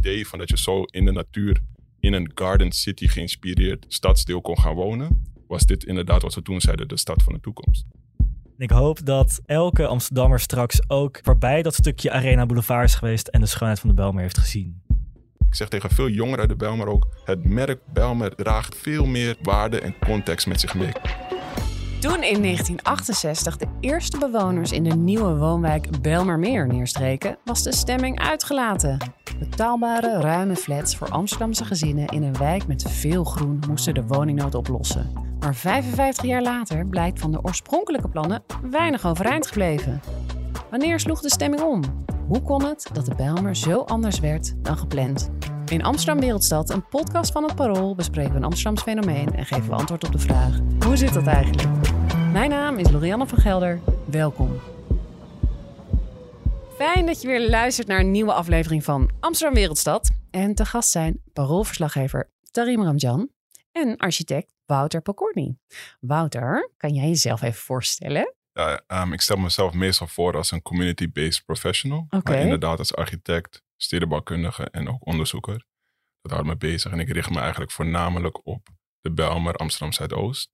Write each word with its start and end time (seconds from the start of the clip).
idee 0.00 0.26
van 0.28 0.38
dat 0.38 0.48
je 0.48 0.58
zo 0.58 0.82
in 0.82 1.04
de 1.04 1.12
natuur 1.12 1.60
in 2.00 2.12
een 2.12 2.30
garden 2.34 2.72
city 2.72 3.06
geïnspireerd 3.06 3.84
stadsdeel 3.88 4.40
kon 4.40 4.58
gaan 4.58 4.74
wonen, 4.74 5.22
was 5.46 5.66
dit 5.66 5.84
inderdaad 5.84 6.22
wat 6.22 6.34
we 6.34 6.42
toen 6.42 6.60
zeiden, 6.60 6.88
de 6.88 6.96
stad 6.96 7.22
van 7.22 7.32
de 7.32 7.40
toekomst. 7.40 7.84
Ik 8.58 8.70
hoop 8.70 9.06
dat 9.06 9.40
elke 9.46 9.86
Amsterdammer 9.86 10.40
straks 10.40 10.90
ook 10.90 11.18
voorbij 11.22 11.62
dat 11.62 11.74
stukje 11.74 12.10
Arena 12.10 12.46
Boulevard 12.46 12.88
is 12.88 12.94
geweest 12.94 13.28
en 13.28 13.40
de 13.40 13.46
schoonheid 13.46 13.80
van 13.80 13.88
de 13.88 13.94
Belmer 13.94 14.22
heeft 14.22 14.38
gezien. 14.38 14.82
Ik 15.46 15.54
zeg 15.54 15.68
tegen 15.68 15.90
veel 15.90 16.08
jongeren 16.08 16.40
uit 16.40 16.48
de 16.48 16.56
Belmer 16.56 16.86
ook, 16.86 17.06
het 17.24 17.44
merk 17.44 17.80
Belmer 17.92 18.34
draagt 18.34 18.76
veel 18.76 19.06
meer 19.06 19.36
waarde 19.42 19.80
en 19.80 19.94
context 19.98 20.46
met 20.46 20.60
zich 20.60 20.74
mee. 20.74 20.92
Toen 22.00 22.22
in 22.22 22.42
1968 22.42 23.56
de 23.56 23.66
eerste 23.80 24.18
bewoners 24.18 24.72
in 24.72 24.84
de 24.84 24.94
nieuwe 24.94 25.36
woonwijk 25.36 26.02
Belmermeer 26.02 26.66
neerstreken, 26.66 27.38
was 27.44 27.62
de 27.62 27.74
stemming 27.74 28.20
uitgelaten. 28.20 28.98
Betaalbare, 29.38 30.20
ruime 30.20 30.56
flats 30.56 30.96
voor 30.96 31.08
Amsterdamse 31.08 31.64
gezinnen 31.64 32.06
in 32.06 32.22
een 32.22 32.38
wijk 32.38 32.66
met 32.66 32.82
veel 32.82 33.24
groen 33.24 33.62
moesten 33.68 33.94
de 33.94 34.06
woningnood 34.06 34.54
oplossen. 34.54 35.12
Maar 35.40 35.54
55 35.54 36.24
jaar 36.24 36.42
later 36.42 36.86
blijkt 36.86 37.20
van 37.20 37.32
de 37.32 37.42
oorspronkelijke 37.42 38.08
plannen 38.08 38.42
weinig 38.62 39.06
overeind 39.06 39.46
gebleven. 39.46 40.00
Wanneer 40.70 41.00
sloeg 41.00 41.20
de 41.20 41.30
stemming 41.30 41.62
om? 41.62 41.82
Hoe 42.26 42.42
kon 42.42 42.64
het 42.64 42.90
dat 42.92 43.06
de 43.06 43.14
Bijlmer 43.14 43.56
zo 43.56 43.80
anders 43.80 44.20
werd 44.20 44.54
dan 44.64 44.76
gepland? 44.76 45.30
In 45.70 45.82
Amsterdam 45.82 46.20
Wereldstad, 46.20 46.70
een 46.70 46.88
podcast 46.88 47.32
van 47.32 47.44
het 47.44 47.54
Parool, 47.54 47.94
bespreken 47.94 48.30
we 48.30 48.36
een 48.36 48.44
Amsterdams 48.44 48.82
fenomeen 48.82 49.34
en 49.34 49.46
geven 49.46 49.68
we 49.68 49.74
antwoord 49.74 50.04
op 50.04 50.12
de 50.12 50.18
vraag: 50.18 50.58
hoe 50.84 50.96
zit 50.96 51.12
dat 51.12 51.26
eigenlijk? 51.26 51.68
Mijn 52.32 52.50
naam 52.50 52.78
is 52.78 52.90
Lorianne 52.90 53.26
van 53.26 53.38
Gelder. 53.38 53.80
Welkom. 54.06 54.60
Fijn 56.76 57.06
dat 57.06 57.20
je 57.20 57.26
weer 57.26 57.48
luistert 57.48 57.86
naar 57.86 58.00
een 58.00 58.10
nieuwe 58.10 58.32
aflevering 58.32 58.84
van 58.84 59.10
Amsterdam 59.20 59.54
Wereldstad. 59.54 60.10
En 60.30 60.54
te 60.54 60.64
gast 60.64 60.90
zijn 60.90 61.22
paroolverslaggever 61.32 62.30
Tarim 62.50 62.82
Ramjan 62.82 63.28
en 63.72 63.96
architect 63.96 64.54
Wouter 64.66 65.00
Pokorny. 65.00 65.56
Wouter, 66.00 66.70
kan 66.76 66.94
jij 66.94 67.08
jezelf 67.08 67.42
even 67.42 67.60
voorstellen? 67.60 68.34
Ja, 68.52 68.80
ehm, 68.86 69.12
ik 69.12 69.20
stel 69.20 69.36
mezelf 69.36 69.72
meestal 69.72 70.06
voor 70.06 70.36
als 70.36 70.50
een 70.50 70.62
community-based 70.62 71.44
professional. 71.44 72.06
Maar 72.22 72.38
inderdaad 72.38 72.78
als 72.78 72.94
architect, 72.94 73.62
stedenbouwkundige 73.82 74.64
en 74.64 74.88
ook 74.88 75.06
onderzoeker. 75.06 75.64
Dat 76.20 76.32
houdt 76.32 76.46
me 76.46 76.56
bezig. 76.56 76.92
En 76.92 77.00
ik 77.00 77.08
richt 77.08 77.30
me 77.30 77.38
eigenlijk 77.38 77.70
voornamelijk 77.70 78.46
op 78.46 78.68
de 79.00 79.12
Belmer 79.12 79.54
Amsterdam 79.54 79.92
Zuidoost. 79.92 80.50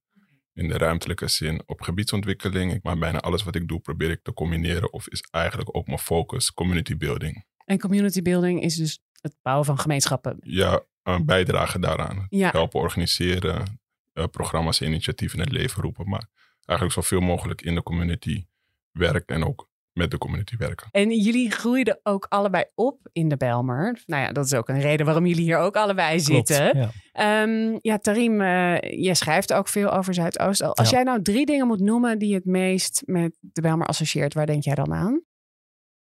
In 0.52 0.68
de 0.68 0.78
ruimtelijke 0.78 1.28
zin 1.28 1.62
op 1.66 1.80
gebiedsontwikkeling. 1.80 2.82
Maar 2.82 2.98
bijna 2.98 3.20
alles 3.20 3.42
wat 3.42 3.54
ik 3.54 3.68
doe 3.68 3.80
probeer 3.80 4.10
ik 4.10 4.22
te 4.22 4.32
combineren. 4.32 4.92
Of 4.92 5.08
is 5.08 5.20
eigenlijk 5.30 5.76
ook 5.76 5.86
mijn 5.86 5.98
focus 5.98 6.52
community 6.52 6.96
building. 6.96 7.44
En 7.64 7.78
community 7.78 8.22
building 8.22 8.62
is 8.62 8.76
dus 8.76 8.98
het 9.20 9.36
bouwen 9.42 9.66
van 9.66 9.78
gemeenschappen. 9.78 10.36
Ja, 10.40 10.84
een 11.02 11.24
bijdrage 11.24 11.78
daaraan. 11.78 12.26
Ja. 12.28 12.50
Helpen 12.50 12.80
organiseren, 12.80 13.80
eh, 14.12 14.24
programma's 14.30 14.80
en 14.80 14.86
initiatieven 14.86 15.38
in 15.38 15.44
het 15.44 15.52
leven 15.52 15.82
roepen. 15.82 16.08
Maar 16.08 16.28
eigenlijk 16.64 16.92
zoveel 16.92 17.20
mogelijk 17.20 17.62
in 17.62 17.74
de 17.74 17.82
community 17.82 18.46
werken 18.90 19.34
en 19.34 19.44
ook 19.44 19.68
met 19.96 20.10
de 20.10 20.18
community 20.18 20.56
werken. 20.56 20.88
En 20.90 21.10
jullie 21.10 21.50
groeiden 21.50 22.00
ook 22.02 22.26
allebei 22.28 22.64
op 22.74 23.08
in 23.12 23.28
de 23.28 23.36
Belmer. 23.36 24.02
Nou 24.06 24.22
ja, 24.22 24.32
dat 24.32 24.44
is 24.44 24.54
ook 24.54 24.68
een 24.68 24.80
reden 24.80 25.06
waarom 25.06 25.26
jullie 25.26 25.42
hier 25.44 25.58
ook 25.58 25.76
allebei 25.76 26.22
Klopt, 26.22 26.48
zitten. 26.48 26.78
Ja. 26.78 26.90
Ehm, 27.12 27.78
ja, 27.80 27.98
Tarim, 27.98 28.40
eh, 28.40 28.80
je 29.04 29.14
schrijft 29.14 29.52
ook 29.52 29.68
veel 29.68 29.90
over 29.92 30.14
Zuidoost. 30.14 30.62
Als 30.62 30.90
Ja. 30.90 30.96
jij 30.96 31.02
nou 31.04 31.22
drie 31.22 31.46
dingen 31.46 31.66
moet 31.66 31.80
noemen 31.80 32.18
die 32.18 32.34
het 32.34 32.44
meest 32.44 33.02
met 33.04 33.36
de 33.40 33.60
Belmer 33.60 33.86
associeert, 33.86 34.34
waar 34.34 34.46
denk 34.46 34.62
jij 34.62 34.74
dan 34.74 34.92
aan? 34.94 35.22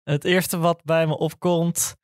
Het 0.03 0.23
eerste 0.23 0.57
wat 0.57 0.83
bij 0.83 1.07
me 1.07 1.17
opkomt 1.17 1.95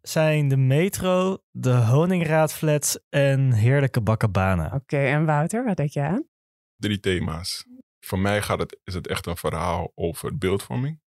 zijn 0.00 0.48
de 0.48 0.56
metro, 0.56 1.38
de 1.50 1.70
Honingraadflats 1.74 2.98
en 3.08 3.52
heerlijke 3.52 4.00
bakkenbanen. 4.00 4.72
Oké, 4.72 4.96
en 4.98 5.24
Wouter, 5.24 5.64
wat 5.64 5.76
denk 5.76 5.90
jij 5.90 6.06
aan? 6.08 6.26
Drie 6.76 7.00
thema's. 7.00 7.64
Voor 8.00 8.18
mij 8.18 8.42
gaat 8.42 8.58
het, 8.58 8.78
is 8.84 8.94
het 8.94 9.06
echt 9.06 9.26
een 9.26 9.36
verhaal 9.36 9.92
over 9.94 10.38
beeldvorming. 10.38 11.00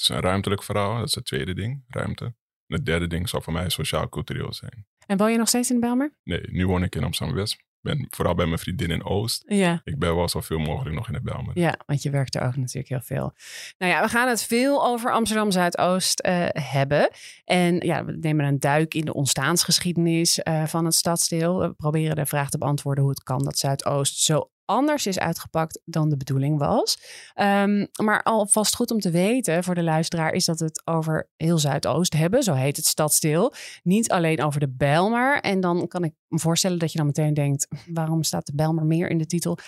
Het 0.00 0.10
is 0.10 0.16
een 0.16 0.22
ruimtelijk 0.22 0.62
verhaal, 0.62 0.98
dat 0.98 1.08
is 1.08 1.14
het 1.14 1.24
tweede 1.24 1.54
ding, 1.54 1.84
ruimte. 1.88 2.24
En 2.24 2.76
het 2.76 2.86
derde 2.86 3.06
ding 3.06 3.28
zal 3.28 3.40
voor 3.40 3.52
mij 3.52 3.68
sociaal-cultureel 3.68 4.52
zijn. 4.52 4.86
En 5.06 5.16
woon 5.16 5.32
je 5.32 5.38
nog 5.38 5.48
steeds 5.48 5.70
in 5.70 5.80
Belmer? 5.80 6.14
Nee, 6.22 6.40
nu 6.50 6.66
woon 6.66 6.82
ik 6.82 6.94
in 6.94 7.04
Amsterdam-West. 7.04 7.64
Ben 7.80 8.06
vooral 8.10 8.34
bij 8.34 8.46
mijn 8.46 8.58
vriendin 8.58 8.90
in 8.90 9.04
Oost. 9.04 9.42
Ja. 9.46 9.80
Ik 9.84 9.98
ben 9.98 10.16
wel 10.16 10.28
zoveel 10.28 10.58
mogelijk 10.58 10.94
nog 10.94 11.06
in 11.06 11.12
de 11.12 11.20
Belmer. 11.20 11.58
Ja, 11.58 11.78
want 11.86 12.02
je 12.02 12.10
werkt 12.10 12.34
er 12.34 12.42
ook 12.42 12.56
natuurlijk 12.56 12.88
heel 12.88 13.00
veel. 13.00 13.32
Nou 13.78 13.92
ja, 13.92 14.02
we 14.02 14.08
gaan 14.08 14.28
het 14.28 14.42
veel 14.42 14.86
over 14.86 15.12
Amsterdam 15.12 15.50
Zuidoost 15.50 16.20
eh, 16.20 16.46
hebben. 16.52 17.10
En 17.44 17.76
ja, 17.76 18.04
we 18.04 18.16
nemen 18.20 18.46
een 18.46 18.58
duik 18.58 18.94
in 18.94 19.04
de 19.04 19.12
ontstaansgeschiedenis 19.12 20.42
eh, 20.42 20.66
van 20.66 20.84
het 20.84 20.94
stadsdeel. 20.94 21.58
We 21.58 21.72
proberen 21.72 22.16
de 22.16 22.26
vraag 22.26 22.50
te 22.50 22.58
beantwoorden 22.58 23.04
hoe 23.04 23.12
het 23.12 23.22
kan 23.22 23.44
dat 23.44 23.58
Zuidoost 23.58 24.18
zo 24.18 24.49
anders 24.70 25.06
is 25.06 25.18
uitgepakt 25.18 25.80
dan 25.84 26.08
de 26.08 26.16
bedoeling 26.16 26.58
was. 26.58 26.98
Ehm, 27.34 27.86
maar 28.02 28.22
alvast 28.22 28.76
goed 28.76 28.90
om 28.90 29.00
te 29.00 29.10
weten 29.10 29.64
voor 29.64 29.74
de 29.74 29.82
luisteraar 29.82 30.32
is 30.32 30.44
dat 30.44 30.58
we 30.58 30.64
het 30.64 30.82
over 30.84 31.28
heel 31.36 31.58
Zuidoost 31.58 32.12
hebben. 32.12 32.42
Zo 32.42 32.54
heet 32.54 32.76
het 32.76 32.86
stadsdeel. 32.86 33.52
Niet 33.82 34.10
alleen 34.10 34.42
over 34.42 34.60
de 34.60 34.68
Bijlmer. 34.68 35.40
En 35.40 35.60
dan 35.60 35.88
kan 35.88 36.04
ik 36.04 36.12
me 36.28 36.38
voorstellen 36.38 36.78
dat 36.78 36.92
je 36.92 36.98
dan 36.98 37.06
meteen 37.06 37.34
denkt, 37.34 37.66
waarom 37.92 38.22
staat 38.22 38.46
de 38.46 38.54
Bijlmer 38.54 38.84
meer 38.84 39.10
in 39.10 39.18
de 39.18 39.26
titel? 39.26 39.58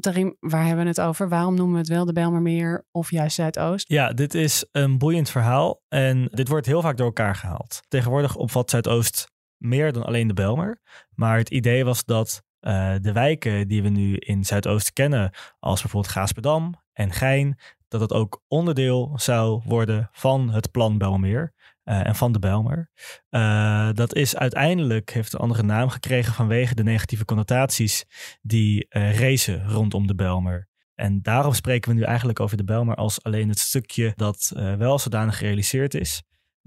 Tarim, 0.00 0.36
waar 0.40 0.66
hebben 0.66 0.84
we 0.84 0.90
het 0.90 1.00
over? 1.00 1.28
Waarom 1.28 1.54
noemen 1.54 1.74
we 1.74 1.80
het 1.80 1.88
wel 1.88 2.04
de 2.04 2.12
Bijlmermeer 2.12 2.86
of 2.90 3.10
juist 3.10 3.34
Zuidoost? 3.34 3.88
Ja, 3.88 4.12
dit 4.12 4.34
is 4.34 4.64
een 4.72 4.98
boeiend 4.98 5.30
verhaal 5.30 5.82
en 5.88 6.28
dit 6.32 6.48
wordt 6.48 6.66
heel 6.66 6.82
vaak 6.82 6.96
door 6.96 7.06
elkaar 7.06 7.34
gehaald. 7.34 7.80
Tegenwoordig 7.88 8.36
opvat 8.36 8.70
Zuidoost 8.70 9.26
meer 9.56 9.92
dan 9.92 10.04
alleen 10.04 10.28
de 10.28 10.34
Belmer. 10.34 10.80
Maar 11.14 11.38
het 11.38 11.50
idee 11.50 11.84
was 11.84 12.04
dat 12.04 12.42
eh, 12.60 12.94
de 13.00 13.12
wijken 13.12 13.68
die 13.68 13.82
we 13.82 13.88
nu 13.88 14.16
in 14.16 14.44
Zuidoost 14.44 14.92
kennen, 14.92 15.30
als 15.58 15.80
bijvoorbeeld 15.80 16.12
Gaasperdam 16.12 16.74
en 16.92 17.12
Gein, 17.12 17.58
dat 17.88 18.00
het 18.00 18.12
ook 18.12 18.42
onderdeel 18.48 19.12
zou 19.14 19.62
worden 19.64 20.08
van 20.12 20.50
het 20.50 20.70
plan 20.70 20.98
Belmer 20.98 21.54
eh, 21.82 22.06
en 22.06 22.14
van 22.14 22.32
de 22.32 22.38
Belmer. 22.38 22.90
Eh, 23.28 23.88
dat 23.92 24.14
is 24.14 24.36
uiteindelijk, 24.36 25.10
heeft 25.10 25.32
een 25.32 25.38
andere 25.38 25.62
naam 25.62 25.88
gekregen 25.88 26.34
vanwege 26.34 26.74
de 26.74 26.82
negatieve 26.82 27.24
connotaties 27.24 28.04
die 28.42 28.86
eh 28.88 29.18
racen 29.18 29.68
rondom 29.68 30.06
de 30.06 30.14
Belmer. 30.14 30.68
En 30.94 31.22
daarom 31.22 31.52
spreken 31.52 31.90
we 31.90 31.96
nu 31.96 32.02
eigenlijk 32.02 32.40
over 32.40 32.56
de 32.56 32.64
Belmer 32.64 32.94
als 32.94 33.22
alleen 33.22 33.48
het 33.48 33.58
stukje 33.58 34.12
dat 34.16 34.52
wel 34.78 34.98
zodanig 34.98 35.38
gerealiseerd 35.38 35.94
is. 35.94 36.22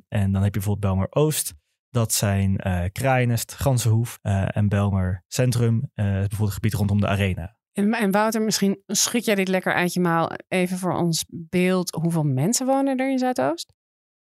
En 0.07 0.31
dan 0.31 0.43
heb 0.43 0.53
je 0.53 0.59
bijvoorbeeld 0.59 0.93
Belmer 0.93 1.07
Oost. 1.09 1.53
Dat 1.91 2.13
zijn 2.13 2.57
eh 2.57 2.83
Kraaiennest, 2.91 3.53
Gansenhoef 3.53 4.19
eh, 4.21 4.57
en 4.57 4.69
Belmer 4.69 5.23
Centrum. 5.27 5.89
eh, 5.93 6.05
bijvoorbeeld 6.05 6.39
het 6.39 6.53
gebied 6.53 6.73
rondom 6.73 6.99
de 7.01 7.07
arena. 7.07 7.55
En, 7.71 7.93
en 7.93 8.11
Wouter, 8.11 8.41
misschien 8.41 8.83
schud 8.87 9.25
jij 9.25 9.35
dit 9.35 9.47
lekker 9.47 9.73
uit 9.73 9.93
je. 9.93 10.39
Even 10.47 10.77
voor 10.77 10.93
ons 10.93 11.25
beeld, 11.29 11.91
hoeveel 11.91 12.23
mensen 12.23 12.65
wonen 12.65 12.97
er 12.97 13.11
in 13.11 13.19
Zuidoost? 13.19 13.73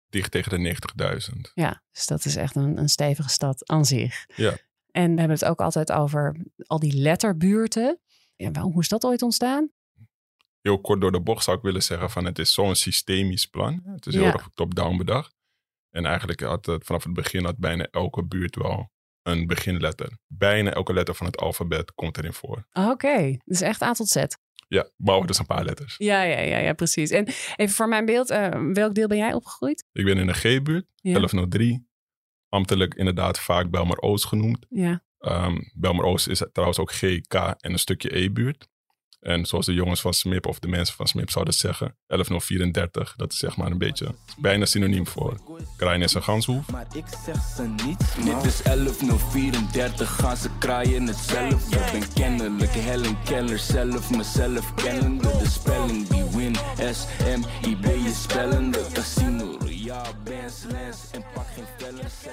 Dicht 0.09 0.31
tegen 0.31 0.63
de 0.63 0.75
90.000. 1.33 1.51
Ja, 1.53 1.83
dus 1.91 2.07
dat 2.07 2.25
is 2.25 2.35
echt 2.35 2.55
een, 2.55 2.77
een 2.77 2.89
stevige 2.89 3.29
stad 3.29 3.69
aan 3.69 3.85
zich. 3.85 4.25
Ja. 4.35 4.49
En 4.91 5.11
we 5.13 5.19
hebben 5.19 5.37
het 5.37 5.45
ook 5.45 5.61
altijd 5.61 5.91
over 5.91 6.35
al 6.65 6.79
die 6.79 6.93
letterbuurten. 6.93 7.99
Ja, 8.35 8.51
waarom, 8.51 8.71
hoe 8.71 8.81
is 8.81 8.87
dat 8.89 9.03
ooit 9.05 9.21
ontstaan? 9.21 9.71
Heel 10.61 10.81
kort 10.81 11.01
door 11.01 11.11
de 11.11 11.21
bocht 11.21 11.43
zou 11.43 11.57
ik 11.57 11.63
willen 11.63 11.83
zeggen 11.83 12.09
van 12.09 12.25
het 12.25 12.39
is 12.39 12.53
zo'n 12.53 12.75
systemisch 12.75 13.45
plan. 13.45 13.81
Het 13.85 14.05
is 14.05 14.13
heel 14.13 14.23
Ja. 14.23 14.33
erg 14.33 14.47
top-down 14.53 14.97
bedacht. 14.97 15.35
En 15.91 16.05
eigenlijk 16.05 16.39
had 16.41 16.65
het 16.65 16.83
vanaf 16.85 17.03
het 17.03 17.13
begin 17.13 17.45
had 17.45 17.57
bijna 17.57 17.87
elke 17.91 18.23
buurt 18.25 18.55
wel 18.55 18.91
een 19.23 19.47
beginletter. 19.47 20.17
Bijna 20.27 20.73
elke 20.73 20.93
letter 20.93 21.15
van 21.15 21.25
het 21.25 21.37
alfabet 21.37 21.93
komt 21.93 22.17
erin 22.17 22.33
voor. 22.33 22.67
Oké, 22.73 23.37
dus 23.45 23.61
echt 23.61 23.81
A 23.81 23.93
tot 23.93 24.07
Z. 24.07 24.23
Ja, 24.67 24.89
behalve 24.97 25.27
dus 25.27 25.39
een 25.39 25.45
paar 25.45 25.63
letters. 25.65 25.95
Ja, 25.97 26.21
ja, 26.21 26.39
ja, 26.39 26.57
ja, 26.57 26.73
precies. 26.73 27.09
En 27.09 27.25
even 27.55 27.75
voor 27.75 27.87
mijn 27.87 28.05
beeld, 28.05 28.29
eh, 28.29 28.49
welk 28.73 28.93
deel 28.93 29.07
ben 29.07 29.17
jij 29.17 29.33
opgegroeid? 29.33 29.85
Ik 29.91 30.05
ben 30.05 30.17
in 30.17 30.27
de 30.27 30.33
G-buurt, 30.33 30.85
Ja. 30.95 31.11
1103. 31.13 31.87
Ambtelijk 32.49 32.93
inderdaad 32.95 33.39
vaak 33.39 33.69
Belmer 33.69 34.01
Oost 34.01 34.25
genoemd. 34.25 34.65
Ja. 34.69 35.03
Ehm 35.19 35.57
Belmer 35.73 36.05
Oost 36.05 36.27
is 36.27 36.43
trouwens 36.51 36.79
ook 36.79 36.91
G, 36.91 37.21
K 37.27 37.33
en 37.33 37.71
een 37.71 37.79
stukje 37.79 38.17
E-buurt. 38.17 38.67
En 39.21 39.45
zoals 39.45 39.65
de 39.65 39.73
jongens 39.73 40.01
van 40.01 40.13
Smip 40.13 40.45
of 40.47 40.59
de 40.59 40.67
mensen 40.67 40.95
van 40.95 41.07
Smip 41.07 41.29
zouden 41.29 41.53
zeggen, 41.53 41.97
11034, 42.07 43.13
dat 43.17 43.31
is 43.31 43.37
zeg 43.37 43.57
maar 43.57 43.71
een 43.71 43.77
beetje 43.77 44.15
bijna 44.37 44.65
synoniem 44.65 45.07
voor 45.07 45.37
Kraaienest 45.77 46.15
en 46.15 46.23
Ganshoef. 46.23 46.71
Maar 46.71 46.85
ik 46.95 47.03
zeg 47.25 47.35
ze 47.55 47.67
niets, 47.85 48.15
man. 48.15 48.41
Dit 48.41 48.45
is 48.51 48.61
11034, 48.63 50.15
gaan 50.15 50.37
ze 50.37 50.49
kraaien 50.59 51.07
hetzelfde. 51.07 51.77
Ben 51.91 52.13
kennelijk 52.13 52.71
Helen 52.71 53.17
Keller, 53.23 53.59
zelf 53.59 54.09
mezelf 54.11 54.73
kennende. 54.73 55.37
De 55.37 55.49
spelling, 55.49 56.07
die 56.07 56.23
win, 56.23 56.55
S, 56.93 57.05
M, 57.37 57.67
I, 57.67 57.75
B, 57.75 57.85
je 57.85 58.13
spellende. 58.15 58.79
Casino. 58.93 59.57
Die 59.57 59.91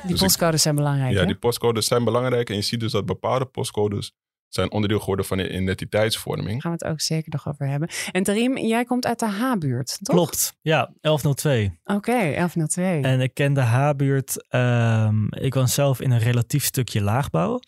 Dus 0.07 0.11
ik- 0.11 0.17
postcodes 0.19 0.63
zijn 0.63 0.75
belangrijk, 0.75 1.13
Ja, 1.13 1.21
hè? 1.21 1.27
die 1.27 1.35
postcodes 1.37 1.87
zijn 1.87 2.05
belangrijk 2.05 2.51
en 2.51 2.55
je 2.57 2.63
ziet 2.63 2.81
dus 2.81 2.93
dat 2.93 3.07
bepaalde 3.07 3.45
postcodes 3.45 4.13
zijn 4.49 4.71
onderdeel 4.73 4.99
geworden 4.99 5.25
van 5.25 5.37
de 5.37 5.51
identiteitsvorming. 5.51 6.51
Daar 6.51 6.61
gaan 6.61 6.71
we 6.71 6.79
het 6.85 6.93
ook 6.93 7.01
zeker 7.01 7.33
nog 7.33 7.49
over 7.49 7.69
hebben. 7.69 7.89
En 8.13 8.23
Tarim, 8.23 8.59
jij 8.59 8.85
komt 8.85 9.07
uit 9.07 9.19
de 9.19 9.27
H-buurt, 9.27 9.99
toch? 10.03 10.17
Klopt, 10.17 10.57
ja, 10.63 10.93
1102. 11.01 11.79
Oké, 11.85 12.13
1102. 12.13 13.01
En 13.03 13.21
ik 13.21 13.35
ken 13.35 13.53
de 13.53 13.61
H-buurt. 13.61 14.47
ehm, 14.49 15.27
ik 15.31 15.55
woon 15.55 15.69
zelf 15.69 16.01
in 16.01 16.11
een 16.11 16.19
relatief 16.19 16.65
stukje 16.65 17.03
laagbouw. 17.03 17.61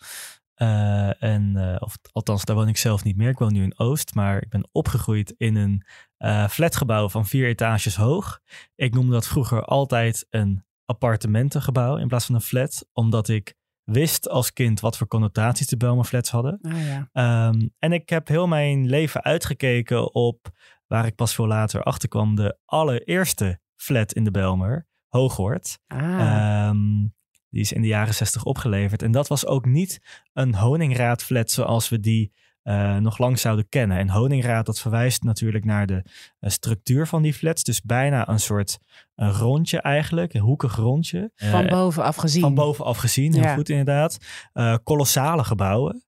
Eh, 0.53 1.23
en, 1.23 1.55
eh, 1.55 1.75
of, 1.79 1.97
althans, 2.11 2.45
daar 2.45 2.55
woon 2.55 2.67
ik 2.67 2.77
zelf 2.77 3.03
niet 3.03 3.17
meer. 3.17 3.29
Ik 3.29 3.37
woon 3.37 3.53
nu 3.53 3.63
in 3.63 3.79
Oost, 3.79 4.15
maar 4.15 4.41
ik 4.41 4.49
ben 4.49 4.69
opgegroeid 4.71 5.33
in 5.37 5.55
een 5.55 5.85
eh, 6.17 6.47
flatgebouw 6.47 7.09
van 7.09 7.25
vier 7.25 7.47
etages 7.47 7.95
hoog. 7.95 8.39
Ik 8.75 8.93
noemde 8.93 9.11
dat 9.11 9.27
vroeger 9.27 9.63
altijd 9.63 10.25
een 10.29 10.63
appartementengebouw 10.85 11.97
in 11.97 12.07
plaats 12.07 12.25
van 12.25 12.35
een 12.35 12.41
flat, 12.41 12.85
omdat 12.93 13.27
ik 13.29 13.55
wist 13.91 14.29
als 14.29 14.53
kind 14.53 14.79
wat 14.79 14.97
voor 14.97 15.07
connotaties 15.07 15.67
de 15.67 15.77
Belmer 15.77 16.05
flats 16.05 16.29
hadden. 16.29 16.59
Ah, 16.61 16.85
ja. 16.85 17.09
Ehm, 17.11 17.67
en 17.79 17.91
ik 17.91 18.09
heb 18.09 18.27
heel 18.27 18.47
mijn 18.47 18.87
leven 18.87 19.23
uitgekeken 19.23 20.13
op 20.13 20.49
waar 20.87 21.05
ik 21.05 21.15
pas 21.15 21.35
veel 21.35 21.47
later 21.47 21.83
achter 21.83 22.09
kwam, 22.09 22.35
de 22.35 22.57
allereerste 22.65 23.59
flat 23.75 24.13
in 24.13 24.23
de 24.23 24.31
Belmer, 24.31 24.87
Hooghoort. 25.07 25.79
Ah, 25.87 26.19
Ehm, 26.19 27.07
die 27.49 27.61
is 27.61 27.71
in 27.71 27.81
de 27.81 27.87
jaren 27.87 28.13
60 28.13 28.43
opgeleverd. 28.43 29.01
En 29.01 29.11
dat 29.11 29.27
was 29.27 29.45
ook 29.45 29.65
niet 29.65 30.01
een 30.33 30.55
honingraadflat 30.55 31.51
zoals 31.51 31.89
we 31.89 31.99
die 31.99 32.31
eh, 32.61 32.97
nog 32.97 33.17
lang 33.17 33.39
zouden 33.39 33.69
kennen. 33.69 33.97
En 33.97 34.09
honingraad, 34.09 34.65
dat 34.65 34.79
verwijst 34.79 35.23
natuurlijk 35.23 35.65
naar 35.65 35.85
de 35.85 36.03
eh, 36.39 36.49
structuur 36.49 37.07
van 37.07 37.21
die 37.21 37.33
flats. 37.33 37.63
Dus 37.63 37.81
bijna 37.81 38.27
een 38.29 38.39
soort 38.39 38.79
een 39.15 39.31
rondje 39.31 39.81
eigenlijk, 39.81 40.33
een 40.33 40.41
hoekig 40.41 40.75
rondje. 40.75 41.31
van 41.35 41.63
Eh, 41.65 41.71
bovenaf 41.71 42.15
gezien. 42.15 42.41
van 42.41 42.53
bovenaf 42.55 42.97
gezien, 42.97 43.33
heel 43.33 43.43
Ja. 43.43 43.53
goed 43.53 43.69
inderdaad. 43.69 44.17
Eh, 44.53 44.75
kolossale 44.83 45.43
gebouwen. 45.43 46.03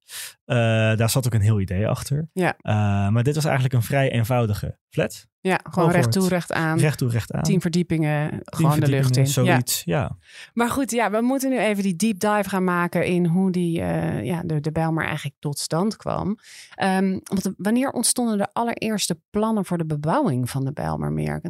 Eh, 0.45 0.55
daar 0.95 1.09
zat 1.09 1.25
ook 1.25 1.33
een 1.33 1.41
heel 1.41 1.59
idee 1.59 1.87
achter. 1.87 2.29
Ja. 2.33 2.55
Eh, 2.57 2.73
maar 3.09 3.23
dit 3.23 3.35
was 3.35 3.43
eigenlijk 3.45 3.73
een 3.75 3.81
vrij 3.83 4.11
eenvoudige 4.11 4.77
flat. 4.89 5.27
Ja, 5.39 5.59
gewoon 5.71 5.91
recht 5.91 6.11
toe, 6.11 6.27
recht 6.27 6.51
aan. 6.51 6.79
Recht 6.79 6.97
toe, 6.97 7.09
recht 7.09 7.31
aan. 7.31 7.41
Tien 7.43 7.61
verdiepingen, 7.61 8.29
Tien 8.29 8.41
gewoon 8.43 8.79
de 8.79 8.87
lucht 8.87 9.17
in. 9.17 9.23
Ja. 9.23 9.29
Zoiets, 9.29 9.81
ja. 9.85 10.17
Maar 10.53 10.69
goed, 10.69 10.91
ja, 10.91 11.11
we 11.11 11.21
moeten 11.21 11.49
nu 11.49 11.59
even 11.59 11.83
die 11.83 11.95
deep 11.95 12.19
dive 12.19 12.49
gaan 12.49 12.63
maken 12.63 13.05
in 13.05 13.25
hoe 13.25 13.51
die, 13.51 13.81
eh, 13.81 14.23
ja, 14.25 14.41
de, 14.45 14.59
de 14.59 14.71
Bijlmer 14.71 15.05
eigenlijk 15.05 15.35
tot 15.39 15.59
stand 15.59 15.95
kwam. 15.95 16.37
Ehm, 16.75 17.19
want 17.23 17.53
wanneer 17.57 17.91
ontstonden 17.91 18.37
de 18.37 18.47
allereerste 18.53 19.19
plannen 19.29 19.65
voor 19.65 19.77
de 19.77 19.85
bebouwing 19.85 20.49
van 20.49 20.65
de 20.65 20.73
Bijlmermeer? 20.73 21.41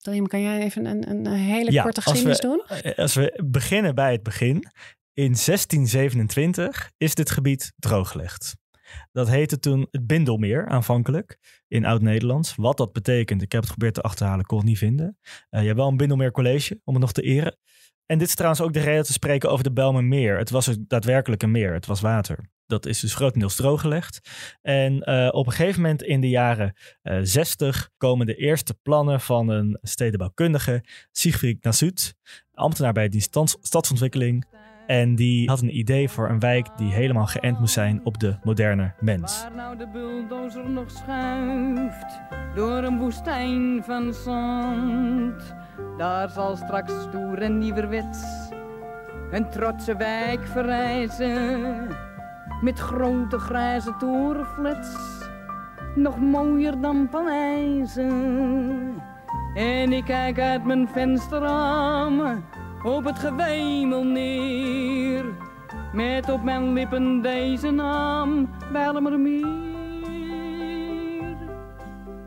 Tarim, 0.00 0.26
kan 0.26 0.42
jij 0.42 0.60
even 0.62 0.84
een, 0.86 1.10
een 1.10 1.26
hele 1.26 1.72
Ja, 1.72 1.82
korte 1.82 1.96
als 2.04 2.04
we- 2.22 2.28
geschiedenis 2.28 2.40
doen? 2.68 2.78
Eh, 2.92 2.98
Als 2.98 3.14
we 3.14 3.42
beginnen 3.44 3.94
bij 3.94 4.12
het 4.12 4.22
begin. 4.22 4.64
In 5.12 5.34
1627 5.36 6.90
is 6.96 7.14
dit 7.14 7.30
gebied 7.30 7.72
drooggelegd. 7.76 8.56
Dat 9.12 9.28
heette 9.28 9.58
toen 9.58 9.86
het 9.90 10.06
Bindelmeer 10.06 10.68
aanvankelijk 10.68 11.38
in 11.68 11.84
Oud-Nederlands. 11.84 12.54
Wat 12.54 12.76
dat 12.76 12.92
betekent, 12.92 13.42
ik 13.42 13.52
heb 13.52 13.60
het 13.60 13.70
geprobeerd 13.70 13.94
te 13.96 14.02
achterhalen, 14.08 14.44
kon 14.44 14.58
het 14.58 14.66
niet 14.66 14.78
vinden. 14.78 15.18
Eh, 15.50 15.60
je 15.60 15.66
hebt 15.66 15.78
wel 15.78 15.88
een 15.88 15.96
Bindelmeer 15.96 16.30
College 16.30 16.80
om 16.84 16.92
het 16.94 17.02
nog 17.02 17.12
te 17.12 17.22
eren. 17.22 17.56
En 18.10 18.18
dit 18.18 18.28
is 18.28 18.34
trouwens 18.34 18.62
ook 18.62 18.72
de 18.72 18.80
reden 18.80 19.04
te 19.04 19.12
spreken 19.12 19.50
over 19.50 19.64
de 19.64 19.72
Bijlmermeer. 19.72 20.38
Het 20.38 20.50
was 20.50 20.76
daadwerkelijk 20.80 21.42
een 21.42 21.50
meer, 21.50 21.72
het 21.72 21.86
was 21.86 22.00
water. 22.00 22.50
Dat 22.66 22.86
is 22.86 23.00
dus 23.00 23.14
grotendeels 23.14 23.56
drooggelegd. 23.56 24.20
En 24.62 25.02
eh, 25.02 25.28
op 25.30 25.46
een 25.46 25.52
gegeven 25.52 25.80
moment 25.80 26.02
in 26.02 26.20
de 26.20 26.28
jaren 26.28 26.76
eh 27.02 27.18
60 27.22 27.90
komen 27.96 28.26
de 28.26 28.34
eerste 28.34 28.74
plannen 28.82 29.20
van 29.20 29.48
een 29.48 29.78
stedenbouwkundige, 29.82 30.84
Siegfried 31.12 31.64
Nasut, 31.64 32.14
ambtenaar 32.54 32.92
bij 32.92 33.08
die 33.08 33.20
stans- 33.20 33.58
stadsontwikkeling. 33.60 34.44
En 34.90 35.14
die 35.14 35.48
had 35.48 35.60
een 35.60 35.76
idee 35.76 36.08
voor 36.08 36.28
een 36.28 36.38
wijk 36.38 36.66
die 36.76 36.92
helemaal 36.92 37.26
geënt 37.26 37.58
moest 37.58 37.72
zijn 37.72 38.00
op 38.04 38.18
de 38.18 38.36
moderne 38.42 38.92
mens. 39.00 39.42
Waar 39.42 39.54
nou 39.54 39.76
de 39.76 39.88
bulldozer 39.92 40.70
nog 40.70 40.90
schuift 40.90 42.20
door 42.54 42.82
een 42.82 42.98
woestijn 42.98 43.82
van 43.84 44.14
zand, 44.14 45.54
daar 45.98 46.30
zal 46.30 46.56
straks 46.56 46.92
stoer 47.02 47.42
en 47.42 47.58
nieuwerwets 47.58 48.22
een 49.30 49.50
trotse 49.50 49.96
wijk 49.96 50.46
verrijzen 50.46 51.88
met 52.60 52.78
grote 52.78 53.38
grijze 53.38 53.94
torenflats, 53.98 54.96
nog 55.94 56.20
mooier 56.20 56.80
dan 56.80 57.08
Parijzen. 57.08 58.12
En 59.54 59.92
ik 59.92 60.04
kijk 60.04 60.38
uit 60.40 60.64
mijn 60.64 60.88
vensterraam 60.88 62.42
op 62.84 63.04
het 63.04 63.18
gewemel 63.18 64.04
neer. 64.04 65.24
Met 65.92 66.28
op 66.28 66.42
mijn 66.42 66.72
lippen 66.72 67.22
deze 67.22 67.70
naam, 67.70 68.50
Bijlmermeer. 68.72 69.68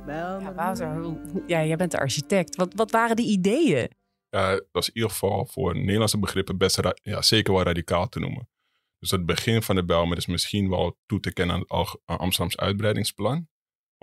Ja, 0.08 0.54
Wouter, 0.56 1.18
ja, 1.48 1.64
jij 1.66 1.76
bent 1.76 1.92
de 1.92 2.00
architect. 2.00 2.56
Wat, 2.56 2.74
wat 2.74 2.92
waren 2.92 3.16
die 3.16 3.30
ideeën? 3.30 3.90
Ja, 4.30 4.50
dat 4.52 4.66
was 4.72 4.88
in 4.88 4.96
ieder 4.96 5.10
geval 5.10 5.46
voor 5.46 5.76
Nederlandse 5.76 6.20
begrippen 6.20 6.58
best 6.58 6.80
ja, 6.94 7.22
zeker 7.22 7.54
wel 7.54 7.64
radicaal 7.64 8.10
te 8.10 8.20
noemen. 8.20 8.50
Dus 9.00 9.12
het 9.12 9.26
begin 9.26 9.62
van 9.62 9.76
de 9.76 9.86
Bijlmer 9.86 10.18
is 10.18 10.26
misschien 10.26 10.70
wel 10.70 10.98
toe 11.06 11.20
te 11.20 11.34
kennen 11.34 11.56
aan 11.56 11.88
aan 12.06 12.18
Amsterdams 12.18 12.58
uitbreidingsplan. 12.58 13.48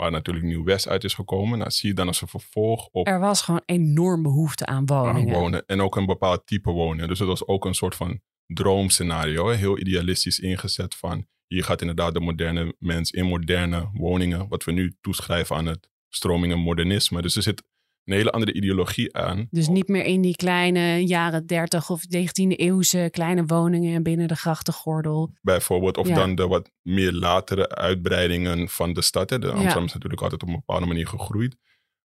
Waar 0.00 0.10
natuurlijk 0.10 0.46
Nieuw-West 0.46 0.88
uit 0.88 1.04
is 1.04 1.14
gekomen. 1.14 1.58
Nou, 1.58 1.70
zie 1.70 1.88
je 1.88 1.94
dan 1.94 2.06
als 2.06 2.20
een 2.20 2.28
vervolg 2.28 2.88
op 2.92 3.06
Er 3.06 3.20
was 3.20 3.42
gewoon 3.42 3.62
enorm 3.66 4.22
behoefte 4.22 4.66
aan 4.66 4.86
woningen. 4.86 5.34
aan 5.34 5.40
wonen. 5.40 5.66
En 5.66 5.80
ook 5.80 5.96
een 5.96 6.06
bepaald 6.06 6.46
type 6.46 6.70
wonen. 6.70 7.08
Dus 7.08 7.18
het 7.18 7.28
was 7.28 7.46
ook 7.46 7.64
een 7.64 7.74
soort 7.74 7.94
van 7.94 8.20
droomscenario. 8.46 9.48
Heel 9.48 9.78
idealistisch 9.78 10.38
ingezet 10.38 10.94
van... 10.94 11.26
hier 11.46 11.64
gaat 11.64 11.80
inderdaad 11.80 12.14
de 12.14 12.20
moderne 12.20 12.74
mens 12.78 13.10
in 13.10 13.26
moderne 13.26 13.90
woningen... 13.92 14.48
wat 14.48 14.64
we 14.64 14.72
nu 14.72 14.96
toeschrijven 15.00 15.56
aan 15.56 15.66
het 15.66 15.88
stromingen 16.08 16.58
modernisme. 16.58 17.22
Dus 17.22 17.36
er 17.36 17.42
zit 17.42 17.62
een 18.10 18.16
hele 18.16 18.30
andere 18.30 18.52
ideologie 18.52 19.16
aan. 19.16 19.46
Dus 19.50 19.68
niet 19.68 19.88
meer 19.88 20.04
in 20.04 20.20
die 20.20 20.36
kleine 20.36 21.06
jaren 21.06 21.46
30 21.46 21.90
of 21.90 22.02
19e 22.04 22.56
eeuwse 22.56 23.08
kleine 23.10 23.44
woningen 23.44 24.02
binnen 24.02 24.28
de 24.28 24.36
grachtengordel. 24.36 25.32
bijvoorbeeld. 25.42 25.96
Of 25.96 26.08
Ja. 26.08 26.14
dan 26.14 26.34
de 26.34 26.46
wat 26.46 26.70
meer 26.82 27.12
latere 27.12 27.68
uitbreidingen 27.68 28.68
van 28.68 28.92
de 28.92 29.02
stad. 29.02 29.30
Hè. 29.30 29.38
De 29.38 29.46
Ja. 29.46 29.52
Amsterdam 29.52 29.84
is 29.84 29.92
natuurlijk 29.92 30.22
altijd 30.22 30.42
op 30.42 30.48
een 30.48 30.54
bepaalde 30.54 30.86
manier 30.86 31.06
gegroeid. 31.06 31.56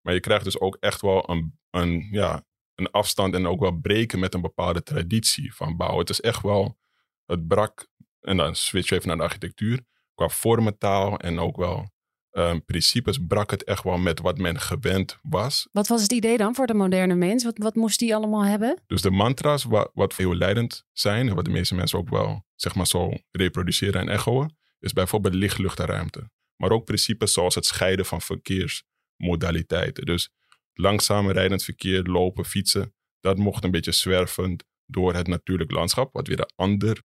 Maar 0.01 0.15
je 0.15 0.21
krijgt 0.21 0.45
dus 0.45 0.61
ook 0.61 0.77
echt 0.81 1.01
wel 1.01 1.31
een, 1.31 1.59
een, 1.71 2.09
ja, 2.11 2.45
een 2.75 2.91
afstand 2.91 3.35
en 3.35 3.47
ook 3.47 3.61
wel 3.61 3.73
breken 3.81 4.19
met 4.19 4.35
een 4.35 4.41
bepaalde 4.41 4.83
traditie 4.83 5.55
van 5.55 5.77
bouwen. 5.77 6.01
Het 6.01 6.11
is 6.11 6.21
echt 6.21 6.43
wel, 6.43 6.79
het 7.27 7.47
brak, 7.47 7.89
en 8.21 8.37
dan 8.37 8.55
switch 8.55 8.91
even 8.91 9.09
naar 9.09 9.17
de 9.17 9.23
architectuur, 9.23 9.81
qua 10.15 10.29
vormentaal 10.29 11.19
en 11.19 11.39
ook 11.39 11.56
wel 11.56 11.93
ehm, 12.35 12.59
principes 12.67 13.19
brak 13.27 13.51
het 13.51 13.65
echt 13.65 13.85
wel 13.85 13.99
met 13.99 14.21
wat 14.21 14.39
men 14.39 14.61
gewend 14.61 15.19
was. 15.23 15.69
Wat 15.73 15.87
was 15.87 16.03
het 16.03 16.13
idee 16.13 16.37
dan 16.37 16.55
voor 16.55 16.67
de 16.67 16.75
moderne 16.75 17.15
mens? 17.15 17.45
Wat, 17.45 17.59
wat 17.59 17.75
moest 17.75 17.99
die 17.99 18.15
allemaal 18.15 18.45
hebben? 18.45 18.83
Dus 18.87 19.03
de 19.03 19.11
mantra's, 19.11 19.65
wat, 19.65 19.91
wat 19.95 20.17
heel 20.17 20.35
leidend 20.35 20.85
zijn, 20.93 21.29
en 21.29 21.35
wat 21.35 21.45
de 21.45 21.51
meeste 21.51 21.75
mensen 21.75 21.99
ook 21.99 22.09
wel 22.09 22.45
zeg 22.55 22.75
maar 22.75 22.87
zo 22.87 23.13
reproduceren 23.31 24.01
en 24.01 24.08
echoen, 24.08 24.56
is 24.79 24.93
bijvoorbeeld 24.93 25.35
licht, 25.35 25.58
lucht 25.58 25.81
en 25.81 25.87
ruimte. 25.87 26.31
Maar 26.56 26.70
ook 26.70 26.85
principes 26.85 27.32
zoals 27.32 27.55
het 27.55 27.67
scheiden 27.67 28.06
van 28.06 28.20
verkeersmodaliteiten. 28.20 30.05
Dus 30.05 30.31
langzaam 30.73 31.31
rijdend 31.31 31.63
verkeer, 31.63 32.03
lopen, 32.03 32.44
fietsen, 32.44 32.94
dat 33.20 33.39
mocht 33.39 33.65
een 33.65 33.70
beetje 33.70 33.93
zwervend 33.93 34.65
door 34.87 35.15
het 35.15 35.27
natuurlijk 35.27 35.70
landschap, 35.70 36.13
wat 36.13 36.27
weer 36.27 36.41
een 36.41 36.53
ander 36.55 37.03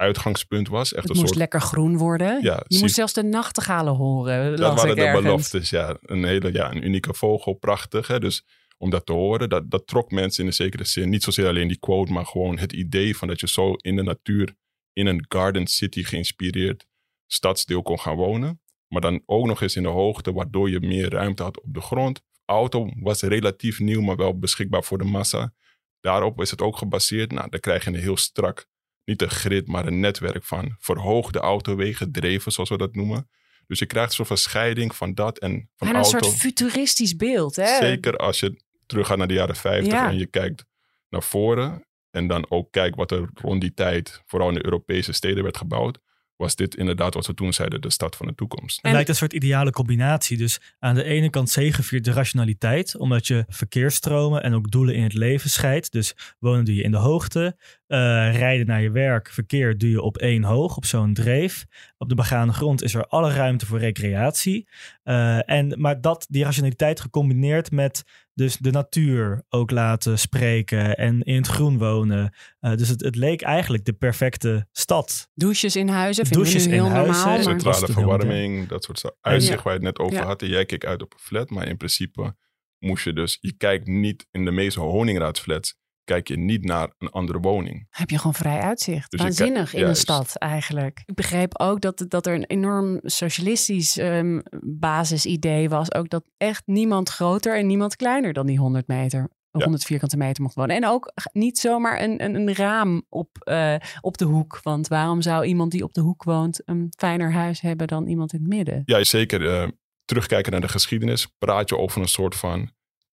uitgangspunt 0.00 0.68
was. 0.68 0.92
Echt 0.92 1.02
Het 1.02 1.10
een 1.10 1.16
moest 1.16 1.26
soort 1.26 1.38
lekker 1.38 1.60
groen 1.60 1.96
worden. 1.96 2.42
Ja, 2.42 2.54
je 2.56 2.64
zie- 2.74 2.80
moest 2.80 2.94
zelfs 2.94 3.12
de 3.12 3.22
nachtegalen 3.22 3.94
horen. 3.94 4.56
Dat 4.56 4.74
waren 4.76 4.96
de 4.96 5.02
ergens. 5.02 5.22
beloftes, 5.22 5.70
ja. 5.70 5.96
Een 6.02 6.24
hele, 6.24 6.52
ja, 6.52 6.70
een 6.70 6.84
unieke 6.84 7.14
vogel, 7.14 7.52
prachtig. 7.52 8.06
Hè? 8.06 8.18
Dus 8.20 8.44
om 8.78 8.90
dat 8.90 9.06
te 9.06 9.12
horen, 9.12 9.48
dat, 9.48 9.70
dat 9.70 9.86
trok 9.86 10.10
mensen 10.10 10.40
in 10.42 10.46
een 10.48 10.54
zekere 10.54 10.84
zin. 10.84 11.08
Niet 11.08 11.22
zozeer 11.22 11.46
alleen 11.46 11.68
die 11.68 11.78
quote, 11.78 12.12
maar 12.12 12.26
gewoon 12.26 12.58
het 12.58 12.72
idee 12.72 13.16
van 13.16 13.28
dat 13.28 13.40
je 13.40 13.48
zo 13.48 13.72
in 13.74 13.96
de 13.96 14.02
natuur, 14.02 14.54
in 14.92 15.06
een 15.06 15.24
garden 15.28 15.66
city 15.66 16.02
geïnspireerd 16.04 16.86
stadsdeel 17.26 17.82
kon 17.82 17.98
gaan 18.00 18.16
wonen. 18.16 18.60
Maar 18.88 19.00
dan 19.00 19.22
ook 19.26 19.46
nog 19.46 19.62
eens 19.62 19.76
in 19.76 19.82
de 19.82 19.88
hoogte, 19.88 20.32
waardoor 20.32 20.70
je 20.70 20.80
meer 20.80 21.10
ruimte 21.10 21.42
had 21.42 21.60
op 21.62 21.74
de 21.74 21.80
grond. 21.80 22.22
Auto 22.44 22.88
was 22.96 23.22
relatief 23.22 23.78
nieuw, 23.80 24.00
maar 24.00 24.16
wel 24.16 24.38
beschikbaar 24.38 24.84
voor 24.84 24.98
de 24.98 25.04
massa. 25.04 25.52
Daarop 26.00 26.40
is 26.40 26.50
het 26.50 26.62
ook 26.62 26.76
gebaseerd. 26.76 27.32
Nou, 27.32 27.50
dan 27.50 27.60
krijg 27.60 27.84
je 27.84 27.90
een 27.90 27.96
heel 27.96 28.16
strak, 28.16 28.66
niet 29.10 29.22
een 29.22 29.30
grid, 29.30 29.66
maar 29.66 29.86
een 29.86 30.00
netwerk 30.00 30.44
van 30.44 30.76
verhoogde 30.78 31.38
autowegen, 31.38 32.12
dreven 32.12 32.52
zoals 32.52 32.68
we 32.68 32.76
dat 32.76 32.94
noemen. 32.94 33.28
Dus 33.66 33.78
je 33.78 33.86
krijgt 33.86 34.08
een 34.08 34.14
soort 34.14 34.28
van 34.28 34.36
scheiding 34.36 34.94
van 34.96 35.14
dat 35.14 35.38
en 35.38 35.50
van 35.50 35.60
Bijna 35.76 35.98
een 35.98 36.04
auto. 36.04 36.18
soort 36.18 36.38
futuristisch 36.40 37.16
beeld. 37.16 37.56
Hè? 37.56 37.76
Zeker 37.76 38.16
als 38.16 38.40
je 38.40 38.62
teruggaat 38.86 39.18
naar 39.18 39.28
de 39.28 39.34
jaren 39.34 39.56
50 39.56 39.92
Ja. 39.92 40.08
en 40.10 40.18
je 40.18 40.26
kijkt 40.26 40.64
naar 41.08 41.22
voren. 41.22 41.84
En 42.10 42.26
dan 42.26 42.46
ook 42.50 42.72
kijkt 42.72 42.96
wat 42.96 43.10
er 43.10 43.28
rond 43.34 43.60
die 43.60 43.74
tijd, 43.74 44.22
vooral 44.26 44.48
in 44.48 44.54
de 44.54 44.64
Europese 44.64 45.12
steden, 45.12 45.42
werd 45.42 45.56
gebouwd. 45.56 45.98
Was 46.40 46.56
dit 46.56 46.76
inderdaad 46.76 47.14
wat 47.14 47.26
we 47.26 47.34
toen 47.34 47.52
zeiden, 47.52 47.80
de 47.80 47.90
stad 47.90 48.16
van 48.16 48.26
de 48.26 48.34
toekomst. 48.34 48.78
Het 48.82 48.92
lijkt 48.92 49.08
een 49.08 49.14
soort 49.14 49.32
ideale 49.32 49.70
combinatie. 49.70 50.36
Dus 50.36 50.60
aan 50.78 50.94
de 50.94 51.04
ene 51.04 51.30
kant 51.30 51.50
zegeviert 51.50 52.04
de 52.04 52.12
rationaliteit, 52.12 52.96
omdat 52.96 53.26
je 53.26 53.44
verkeersstromen 53.48 54.42
en 54.42 54.54
ook 54.54 54.70
doelen 54.70 54.94
in 54.94 55.02
het 55.02 55.14
leven 55.14 55.50
scheidt. 55.50 55.92
Dus 55.92 56.14
wonen 56.38 56.64
doe 56.64 56.74
je 56.74 56.82
in 56.82 56.90
de 56.90 56.96
hoogte, 56.96 57.56
eh, 57.86 57.98
rijden 58.36 58.66
naar 58.66 58.82
je 58.82 58.90
werk, 58.90 59.30
verkeer 59.30 59.78
doe 59.78 59.90
je 59.90 60.02
op 60.02 60.16
één 60.16 60.44
hoog, 60.44 60.76
op 60.76 60.84
zo'n 60.84 61.14
dreef. 61.14 61.66
Op 61.98 62.08
de 62.08 62.14
begane 62.14 62.52
grond 62.52 62.82
is 62.82 62.94
er 62.94 63.06
alle 63.06 63.32
ruimte 63.32 63.66
voor 63.66 63.78
recreatie. 63.78 64.68
Uh, 65.04 65.50
en, 65.50 65.80
maar 65.80 66.00
dat, 66.00 66.26
die 66.28 66.44
rationaliteit 66.44 67.00
gecombineerd 67.00 67.70
met 67.70 68.04
dus 68.34 68.56
de 68.56 68.70
natuur 68.70 69.44
ook 69.48 69.70
laten 69.70 70.18
spreken 70.18 70.96
en 70.96 71.22
in 71.22 71.36
het 71.36 71.46
groen 71.46 71.78
wonen. 71.78 72.34
Uh, 72.60 72.76
dus 72.76 72.88
het, 72.88 73.00
het, 73.00 73.16
leek 73.16 73.42
eigenlijk 73.42 73.84
de 73.84 73.92
perfecte 73.92 74.66
stad. 74.72 75.30
Douches 75.34 75.76
in 75.76 75.88
huizen 75.88 76.26
vinden 76.26 76.44
Douches 76.44 76.66
nu 76.66 76.72
heel 76.72 76.86
in 76.86 76.92
normaal. 76.92 77.24
Huizen, 77.24 77.60
Centrale 77.60 77.92
verwarming, 77.92 78.68
dat 78.68 78.84
soort 78.84 79.16
uitzicht 79.20 79.58
ja. 79.58 79.62
waar 79.62 79.72
je 79.72 79.86
het 79.86 79.96
net 79.96 79.98
over 79.98 80.18
ja. 80.18 80.24
had. 80.24 80.42
En 80.42 80.48
jij 80.48 80.66
keek 80.66 80.84
uit 80.84 81.02
op 81.02 81.12
een 81.12 81.18
flat, 81.18 81.50
maar 81.50 81.68
in 81.68 81.76
principe 81.76 82.36
moest 82.78 83.04
je 83.04 83.12
dus... 83.12 83.38
Je 83.40 83.52
kijkt 83.52 83.86
niet 83.86 84.26
in 84.30 84.44
de 84.44 84.50
meeste 84.50 84.80
honingraadflats 84.80 85.78
kijk 86.04 86.28
je 86.28 86.38
niet 86.38 86.64
naar 86.64 86.92
een 86.98 87.10
andere 87.10 87.38
woning. 87.38 87.86
Heb 87.90 88.10
je 88.10 88.16
gewoon 88.16 88.34
vrij 88.34 88.60
uitzicht. 88.60 89.10
Dus 89.10 89.20
Waanzinnig 89.20 89.74
in 89.74 89.86
een 89.86 89.96
stad 89.96 90.36
eigenlijk. 90.36 91.02
Ik 91.06 91.14
begreep 91.14 91.58
ook 91.58 91.80
dat, 91.80 92.04
dat 92.08 92.26
er 92.26 92.34
een 92.34 92.44
enorm 92.44 93.00
socialistisch 93.02 93.98
um, 93.98 94.42
basisidee 94.60 95.68
was. 95.68 95.94
Ook 95.94 96.08
dat 96.08 96.24
echt 96.36 96.62
niemand 96.66 97.08
groter 97.08 97.56
en 97.56 97.66
niemand 97.66 97.96
kleiner 97.96 98.32
dan 98.32 98.46
die 98.46 98.58
100 98.58 98.86
meter. 98.86 99.28
100 99.50 99.84
vierkante 99.84 100.16
meter 100.16 100.42
mocht 100.42 100.54
wonen. 100.54 100.76
En 100.76 100.86
ook 100.86 101.12
niet 101.32 101.58
zomaar 101.58 102.02
een, 102.02 102.24
een, 102.24 102.34
een 102.34 102.54
raam 102.54 103.02
op, 103.08 103.28
uh, 103.44 103.74
op 104.00 104.18
de 104.18 104.24
hoek. 104.24 104.60
Want 104.62 104.88
waarom 104.88 105.22
zou 105.22 105.44
iemand 105.44 105.70
die 105.70 105.84
op 105.84 105.92
de 105.92 106.00
hoek 106.00 106.24
woont 106.24 106.62
een 106.64 106.92
fijner 106.96 107.32
huis 107.32 107.60
hebben 107.60 107.86
dan 107.86 108.06
iemand 108.06 108.32
in 108.32 108.38
het 108.38 108.48
midden? 108.48 108.82
Ja, 108.84 109.04
zeker. 109.04 109.40
Uh, 109.40 109.68
terugkijken 110.04 110.52
naar 110.52 110.60
de 110.60 110.68
geschiedenis. 110.68 111.26
Praat 111.38 111.68
je 111.68 111.76
over 111.76 112.00
een 112.00 112.08
soort 112.08 112.36
van 112.36 112.70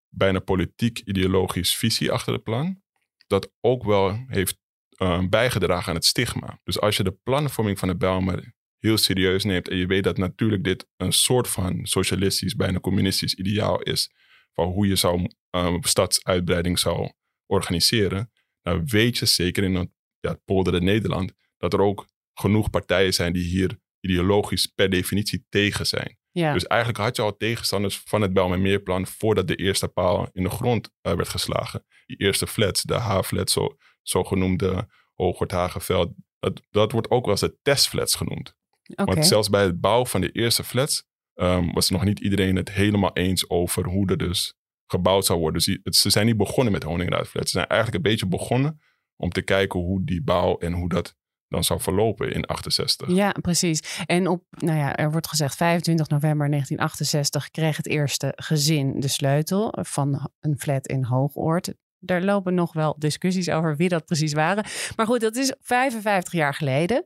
bijna 0.10 0.40
politiek 0.40 1.00
ideologisch 1.00 1.76
visie 1.76 2.12
achter 2.12 2.34
het 2.34 2.44
plan 2.44 2.82
dat 3.28 3.52
ook 3.62 3.84
wel 3.84 4.26
heeft 4.28 4.58
uh, 4.98 5.28
bijgedragen 5.30 5.90
aan 5.90 5.96
het 5.96 6.06
stigma. 6.06 6.60
Dus 6.64 6.80
als 6.80 6.98
je 6.98 7.04
de 7.04 7.18
planvorming 7.24 7.80
van 7.80 7.88
de 7.88 7.96
Bijlmer 7.96 8.54
heel 8.78 8.98
serieus 8.98 9.44
neemt 9.44 9.70
en 9.70 9.78
je 9.78 9.86
weet 9.86 10.04
dat 10.04 10.18
natuurlijk 10.18 10.64
dit 10.64 10.88
een 10.98 11.14
soort 11.14 11.48
van 11.48 11.86
socialistisch, 11.86 12.56
bijna 12.56 12.80
communistisch 12.80 13.34
ideaal 13.34 13.82
is 13.82 14.12
van 14.54 14.68
hoe 14.68 14.88
je 14.88 14.96
zou, 14.96 15.32
uh, 15.52 15.76
stadsuitbreiding 15.80 16.80
zou 16.80 17.12
organiseren, 17.46 18.32
dan 18.62 18.86
weet 18.86 19.18
je 19.18 19.26
zeker 19.26 19.64
in 19.64 19.76
het, 19.76 19.90
ja, 20.20 20.40
Nederland 20.80 21.34
dat 21.58 21.74
er 21.74 21.82
ook 21.82 22.08
genoeg 22.34 22.70
partijen 22.70 23.14
zijn 23.14 23.34
die 23.34 23.44
hier 23.44 23.80
ideologisch 24.00 24.66
per 24.68 24.90
definitie 24.90 25.46
tegen 25.50 25.88
zijn. 25.88 26.18
Ja. 26.38 26.54
Dus 26.54 26.68
eigenlijk 26.68 27.04
had 27.04 27.16
je 27.16 27.22
al 27.22 27.38
tegenstanders 27.38 28.02
van 28.06 28.22
het 28.22 28.34
Bijlmermeerplan 28.34 29.08
voordat 29.08 29.48
de 29.48 29.56
eerste 29.56 29.88
paal 29.88 30.30
in 30.34 30.44
de 30.44 30.50
grond 30.50 30.90
uh, 31.02 31.14
werd 31.14 31.30
geslagen. 31.30 31.86
Die 32.06 32.18
eerste 32.18 32.48
flats, 32.48 32.82
de 32.82 32.94
H-flats, 32.94 33.54
zo, 33.54 33.78
zogenoemde 34.02 34.90
Hoogwart-Hagenveld, 35.14 36.14
dat, 36.40 36.62
dat 36.70 36.92
wordt 36.92 37.10
ook 37.10 37.24
wel 37.24 37.32
eens 37.32 37.42
de 37.42 37.58
testflats 37.62 38.16
genoemd. 38.16 38.56
Okay. 38.92 39.06
Want 39.06 39.28
zelfs 39.28 39.50
bij 39.50 39.64
het 39.64 39.80
bouwen 39.80 40.08
van 40.08 40.22
de 40.22 40.32
eerste 40.32 40.64
flats 40.64 41.04
um, 41.36 41.74
was 41.74 41.90
nog 41.90 42.04
niet 42.04 42.20
iedereen 42.20 42.56
het 42.56 42.72
helemaal 42.72 43.14
eens 43.14 43.50
over 43.50 43.86
hoe 43.86 44.10
er 44.10 44.18
dus 44.18 44.54
gebouwd 44.86 45.26
zou 45.26 45.40
worden. 45.40 45.64
Dus 45.64 45.80
het, 45.84 45.96
ze 45.96 46.10
zijn 46.10 46.26
niet 46.26 46.38
begonnen 46.38 46.74
met 46.74 46.84
honingraadflats. 46.84 47.52
Ze 47.52 47.58
zijn 47.58 47.70
eigenlijk 47.70 48.04
een 48.06 48.12
beetje 48.12 48.28
begonnen 48.28 48.82
om 49.16 49.30
te 49.30 49.42
kijken 49.42 49.80
hoe 49.80 50.06
die 50.06 50.24
bouw 50.24 50.58
en 50.58 50.74
hoe 50.74 50.90
dat 50.90 51.16
dan 51.50 51.64
zou 51.64 51.82
verlopen 51.82 52.32
in 52.32 52.46
68. 52.46 53.10
Ja, 53.10 53.32
precies. 53.42 54.02
En 54.06 54.28
op, 54.28 54.44
nou 54.50 54.78
ja, 54.78 54.96
er 54.96 55.12
wordt 55.12 55.28
gezegd 55.28 55.56
25 55.56 56.08
november 56.08 56.50
1968 56.50 57.52
kreeg 57.52 57.78
het 57.78 57.88
eerste 57.88 58.34
gezin 58.36 59.00
de 59.00 59.08
sleutel 59.08 59.78
van 59.82 60.30
een 60.40 60.60
flat 60.60 60.88
in 60.88 61.04
Hoogoord. 61.04 61.74
Daar 62.00 62.24
lopen 62.24 62.54
nog 62.54 62.74
wel 62.74 62.96
discussies 62.98 63.50
over 63.50 63.76
wie 63.76 63.90
dat 63.90 64.06
precies 64.06 64.34
waren. 64.34 64.66
Maar 64.96 65.06
goed, 65.06 65.22
dat 65.22 65.36
is 65.36 65.54
55 65.60 66.34
jaar 66.34 66.54
geleden. 66.54 67.04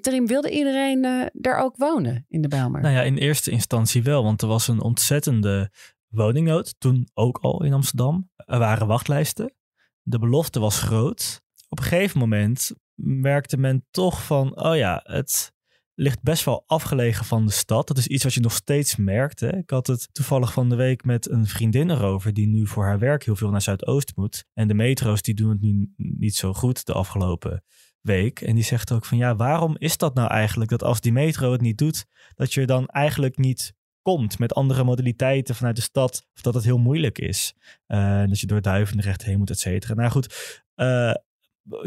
Terim, 0.00 0.26
wilde 0.26 0.50
iedereen 0.50 1.04
uh, 1.04 1.26
daar 1.32 1.58
ook 1.58 1.76
wonen 1.76 2.24
in 2.28 2.40
de 2.40 2.48
Bijlmer? 2.48 2.80
Nou 2.80 2.94
ja, 2.94 3.02
in 3.02 3.16
eerste 3.16 3.50
instantie 3.50 4.02
wel, 4.02 4.22
want 4.22 4.42
er 4.42 4.48
was 4.48 4.68
een 4.68 4.82
ontzettende 4.82 5.70
woningnood. 6.08 6.74
Toen 6.78 7.08
ook 7.14 7.38
al 7.38 7.64
in 7.64 7.72
Amsterdam. 7.72 8.30
Er 8.36 8.58
waren 8.58 8.86
wachtlijsten. 8.86 9.54
De 10.02 10.18
belofte 10.18 10.60
was 10.60 10.80
groot. 10.80 11.42
Op 11.68 11.78
een 11.78 11.84
gegeven 11.84 12.18
moment 12.18 12.72
merkte 13.02 13.56
men 13.56 13.86
toch 13.90 14.24
van, 14.24 14.62
oh 14.62 14.76
ja, 14.76 15.00
het 15.04 15.52
ligt 15.94 16.22
best 16.22 16.44
wel 16.44 16.64
afgelegen 16.66 17.24
van 17.24 17.46
de 17.46 17.52
stad. 17.52 17.86
Dat 17.88 17.98
is 17.98 18.06
iets 18.06 18.24
wat 18.24 18.34
je 18.34 18.40
nog 18.40 18.52
steeds 18.52 18.96
merkt. 18.96 19.40
Hè? 19.40 19.56
Ik 19.56 19.70
had 19.70 19.86
het 19.86 20.08
toevallig 20.12 20.52
van 20.52 20.68
de 20.68 20.76
week 20.76 21.04
met 21.04 21.30
een 21.30 21.46
vriendin 21.46 21.90
erover 21.90 22.32
die 22.32 22.46
nu 22.46 22.66
voor 22.66 22.84
haar 22.84 22.98
werk 22.98 23.24
heel 23.24 23.36
veel 23.36 23.50
naar 23.50 23.62
Zuidoost 23.62 24.16
moet. 24.16 24.44
En 24.54 24.68
de 24.68 24.74
metro's 24.74 25.22
die 25.22 25.34
doen 25.34 25.50
het 25.50 25.60
nu 25.60 25.92
niet 25.96 26.36
zo 26.36 26.54
goed 26.54 26.86
de 26.86 26.92
afgelopen 26.92 27.64
week. 28.00 28.40
En 28.40 28.54
die 28.54 28.64
zegt 28.64 28.92
ook 28.92 29.04
van 29.04 29.18
ja, 29.18 29.36
waarom 29.36 29.76
is 29.78 29.96
dat 29.96 30.14
nou 30.14 30.30
eigenlijk 30.30 30.70
dat 30.70 30.82
als 30.82 31.00
die 31.00 31.12
metro 31.12 31.52
het 31.52 31.60
niet 31.60 31.78
doet, 31.78 32.06
dat 32.34 32.54
je 32.54 32.66
dan 32.66 32.86
eigenlijk 32.86 33.36
niet 33.36 33.72
komt 34.02 34.38
met 34.38 34.54
andere 34.54 34.84
modaliteiten 34.84 35.54
vanuit 35.54 35.76
de 35.76 35.82
stad, 35.82 36.26
of 36.34 36.42
dat 36.42 36.54
het 36.54 36.64
heel 36.64 36.78
moeilijk 36.78 37.18
is. 37.18 37.54
Uh, 37.86 38.26
dat 38.26 38.40
je 38.40 38.46
door 38.46 38.60
Duivendrecht 38.60 39.24
heen 39.24 39.38
moet, 39.38 39.50
et 39.50 39.58
cetera. 39.58 39.94
Nou 39.94 40.10
goed, 40.10 40.62
uh, 40.76 41.14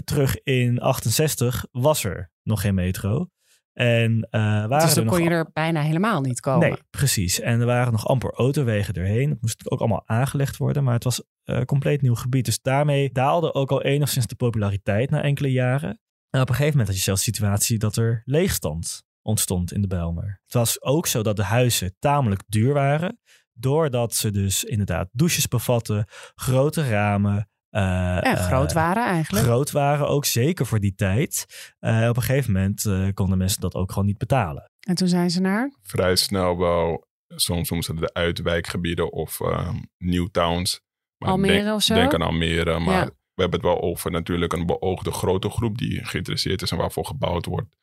terug 0.04 0.44
in 0.44 0.80
68 0.80 1.66
was 1.72 2.04
er 2.04 2.32
nog 2.44 2.62
geen 2.62 2.76
metro. 2.76 3.28
En, 3.74 4.12
uh, 4.32 4.42
waren 4.42 4.80
dus 4.80 4.94
dan 4.94 5.06
kon 5.06 5.24
je 5.24 5.30
er 5.30 5.50
bijna 5.54 5.82
helemaal 5.82 6.22
niet 6.22 6.40
komen. 6.40 6.70
Nee, 6.70 6.78
precies. 6.90 7.40
En 7.40 7.60
er 7.60 7.66
waren 7.66 7.92
nog 7.92 8.08
amper 8.08 8.34
autowegen 8.34 8.94
erheen. 8.94 9.30
Het 9.30 9.42
moest 9.42 9.72
ook 9.72 9.80
allemaal 9.80 10.04
aangelegd 10.06 10.58
worden, 10.58 10.84
maar 10.84 10.94
het 10.94 11.04
was 11.04 11.24
een 11.44 11.60
uh, 11.60 11.66
compleet 11.66 12.02
nieuw 12.02 12.16
gebied. 12.16 12.46
Dus 12.46 12.62
daarmee 12.62 13.12
daalde 13.12 13.54
ook 13.54 13.72
al 13.72 13.82
enigszins 13.82 14.28
de 14.28 14.36
populariteit 14.36 15.10
na 15.10 15.22
enkele 15.22 15.52
jaren. 15.52 16.00
En 16.30 16.42
op 16.42 16.50
een 16.50 16.56
gegeven 16.56 16.72
moment 16.72 16.88
had 16.88 16.98
je 16.98 17.04
zelfs 17.04 17.26
de 17.26 17.32
situatie 17.32 17.78
dat 17.78 17.96
er 17.96 18.22
leegstand 18.26 19.04
ontstond 19.22 19.74
in 19.74 19.82
de 19.82 19.88
Bijlmer. 19.88 20.42
Het 20.44 20.54
was 20.54 20.82
ook 20.82 21.08
zo 21.08 21.24
dat 21.24 21.36
de 21.36 21.44
huizen 21.44 21.96
tamelijk 22.00 22.44
duur 22.48 22.74
waren, 22.74 23.20
doordat 23.54 24.16
ze 24.16 24.32
dus 24.32 24.64
inderdaad 24.64 25.10
douches 25.12 25.48
bevatten, 25.48 26.06
grote 26.36 26.90
ramen, 26.90 27.50
uh, 27.72 28.28
en 28.28 28.38
groot 28.38 28.74
waren 28.74 29.06
eigenlijk. 29.06 29.46
Groot 29.46 29.72
waren 29.72 30.08
ook 30.08 30.26
zeker 30.26 30.66
voor 30.66 30.80
die 30.80 30.96
tijd. 30.96 31.46
Uh, 31.80 32.08
op 32.10 32.16
een 32.16 32.22
gegeven 32.22 32.52
moment 32.52 32.86
uh, 32.86 33.08
konden 33.14 33.38
mensen 33.38 33.62
dat 33.62 33.74
ook 33.74 33.92
gewoon 33.92 34.08
niet 34.08 34.18
betalen. 34.18 34.72
En 34.80 34.96
toen 34.96 35.08
zijn 35.08 35.30
ze 35.30 35.42
naar? 35.42 35.72
Vrij 35.82 36.16
snel 36.16 36.58
wel. 36.58 37.10
Soms 37.28 37.70
noemen 37.70 37.88
ze 37.88 37.96
de 37.96 38.14
uitwijkgebieden 38.14 39.12
of 39.12 39.40
um, 39.40 39.90
new 39.98 40.28
towns. 40.28 40.82
Maar 41.18 41.30
Almere 41.30 41.64
denk, 41.64 41.76
of 41.76 41.82
zo? 41.82 41.94
Denk 41.94 42.14
aan 42.14 42.22
Almere. 42.22 42.80
Maar 42.80 42.94
ja. 42.94 43.06
we 43.06 43.42
hebben 43.42 43.60
het 43.60 43.70
wel 43.70 43.82
over 43.82 44.12
natuurlijk 44.12 44.54
een 44.54 44.66
beoogde 44.66 45.12
grote 45.12 45.50
groep 45.50 45.78
die 45.78 46.06
geïnteresseerd 46.06 46.62
is 46.62 46.72
en 46.72 46.78
waarvoor 46.78 47.06
gebouwd 47.06 47.46
wordt. 47.46 47.76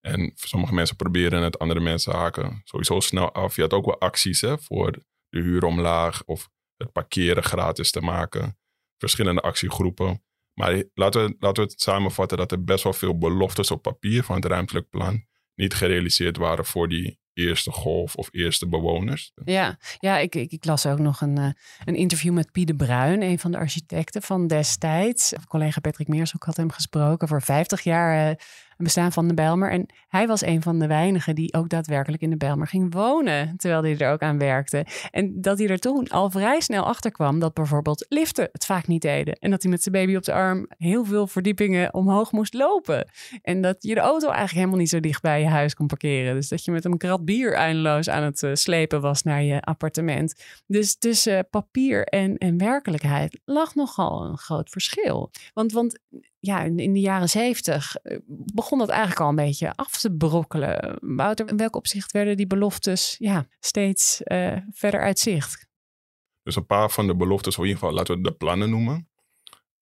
En 0.00 0.32
sommige 0.34 0.74
mensen 0.74 0.96
proberen 0.96 1.42
het, 1.42 1.58
andere 1.58 1.80
mensen 1.80 2.14
haken 2.14 2.60
sowieso 2.64 3.00
snel 3.00 3.32
af. 3.32 3.56
Je 3.56 3.62
had 3.62 3.72
ook 3.72 3.84
wel 3.84 4.00
acties 4.00 4.40
hè, 4.40 4.58
voor 4.58 4.90
de 5.28 5.40
huur 5.40 5.64
omlaag 5.64 6.24
of 6.24 6.48
het 6.76 6.92
parkeren 6.92 7.42
gratis 7.42 7.90
te 7.90 8.00
maken 8.00 8.58
verschillende 8.98 9.40
actiegroepen. 9.40 10.22
Maar 10.54 10.82
laten 10.94 11.24
we, 11.24 11.36
laten 11.38 11.64
we 11.64 11.70
het 11.70 11.80
samenvatten 11.80 12.38
dat 12.38 12.52
er 12.52 12.64
best 12.64 12.84
wel 12.84 12.92
veel 12.92 13.18
beloftes 13.18 13.70
op 13.70 13.82
papier 13.82 14.22
van 14.22 14.36
het 14.36 14.44
ruimtelijk 14.44 14.90
plan 14.90 15.24
niet 15.54 15.74
gerealiseerd 15.74 16.36
waren 16.36 16.64
voor 16.64 16.88
die 16.88 17.18
eerste 17.34 17.70
golf 17.70 18.14
of 18.14 18.28
eerste 18.30 18.68
bewoners. 18.68 19.32
Ja, 19.44 19.78
ja 19.98 20.18
ik, 20.18 20.34
ik, 20.34 20.52
ik 20.52 20.64
las 20.64 20.86
ook 20.86 20.98
nog 20.98 21.20
een, 21.20 21.38
uh, 21.38 21.50
een 21.84 21.94
interview 21.94 22.32
met 22.32 22.52
Pieter 22.52 22.74
Bruin, 22.74 23.22
een 23.22 23.38
van 23.38 23.50
de 23.50 23.58
architecten 23.58 24.22
van 24.22 24.46
destijds. 24.46 25.32
Collega 25.48 25.80
Patrick 25.80 26.08
Meers 26.08 26.34
ook 26.34 26.44
had 26.44 26.56
hem 26.56 26.70
gesproken 26.70 27.28
voor 27.28 27.42
50 27.42 27.80
jaar 27.80 28.30
uh, 28.30 28.36
bestaan 28.76 29.12
van 29.12 29.28
de 29.28 29.34
Bijlmer. 29.34 29.70
En 29.70 29.86
hij 30.08 30.26
was 30.26 30.42
een 30.44 30.62
van 30.62 30.78
de 30.78 30.86
weinigen 30.86 31.34
die 31.34 31.54
ook 31.54 31.68
daadwerkelijk 31.68 32.22
in 32.22 32.30
de 32.30 32.36
Bijlmer 32.36 32.66
ging 32.66 32.94
wonen, 32.94 33.56
terwijl 33.56 33.82
hij 33.82 33.98
er 33.98 34.12
ook 34.12 34.22
aan 34.22 34.38
werkte. 34.38 34.86
En 35.10 35.40
dat 35.40 35.58
hij 35.58 35.68
er 35.68 35.78
toen 35.78 36.08
al 36.08 36.30
vrij 36.30 36.60
snel 36.60 36.84
achter 36.84 37.10
kwam 37.10 37.38
dat 37.38 37.54
bijvoorbeeld 37.54 38.06
liften 38.08 38.48
het 38.52 38.64
vaak 38.64 38.86
niet 38.86 39.02
deden. 39.02 39.34
En 39.34 39.50
dat 39.50 39.62
hij 39.62 39.70
met 39.70 39.82
zijn 39.82 39.94
baby 39.94 40.16
op 40.16 40.22
de 40.22 40.32
arm 40.32 40.66
heel 40.78 41.04
veel 41.04 41.26
verdiepingen 41.26 41.94
omhoog 41.94 42.32
moest 42.32 42.54
lopen. 42.54 43.08
En 43.42 43.60
dat 43.60 43.76
je 43.78 43.94
de 43.94 44.00
auto 44.00 44.26
eigenlijk 44.26 44.56
helemaal 44.56 44.78
niet 44.78 44.88
zo 44.88 45.00
dicht 45.00 45.22
bij 45.22 45.40
je 45.40 45.48
huis 45.48 45.74
kon 45.74 45.86
parkeren. 45.86 46.34
Dus 46.34 46.48
dat 46.48 46.64
je 46.64 46.70
met 46.70 46.84
een 46.84 46.98
krat 46.98 47.24
bier 47.24 47.54
eindeloos 47.54 48.08
aan 48.08 48.22
het 48.22 48.42
uh, 48.42 48.54
slepen 48.54 49.00
was 49.00 49.22
naar 49.22 49.42
je 49.42 49.60
appartement. 49.60 50.44
Dus 50.66 50.98
tussen 50.98 51.48
papier 51.50 52.04
en, 52.04 52.36
en 52.38 52.58
werkelijkheid 52.58 53.40
lag 53.44 53.74
nogal 53.74 54.24
een 54.24 54.38
groot 54.38 54.70
verschil. 54.70 55.30
Want, 55.54 55.72
want 55.72 55.98
ja, 56.44 56.62
in 56.62 56.92
de 56.92 57.00
jaren 57.00 57.28
zeventig 57.28 57.96
eh, 57.96 58.18
begon 58.26 58.78
dat 58.78 58.88
eigenlijk 58.88 59.20
al 59.20 59.28
een 59.28 59.34
beetje 59.34 59.74
af 59.74 59.98
te 59.98 60.12
brokkelen. 60.16 60.98
Wouter, 61.00 61.48
in 61.48 61.56
welk 61.56 61.76
opzicht 61.76 62.12
werden 62.12 62.36
die 62.36 62.46
beloftes 62.46 63.16
ja, 63.18 63.46
steeds 63.60 64.20
uh, 64.24 64.56
verder 64.70 65.00
uit 65.00 65.18
zicht? 65.18 65.66
Dus 66.42 66.56
een 66.56 66.66
paar 66.66 66.90
van 66.90 67.06
de 67.06 67.16
beloftes, 67.16 67.54
of 67.58 67.64
in 67.64 67.68
ieder 67.68 67.80
geval 67.80 67.96
laten 67.96 68.16
we 68.16 68.22
de 68.22 68.34
plannen 68.34 68.70
noemen. 68.70 69.08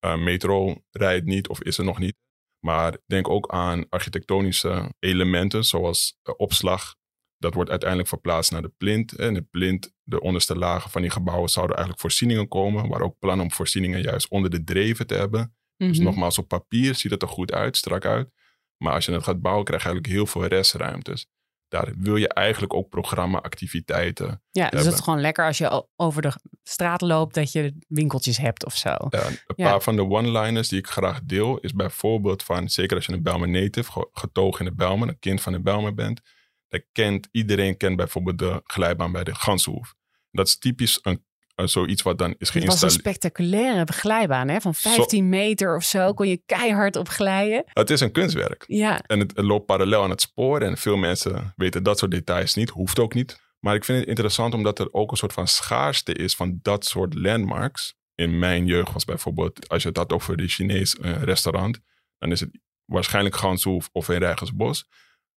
Uh, 0.04 0.16
metro 0.16 0.82
rijdt 0.90 1.26
niet 1.26 1.48
of 1.48 1.62
is 1.62 1.78
er 1.78 1.84
nog 1.84 1.98
niet. 1.98 2.16
Maar 2.64 2.98
denk 3.06 3.28
ook 3.28 3.50
aan 3.50 3.88
architectonische 3.88 4.92
elementen, 4.98 5.64
zoals 5.64 6.18
opslag. 6.36 6.94
Dat 7.38 7.54
wordt 7.54 7.70
uiteindelijk 7.70 8.08
verplaatst 8.08 8.52
naar 8.52 8.62
de 8.62 8.72
plint. 8.76 9.16
En 9.16 9.34
de 9.34 9.42
plint, 9.42 9.92
de 10.02 10.20
onderste 10.20 10.56
lagen 10.56 10.90
van 10.90 11.02
die 11.02 11.10
gebouwen, 11.10 11.48
zouden 11.48 11.76
eigenlijk 11.76 12.06
voorzieningen 12.06 12.48
komen. 12.48 12.88
Waar 12.88 13.00
ook 13.00 13.18
plannen 13.18 13.44
om 13.44 13.52
voorzieningen 13.52 14.02
juist 14.02 14.28
onder 14.28 14.50
de 14.50 14.64
dreven 14.64 15.06
te 15.06 15.14
hebben. 15.14 15.54
Dus 15.76 15.96
Mhm. 15.96 16.06
nogmaals, 16.06 16.38
op 16.38 16.48
papier 16.48 16.94
ziet 16.94 17.10
het 17.10 17.22
er 17.22 17.28
goed 17.28 17.52
uit, 17.52 17.76
strak 17.76 18.04
uit. 18.04 18.30
Maar 18.76 18.92
als 18.92 19.04
je 19.04 19.12
het 19.12 19.22
gaat 19.24 19.40
bouwen, 19.40 19.64
krijg 19.64 19.82
je 19.82 19.88
eigenlijk 19.88 20.16
heel 20.16 20.26
veel 20.26 20.44
restruimtes. 20.48 21.26
Daar 21.68 21.92
wil 21.98 22.16
je 22.16 22.28
eigenlijk 22.28 22.74
ook 22.74 22.88
programma-activiteiten. 22.88 24.42
Ja, 24.50 24.68
dus 24.68 24.84
het 24.84 24.94
is 24.94 25.00
gewoon 25.00 25.20
lekker 25.20 25.46
als 25.46 25.58
je 25.58 25.86
over 25.96 26.22
de 26.22 26.32
straat 26.62 27.00
loopt 27.00 27.34
dat 27.34 27.52
je 27.52 27.74
winkeltjes 27.88 28.36
hebt 28.38 28.64
of 28.64 28.76
zo. 28.76 28.88
Ja, 28.88 29.26
een 29.26 29.38
Ja. 29.56 29.70
paar 29.70 29.82
van 29.82 29.96
de 29.96 30.02
one-liners 30.08 30.68
die 30.68 30.78
ik 30.78 30.86
graag 30.86 31.20
deel, 31.24 31.58
is 31.58 31.72
bijvoorbeeld 31.74 32.42
van, 32.42 32.68
zeker 32.68 32.96
als 32.96 33.06
je 33.06 33.12
een 33.12 33.22
Belmer 33.22 33.48
native, 33.48 33.92
ge- 33.92 34.08
getogen 34.12 34.64
in 34.64 34.70
de 34.70 34.76
Belmer, 34.76 35.08
een 35.08 35.18
kind 35.18 35.40
van 35.40 35.52
de 35.52 35.60
Belmer 35.60 35.94
bent, 35.94 36.20
dan 36.68 36.82
kent 36.92 37.28
iedereen 37.30 37.76
kent 37.76 37.96
bijvoorbeeld 37.96 38.38
de 38.38 38.60
glijbaan 38.64 39.12
bij 39.12 39.24
de 39.24 39.34
Gansenhoef. 39.34 39.94
Dat 40.30 40.46
is 40.46 40.58
typisch 40.58 40.98
een, 41.02 41.24
een 41.54 41.68
zoiets 41.68 42.02
wat 42.02 42.18
dan 42.18 42.30
is 42.30 42.36
Het 42.38 42.40
was 42.40 42.54
een 42.54 42.62
geïnstalleerd. 42.62 43.00
spectaculaire 43.00 43.92
glijbaan 43.92 44.48
hè? 44.48 44.60
van 44.60 44.74
15 44.74 45.28
meter 45.28 45.76
of 45.76 45.84
zo. 45.84 46.12
Kon 46.12 46.28
je 46.28 46.42
keihard 46.46 46.96
op 46.96 47.08
glijden. 47.08 47.62
Het 47.66 47.90
is 47.90 48.00
een 48.00 48.12
kunstwerk. 48.12 48.64
Ja, 48.66 49.00
En 49.06 49.18
het, 49.18 49.36
het 49.36 49.44
loopt 49.44 49.66
parallel 49.66 50.02
aan 50.02 50.10
het 50.10 50.20
spoor. 50.20 50.60
En 50.60 50.76
veel 50.76 50.96
mensen 50.96 51.52
weten 51.56 51.82
dat 51.82 51.98
soort 51.98 52.10
details 52.10 52.54
niet. 52.54 52.70
Hoeft 52.70 52.98
ook 52.98 53.14
niet. 53.14 53.40
Maar 53.60 53.74
ik 53.74 53.84
vind 53.84 53.98
het 53.98 54.08
interessant 54.08 54.54
omdat 54.54 54.78
er 54.78 54.92
ook 54.92 55.10
een 55.10 55.16
soort 55.16 55.32
van 55.32 55.48
schaarste 55.48 56.14
is 56.14 56.34
van 56.34 56.58
dat 56.62 56.84
soort 56.84 57.14
landmarks. 57.14 57.94
In 58.14 58.38
mijn 58.38 58.66
jeugd 58.66 58.92
was 58.92 59.04
bijvoorbeeld, 59.04 59.68
als 59.68 59.82
je 59.82 59.88
het 59.88 59.96
had 59.96 60.12
over 60.12 60.36
de 60.36 60.48
Chinees 60.48 60.96
eh, 60.96 61.22
restaurant, 61.22 61.80
dan 62.18 62.30
is 62.30 62.40
het 62.40 62.50
waarschijnlijk 62.84 63.36
Ganshoef 63.36 63.88
of 63.92 64.08
in 64.08 64.18
Rijgersbos. 64.18 64.84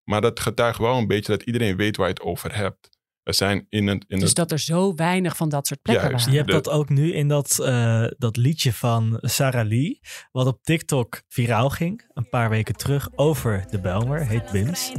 Maar 0.04 0.22
dat 0.22 0.40
getuigt 0.40 0.78
wel 0.78 0.98
een 0.98 1.08
beetje 1.08 1.32
dat 1.32 1.44
iedereen 1.44 1.76
weet 1.76 1.98
waar 1.98 2.08
je 2.08 2.14
het 2.14 2.22
over 2.24 2.56
hebt. 2.56 2.90
Er 3.26 3.34
zijn 3.34 3.66
in. 3.70 3.88
In 3.88 4.04
dus 4.08 4.22
het 4.28 4.36
dat 4.36 4.52
er 4.52 4.60
zo 4.60 4.94
weinig 4.96 5.38
van 5.38 5.50
dat 5.50 5.68
soort 5.68 5.82
plekken 5.82 6.10
Juist. 6.10 6.26
Je 6.26 6.32
waren. 6.32 6.46
hebt 6.52 6.64
De- 6.64 6.70
dat 6.70 6.80
ook 6.80 6.90
nu 6.90 7.14
in 7.14 7.28
dat, 7.28 7.60
eh, 7.60 8.06
dat 8.18 8.38
liedje 8.38 8.74
van 8.74 9.18
Sarah 9.22 9.68
Lee, 9.68 10.00
wat 10.32 10.48
op 10.48 10.60
TikTok 10.64 11.22
viraal 11.28 11.70
ging, 11.70 12.06
een 12.14 12.30
paar 12.30 12.50
weken 12.50 12.76
terug, 12.76 13.10
over 13.16 13.66
de 13.70 13.80
Belmer, 13.80 14.28
heet 14.28 14.52
Bims. 14.52 14.92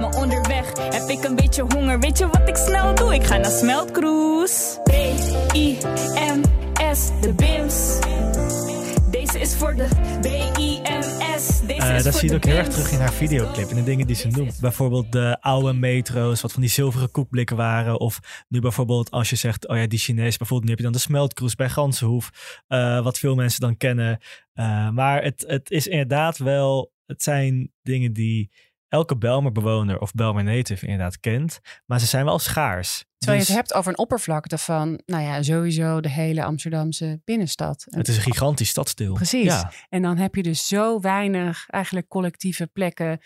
maar 0.00 0.14
onderweg 0.14 0.72
heb 0.78 1.08
ik 1.08 1.24
een 1.24 1.36
beetje 1.36 1.62
honger. 1.62 2.00
Weet 2.00 2.18
je 2.18 2.26
wat 2.28 2.48
ik 2.48 2.56
snel 2.56 2.94
doe? 2.94 3.14
Ik 3.14 3.24
ga 3.24 3.36
naar 3.36 3.50
Smeltcruise. 3.50 4.80
B-I-M-S, 4.84 7.10
de 7.20 7.32
BIMS. 7.36 7.98
Deze 9.10 9.40
is 9.40 9.54
voor 9.54 9.74
de 9.74 9.88
B-I-M-S. 10.20 10.75
Eh 11.76 12.02
dat 12.02 12.14
zie 12.14 12.28
je 12.28 12.34
ook 12.34 12.44
heel 12.44 12.56
erg 12.56 12.68
terug 12.68 12.92
in 12.92 12.98
haar 12.98 13.12
videoclip 13.12 13.68
en 13.70 13.76
de 13.76 13.82
dingen 13.82 14.06
die 14.06 14.16
ze 14.16 14.28
noemt. 14.28 14.60
Bijvoorbeeld 14.60 15.12
de 15.12 15.36
oude 15.40 15.72
metro's, 15.72 16.40
wat 16.40 16.52
van 16.52 16.60
die 16.60 16.70
zilveren 16.70 17.10
koekblikken 17.10 17.56
waren. 17.56 18.00
Of 18.00 18.44
nu 18.48 18.60
bijvoorbeeld 18.60 19.10
als 19.10 19.30
je 19.30 19.36
zegt, 19.36 19.68
oh 19.68 19.76
ja, 19.76 19.86
die 19.86 19.98
Chinees, 19.98 20.36
bijvoorbeeld 20.36 20.62
nu 20.62 20.68
heb 20.68 20.78
je 20.78 20.84
dan 20.84 20.92
de 20.92 20.98
smeltcruise 20.98 21.56
bij 21.56 21.68
Gansenhoef. 21.68 22.30
eh, 22.66 23.02
wat 23.02 23.18
veel 23.18 23.34
mensen 23.34 23.60
dan 23.60 23.76
kennen. 23.76 24.18
Eh, 24.52 24.90
maar 24.90 25.22
het, 25.22 25.44
het 25.46 25.70
is 25.70 25.86
inderdaad 25.86 26.38
wel, 26.38 26.92
het 27.06 27.22
zijn 27.22 27.72
dingen 27.82 28.12
die 28.12 28.50
elke 28.88 29.16
Belmer-bewoner 29.16 29.98
of 29.98 30.12
Belmer 30.12 30.44
native 30.44 30.86
inderdaad 30.86 31.20
kent. 31.20 31.60
Maar 31.86 32.00
ze 32.00 32.06
zijn 32.06 32.24
wel 32.24 32.38
schaars. 32.38 33.04
Terwijl 33.18 33.40
je 33.40 33.46
Dus 33.46 33.56
het 33.56 33.66
hebt 33.66 33.78
over 33.78 33.90
een 33.90 33.98
oppervlakte 33.98 34.58
van, 34.58 35.00
nou 35.06 35.22
ja, 35.22 35.42
sowieso 35.42 36.00
de 36.00 36.10
hele 36.10 36.44
Amsterdamse 36.44 37.20
binnenstad. 37.24 37.86
Het 37.88 38.08
is 38.08 38.16
een 38.16 38.22
gigantisch 38.22 38.68
stadsdeel. 38.68 39.14
Precies. 39.14 39.44
Ja. 39.44 39.72
En 39.88 40.02
dan 40.02 40.16
heb 40.16 40.34
je 40.34 40.42
dus 40.42 40.66
zo 40.66 41.00
weinig 41.00 41.68
eigenlijk 41.68 42.08
collectieve 42.08 42.66
plekken 42.66 43.20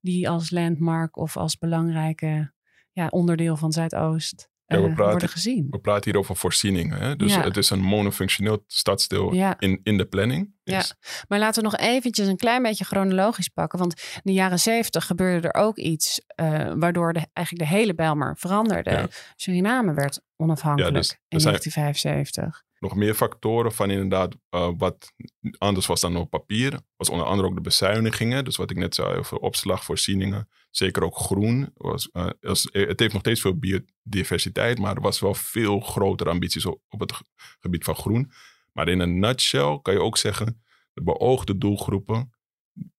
die 0.00 0.28
als 0.28 0.50
landmark 0.50 1.16
of 1.16 1.36
als 1.36 1.58
belangrijke 1.58 2.52
ja, 2.92 3.06
onderdeel 3.08 3.56
van 3.56 3.72
Zuidoost 3.72 4.48
Ja, 4.66 4.76
we 4.80 4.86
eh, 4.88 4.94
praten- 4.94 5.10
worden 5.10 5.28
gezien. 5.28 5.66
we 5.70 5.78
praten 5.78 6.10
hier 6.10 6.20
over 6.20 6.36
voorzieningen. 6.36 6.98
Hè? 6.98 7.16
Dus 7.16 7.34
Ja. 7.34 7.40
het 7.42 7.56
is 7.56 7.70
een 7.70 7.80
monofunctioneel 7.82 8.64
stadsdeel 8.66 9.32
Ja. 9.34 9.54
in, 9.58 9.80
in 9.82 9.96
de 9.96 10.04
planning. 10.06 10.54
Ja. 10.62 10.82
Maar 11.28 11.38
laten 11.38 11.62
we 11.62 11.68
nog 11.70 11.78
eventjes 11.80 12.26
een 12.26 12.36
klein 12.36 12.62
beetje 12.62 12.84
chronologisch 12.84 13.48
pakken. 13.48 13.78
Want 13.78 14.00
in 14.14 14.20
de 14.22 14.32
jaren 14.32 14.58
zeventig 14.58 15.06
gebeurde 15.06 15.48
er 15.48 15.60
ook 15.62 15.76
iets 15.76 16.20
eh, 16.26 16.72
waardoor 16.76 17.12
de, 17.12 17.26
eigenlijk 17.32 17.68
de 17.70 17.76
hele 17.76 17.94
Bijlmer 17.94 18.36
veranderde. 18.38 19.08
Suriname 19.36 19.94
werd 19.94 20.20
onafhankelijk 20.36 20.92
Ja, 20.94 20.98
dus 21.00 21.10
in 21.28 21.40
zijn- 21.40 21.54
1975. 21.54 22.64
nog 22.78 22.94
meer 22.94 23.14
factoren 23.14 23.72
van 23.72 23.90
inderdaad 23.90 24.34
uh, 24.50 24.68
wat 24.76 25.12
anders 25.58 25.86
was 25.86 26.00
dan 26.00 26.16
op 26.16 26.30
papier. 26.30 26.80
Was 26.96 27.10
onder 27.10 27.26
andere 27.26 27.48
ook 27.48 27.54
de 27.54 27.60
bezuinigingen. 27.60 28.44
Dus 28.44 28.56
wat 28.56 28.70
ik 28.70 28.76
net 28.76 28.94
zei 28.94 29.18
over 29.18 29.36
opslag, 29.38 29.84
voorzieningen. 29.84 30.48
Zeker 30.76 31.02
ook 31.02 31.16
groen. 31.16 31.70
Was, 31.74 32.08
uh, 32.12 32.28
was, 32.40 32.68
het 32.72 33.00
heeft 33.00 33.12
nog 33.12 33.22
steeds 33.22 33.40
veel 33.40 33.58
biodiversiteit, 33.58 34.78
maar 34.78 34.96
er 34.96 35.02
was 35.02 35.20
wel 35.20 35.34
veel 35.34 35.80
grotere 35.80 36.30
ambities 36.30 36.66
op, 36.66 36.80
op 36.88 37.00
het 37.00 37.12
gebied 37.60 37.84
van 37.84 37.94
groen. 37.94 38.32
Maar 38.72 38.88
in 38.88 39.00
een 39.00 39.18
nutshell 39.18 39.78
kan 39.82 39.94
je 39.94 40.00
ook 40.00 40.16
zeggen, 40.16 40.62
de 40.92 41.02
beoogde 41.02 41.58
doelgroepen 41.58 42.32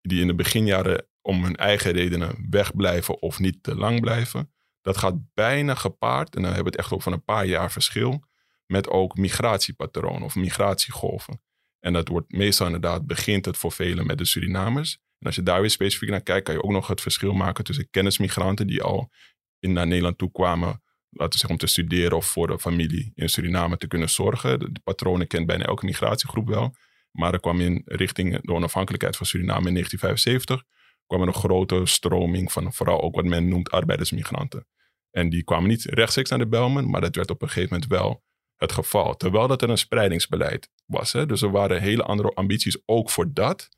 die 0.00 0.20
in 0.20 0.26
de 0.26 0.34
beginjaren 0.34 1.08
om 1.20 1.44
hun 1.44 1.56
eigen 1.56 1.92
redenen 1.92 2.46
wegblijven 2.50 3.22
of 3.22 3.38
niet 3.38 3.62
te 3.62 3.74
lang 3.74 4.00
blijven. 4.00 4.52
Dat 4.80 4.96
gaat 4.96 5.34
bijna 5.34 5.74
gepaard, 5.74 6.36
en 6.36 6.42
dan 6.42 6.52
hebben 6.52 6.72
we 6.72 6.78
het 6.78 6.86
echt 6.86 6.92
over 6.92 7.12
een 7.12 7.24
paar 7.24 7.46
jaar 7.46 7.72
verschil, 7.72 8.24
met 8.66 8.88
ook 8.88 9.16
migratiepatronen 9.16 10.22
of 10.22 10.34
migratiegolven. 10.34 11.42
En 11.80 11.92
dat 11.92 12.08
wordt 12.08 12.32
meestal 12.32 12.66
inderdaad, 12.66 13.06
begint 13.06 13.44
het 13.44 13.56
voor 13.56 13.72
velen 13.72 14.06
met 14.06 14.18
de 14.18 14.24
Surinamers. 14.24 14.98
En 15.18 15.26
als 15.26 15.34
je 15.34 15.42
daar 15.42 15.60
weer 15.60 15.70
specifiek 15.70 16.08
naar 16.08 16.22
kijkt, 16.22 16.44
kan 16.44 16.54
je 16.54 16.62
ook 16.62 16.70
nog 16.70 16.86
het 16.86 17.00
verschil 17.00 17.32
maken 17.32 17.64
tussen 17.64 17.90
kennismigranten 17.90 18.66
die 18.66 18.82
al 18.82 19.10
in, 19.58 19.72
naar 19.72 19.86
Nederland 19.86 20.18
toe 20.18 20.32
kwamen, 20.32 20.82
laten 21.10 21.32
we 21.32 21.38
zeggen 21.38 21.50
om 21.50 21.56
te 21.56 21.66
studeren 21.66 22.16
of 22.16 22.26
voor 22.26 22.46
de 22.46 22.58
familie 22.58 23.12
in 23.14 23.28
Suriname 23.28 23.76
te 23.76 23.86
kunnen 23.86 24.08
zorgen. 24.08 24.58
De, 24.58 24.80
patronen 24.84 25.26
kent 25.26 25.46
bijna 25.46 25.64
elke 25.64 25.84
migratiegroep 25.84 26.48
wel. 26.48 26.74
Maar 27.10 27.32
er 27.32 27.40
kwam 27.40 27.60
in 27.60 27.82
richting 27.84 28.40
de 28.40 28.52
onafhankelijkheid 28.52 29.16
van 29.16 29.26
Suriname 29.26 29.68
in 29.68 29.74
1975 29.74 30.74
kwam 31.06 31.20
er 31.20 31.26
een 31.26 31.34
grote 31.34 31.80
stroming 31.84 32.52
van 32.52 32.72
vooral 32.72 33.02
ook 33.02 33.14
wat 33.14 33.24
men 33.24 33.48
noemt 33.48 33.70
arbeidersmigranten. 33.70 34.66
En 35.10 35.28
die 35.28 35.44
kwamen 35.44 35.68
niet 35.68 35.84
rechtstreeks 35.84 36.30
naar 36.30 36.38
de 36.38 36.46
Belmen, 36.46 36.90
maar 36.90 37.00
dat 37.00 37.14
werd 37.14 37.30
op 37.30 37.42
een 37.42 37.48
gegeven 37.48 37.72
moment 37.72 37.90
wel 37.90 38.22
het 38.56 38.72
geval. 38.72 39.16
Terwijl 39.16 39.48
dat 39.48 39.62
er 39.62 39.70
een 39.70 39.78
spreidingsbeleid 39.78 40.70
was. 40.86 41.12
Hè? 41.12 41.26
Dus 41.26 41.42
er 41.42 41.50
waren 41.50 41.80
hele 41.80 42.02
andere 42.02 42.28
ambities 42.34 42.78
ook 42.84 43.10
voor 43.10 43.32
dat. 43.32 43.68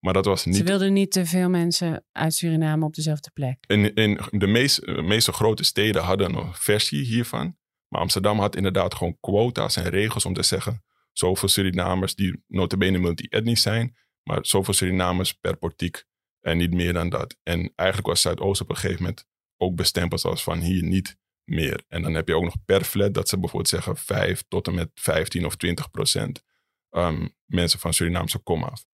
Maar 0.00 0.12
dat 0.12 0.24
was 0.24 0.42
Ze 0.42 0.48
niet... 0.48 0.62
wilden 0.62 0.92
niet 0.92 1.12
te 1.12 1.26
veel 1.26 1.48
mensen 1.48 2.04
uit 2.12 2.34
Suriname 2.34 2.84
op 2.84 2.94
dezelfde 2.94 3.30
plek. 3.30 3.64
In, 3.66 3.94
in 3.94 4.20
de 4.30 4.46
meest, 4.46 4.86
de 4.86 5.02
meeste 5.02 5.32
grote 5.32 5.64
steden 5.64 6.02
hadden 6.02 6.34
een 6.34 6.54
versie 6.54 7.04
hiervan. 7.04 7.56
Maar 7.88 8.00
Amsterdam 8.00 8.38
had 8.38 8.56
inderdaad 8.56 8.94
gewoon 8.94 9.16
quota's 9.20 9.76
en 9.76 9.88
regels 9.88 10.24
om 10.24 10.34
te 10.34 10.42
zeggen... 10.42 10.84
zoveel 11.12 11.48
Surinamers 11.48 12.14
die 12.14 12.42
notabene 12.46 12.98
multi-etnisch 12.98 13.62
zijn... 13.62 13.96
maar 14.22 14.38
zoveel 14.42 14.74
Surinamers 14.74 15.32
per 15.32 15.56
portiek 15.56 16.04
en 16.40 16.56
niet 16.56 16.72
meer 16.72 16.92
dan 16.92 17.08
dat. 17.08 17.36
En 17.42 17.72
eigenlijk 17.74 18.08
was 18.08 18.20
Zuidoost 18.20 18.60
op 18.60 18.70
een 18.70 18.76
gegeven 18.76 19.02
moment 19.02 19.26
ook 19.56 19.74
bestempeld 19.74 20.24
als 20.24 20.42
van 20.42 20.60
hier 20.60 20.82
niet 20.82 21.16
meer. 21.44 21.84
En 21.88 22.02
dan 22.02 22.14
heb 22.14 22.28
je 22.28 22.34
ook 22.34 22.44
nog 22.44 22.64
per 22.64 22.84
flat 22.84 23.14
dat 23.14 23.28
ze 23.28 23.38
bijvoorbeeld 23.38 23.70
zeggen 23.70 23.96
5 23.96 24.44
tot 24.48 24.66
en 24.66 24.74
met 24.74 24.90
15 24.94 25.46
of 25.46 25.56
20 25.56 25.90
procent 25.90 26.42
um, 26.90 27.34
mensen 27.44 27.78
van 27.78 27.92
Surinaamse 27.92 28.38
kom 28.38 28.62
af. 28.62 28.84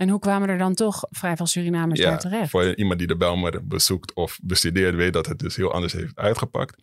En 0.00 0.08
hoe 0.08 0.18
kwamen 0.18 0.48
er 0.48 0.58
dan 0.58 0.74
toch 0.74 1.04
vrij 1.10 1.36
veel 1.36 1.46
Surinamers 1.46 2.00
daar 2.00 2.18
terecht? 2.18 2.50
Voor 2.50 2.74
iemand 2.76 2.98
die 2.98 3.08
de 3.08 3.16
Belmer 3.16 3.66
bezoekt 3.66 4.14
of 4.14 4.38
bestudeert, 4.42 4.94
weet 4.94 5.12
dat 5.12 5.26
het 5.26 5.38
dus 5.38 5.56
heel 5.56 5.72
anders 5.72 5.92
heeft 5.92 6.16
uitgepakt. 6.16 6.82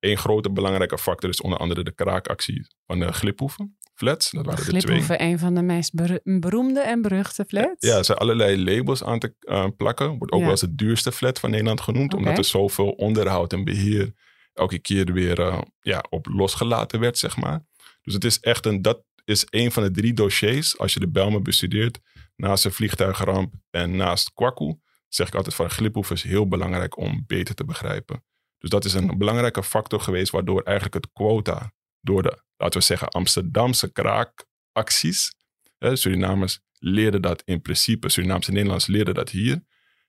Eén 0.00 0.16
grote 0.18 0.50
belangrijke 0.50 0.98
factor 0.98 1.30
is 1.30 1.40
onder 1.40 1.58
andere 1.58 1.84
de 1.84 1.94
kraakactie 1.94 2.66
van 2.86 2.98
de 2.98 3.12
gliphoeven. 3.12 3.76
Flats, 3.94 4.30
dat 4.30 4.46
waren 4.46 4.64
de 4.64 4.70
twee. 4.70 4.80
Gliphoeven, 4.80 5.22
een 5.22 5.38
van 5.38 5.54
de 5.54 5.62
meest 5.62 5.92
beroemde 6.22 6.80
en 6.80 7.02
beruchte 7.02 7.44
flats. 7.48 7.86
Ja, 7.88 7.96
er 7.96 8.04
zijn 8.04 8.18
allerlei 8.18 8.64
labels 8.64 9.04
aan 9.04 9.18
te 9.18 9.34
uh, 9.40 9.66
plakken. 9.76 10.18
Wordt 10.18 10.32
ook 10.32 10.38
Ja. 10.38 10.44
wel 10.44 10.50
eens 10.50 10.60
het 10.60 10.78
duurste 10.78 11.12
flat 11.12 11.38
van 11.38 11.50
Nederland 11.50 11.80
genoemd. 11.80 12.14
Omdat 12.14 12.38
er 12.38 12.44
zoveel 12.44 12.90
onderhoud 12.90 13.52
en 13.52 13.64
beheer 13.64 14.12
elke 14.52 14.78
keer 14.78 15.12
weer 15.12 15.38
uh, 15.38 15.60
ja, 15.80 16.04
op 16.10 16.26
losgelaten 16.26 17.00
werd, 17.00 17.18
zeg 17.18 17.36
maar. 17.36 17.60
Dus 18.02 18.14
het 18.14 18.24
is 18.24 18.40
echt 18.40 18.66
een, 18.66 18.82
dat 18.82 19.04
is 19.24 19.46
een 19.50 19.72
van 19.72 19.82
de 19.82 19.90
drie 19.90 20.12
dossiers, 20.12 20.78
als 20.78 20.94
je 20.94 21.00
de 21.00 21.08
Belmen 21.08 21.42
bestudeert, 21.42 21.98
naast 22.36 22.62
de 22.62 22.70
vliegtuigramp 22.70 23.54
en 23.70 23.96
naast 23.96 24.32
Kwaku, 24.32 24.74
zeg 25.08 25.26
ik 25.26 25.34
altijd 25.34 25.54
van 25.54 25.70
Gliphoef 25.70 26.10
is 26.10 26.22
heel 26.22 26.48
belangrijk 26.48 26.96
om 26.96 27.24
beter 27.26 27.54
te 27.54 27.64
begrijpen. 27.64 28.24
Dus 28.58 28.70
dat 28.70 28.84
is 28.84 28.94
een 28.94 29.18
belangrijke 29.18 29.62
factor 29.62 30.00
geweest 30.00 30.30
waardoor 30.30 30.62
eigenlijk 30.62 30.94
het 30.94 31.12
quota 31.12 31.72
door 32.00 32.22
de, 32.22 32.42
laten 32.56 32.80
we 32.80 32.86
zeggen, 32.86 33.08
Amsterdamse 33.08 33.92
kraakacties, 33.92 35.34
hè, 35.78 35.96
Surinamers 35.96 36.60
leerden 36.78 37.22
dat 37.22 37.42
in 37.44 37.60
principe, 37.60 38.08
Surinaamse 38.08 38.50
Nederlanders 38.50 38.86
leerden 38.86 39.14
dat 39.14 39.30
hier. 39.30 39.64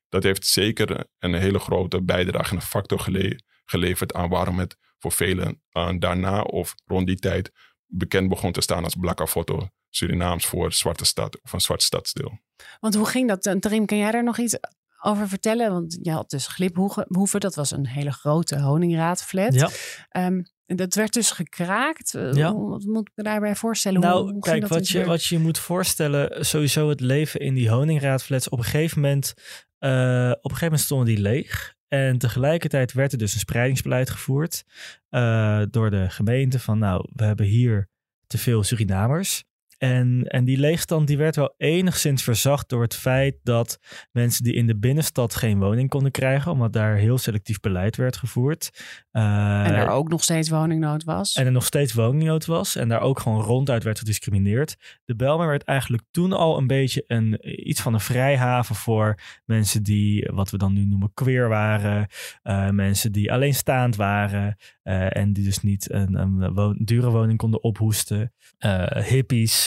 Dat 0.09 0.23
heeft 0.23 0.45
zeker 0.45 1.07
een 1.19 1.33
hele 1.33 1.59
grote 1.59 2.03
bijdrage 2.03 2.49
en 2.49 2.55
een 2.55 2.61
factor 2.61 2.99
gele 2.99 3.41
geleverd 3.65 4.13
aan 4.13 4.29
waarom 4.29 4.59
het 4.59 4.77
voor 4.97 5.11
velen 5.11 5.61
uh, 5.71 5.89
daarna 5.99 6.41
of 6.41 6.75
rond 6.85 7.07
die 7.07 7.15
tijd 7.15 7.51
bekend 7.87 8.29
begon 8.29 8.51
te 8.51 8.61
staan 8.61 8.83
als 8.83 8.95
Blakkafoto 8.95 9.67
Surinaams 9.89 10.45
voor 10.45 10.73
Zwarte 10.73 11.05
Stad 11.05 11.41
of 11.41 11.53
een 11.53 11.61
zwart 11.61 11.83
stadsdeel. 11.83 12.39
Want 12.79 12.95
hoe 12.95 13.05
ging 13.05 13.27
dat? 13.27 13.45
En 13.45 13.59
Tarim, 13.59 13.85
kan 13.85 13.97
jij 13.97 14.11
daar 14.11 14.23
nog 14.23 14.37
iets 14.37 14.57
over 15.01 15.27
vertellen? 15.29 15.71
Want 15.71 15.97
je 16.01 16.11
had 16.11 16.29
dus 16.29 16.47
Gliphoeven, 16.47 17.39
dat 17.39 17.55
was 17.55 17.71
een 17.71 17.87
hele 17.87 18.11
grote 18.11 18.59
honingraadflat. 18.59 19.53
Ja. 19.53 19.69
Ehm, 20.09 20.41
en 20.65 20.75
dat 20.75 20.93
werd 20.93 21.13
dus 21.13 21.31
gekraakt. 21.31 22.13
Eh, 22.13 22.33
Ja. 22.33 22.53
Wat 22.53 22.83
moet 22.83 23.07
ik 23.07 23.13
me 23.15 23.23
daarbij 23.23 23.55
voorstellen? 23.55 24.01
Nou, 24.01 24.31
hoe, 24.31 24.39
kijk, 24.39 24.67
wat 24.67 24.77
dus 24.79 24.91
je, 24.91 24.97
weer? 24.97 25.07
wat 25.07 25.25
je 25.25 25.39
moet 25.39 25.59
voorstellen, 25.59 26.45
sowieso 26.45 26.89
het 26.89 26.99
leven 26.99 27.39
in 27.39 27.53
die 27.53 27.69
honingraadflats. 27.69 28.49
Op 28.49 28.57
een 28.57 28.63
gegeven 28.63 29.01
moment, 29.01 29.33
eh, 29.77 29.89
op 29.89 30.51
een 30.51 30.57
gegeven 30.57 30.63
moment 30.63 30.81
stonden 30.81 31.07
die 31.07 31.17
leeg. 31.19 31.75
En 31.87 32.17
tegelijkertijd 32.17 32.93
werd 32.93 33.11
er 33.11 33.17
dus 33.17 33.33
een 33.33 33.39
spreidingsbeleid 33.39 34.09
gevoerd 34.09 34.63
eh, 35.09 35.61
door 35.69 35.89
de 35.89 36.09
gemeente 36.09 36.59
van, 36.59 36.79
nou, 36.79 37.09
we 37.13 37.23
hebben 37.23 37.45
hier 37.45 37.89
te 38.27 38.37
veel 38.37 38.63
Surinamers. 38.63 39.43
En, 39.77 40.23
en 40.27 40.45
die 40.45 40.57
leegstand 40.57 41.07
die 41.07 41.17
werd 41.17 41.35
wel 41.35 41.53
enigszins 41.57 42.23
verzacht 42.23 42.69
door 42.69 42.81
het 42.81 42.95
feit 42.95 43.35
dat 43.43 43.79
mensen 44.11 44.43
die 44.43 44.53
in 44.53 44.67
de 44.67 44.77
binnenstad 44.77 45.35
geen 45.35 45.59
woning 45.59 45.89
konden 45.89 46.11
krijgen, 46.11 46.51
omdat 46.51 46.73
daar 46.73 46.95
heel 46.95 47.17
selectief 47.17 47.59
beleid 47.59 47.95
werd 47.95 48.17
gevoerd. 48.17 48.69
En 49.11 49.21
Eh, 49.23 49.77
er 49.79 49.87
ook 49.89 50.09
nog 50.09 50.23
steeds 50.23 50.49
woningnood 50.49 51.03
was. 51.03 51.33
en 51.35 51.45
er 51.45 51.51
nog 51.51 51.65
steeds 51.65 51.93
woningnood 51.93 52.45
was 52.45 52.75
en 52.75 52.89
daar 52.89 53.01
ook 53.01 53.19
gewoon 53.19 53.41
ronduit 53.41 53.83
werd 53.83 53.99
gediscrimineerd. 53.99 54.75
De 55.05 55.15
Belmer 55.15 55.47
werd 55.47 55.63
eigenlijk 55.63 56.03
toen 56.11 56.33
al 56.33 56.57
een 56.57 56.67
beetje 56.67 57.03
een, 57.07 57.37
iets 57.69 57.81
van 57.81 57.93
een 57.93 57.99
vrijhaven 57.99 58.75
voor 58.75 59.19
mensen 59.45 59.83
die, 59.83 60.29
wat 60.33 60.49
we 60.49 60.57
dan 60.57 60.73
nu 60.73 60.85
noemen, 60.85 61.11
queer 61.13 61.47
waren. 61.49 62.07
eh, 62.43 62.69
mensen 62.69 63.11
die 63.11 63.31
alleenstaand 63.31 63.95
waren 63.95 64.55
eh, 64.83 65.17
en 65.17 65.33
die 65.33 65.43
dus 65.43 65.61
niet 65.61 65.91
een, 65.91 66.13
een 66.15 66.53
wo- 66.53 66.75
dure 66.77 67.09
woning 67.09 67.37
konden 67.37 67.63
ophoesten. 67.63 68.33
Eh, 68.57 68.85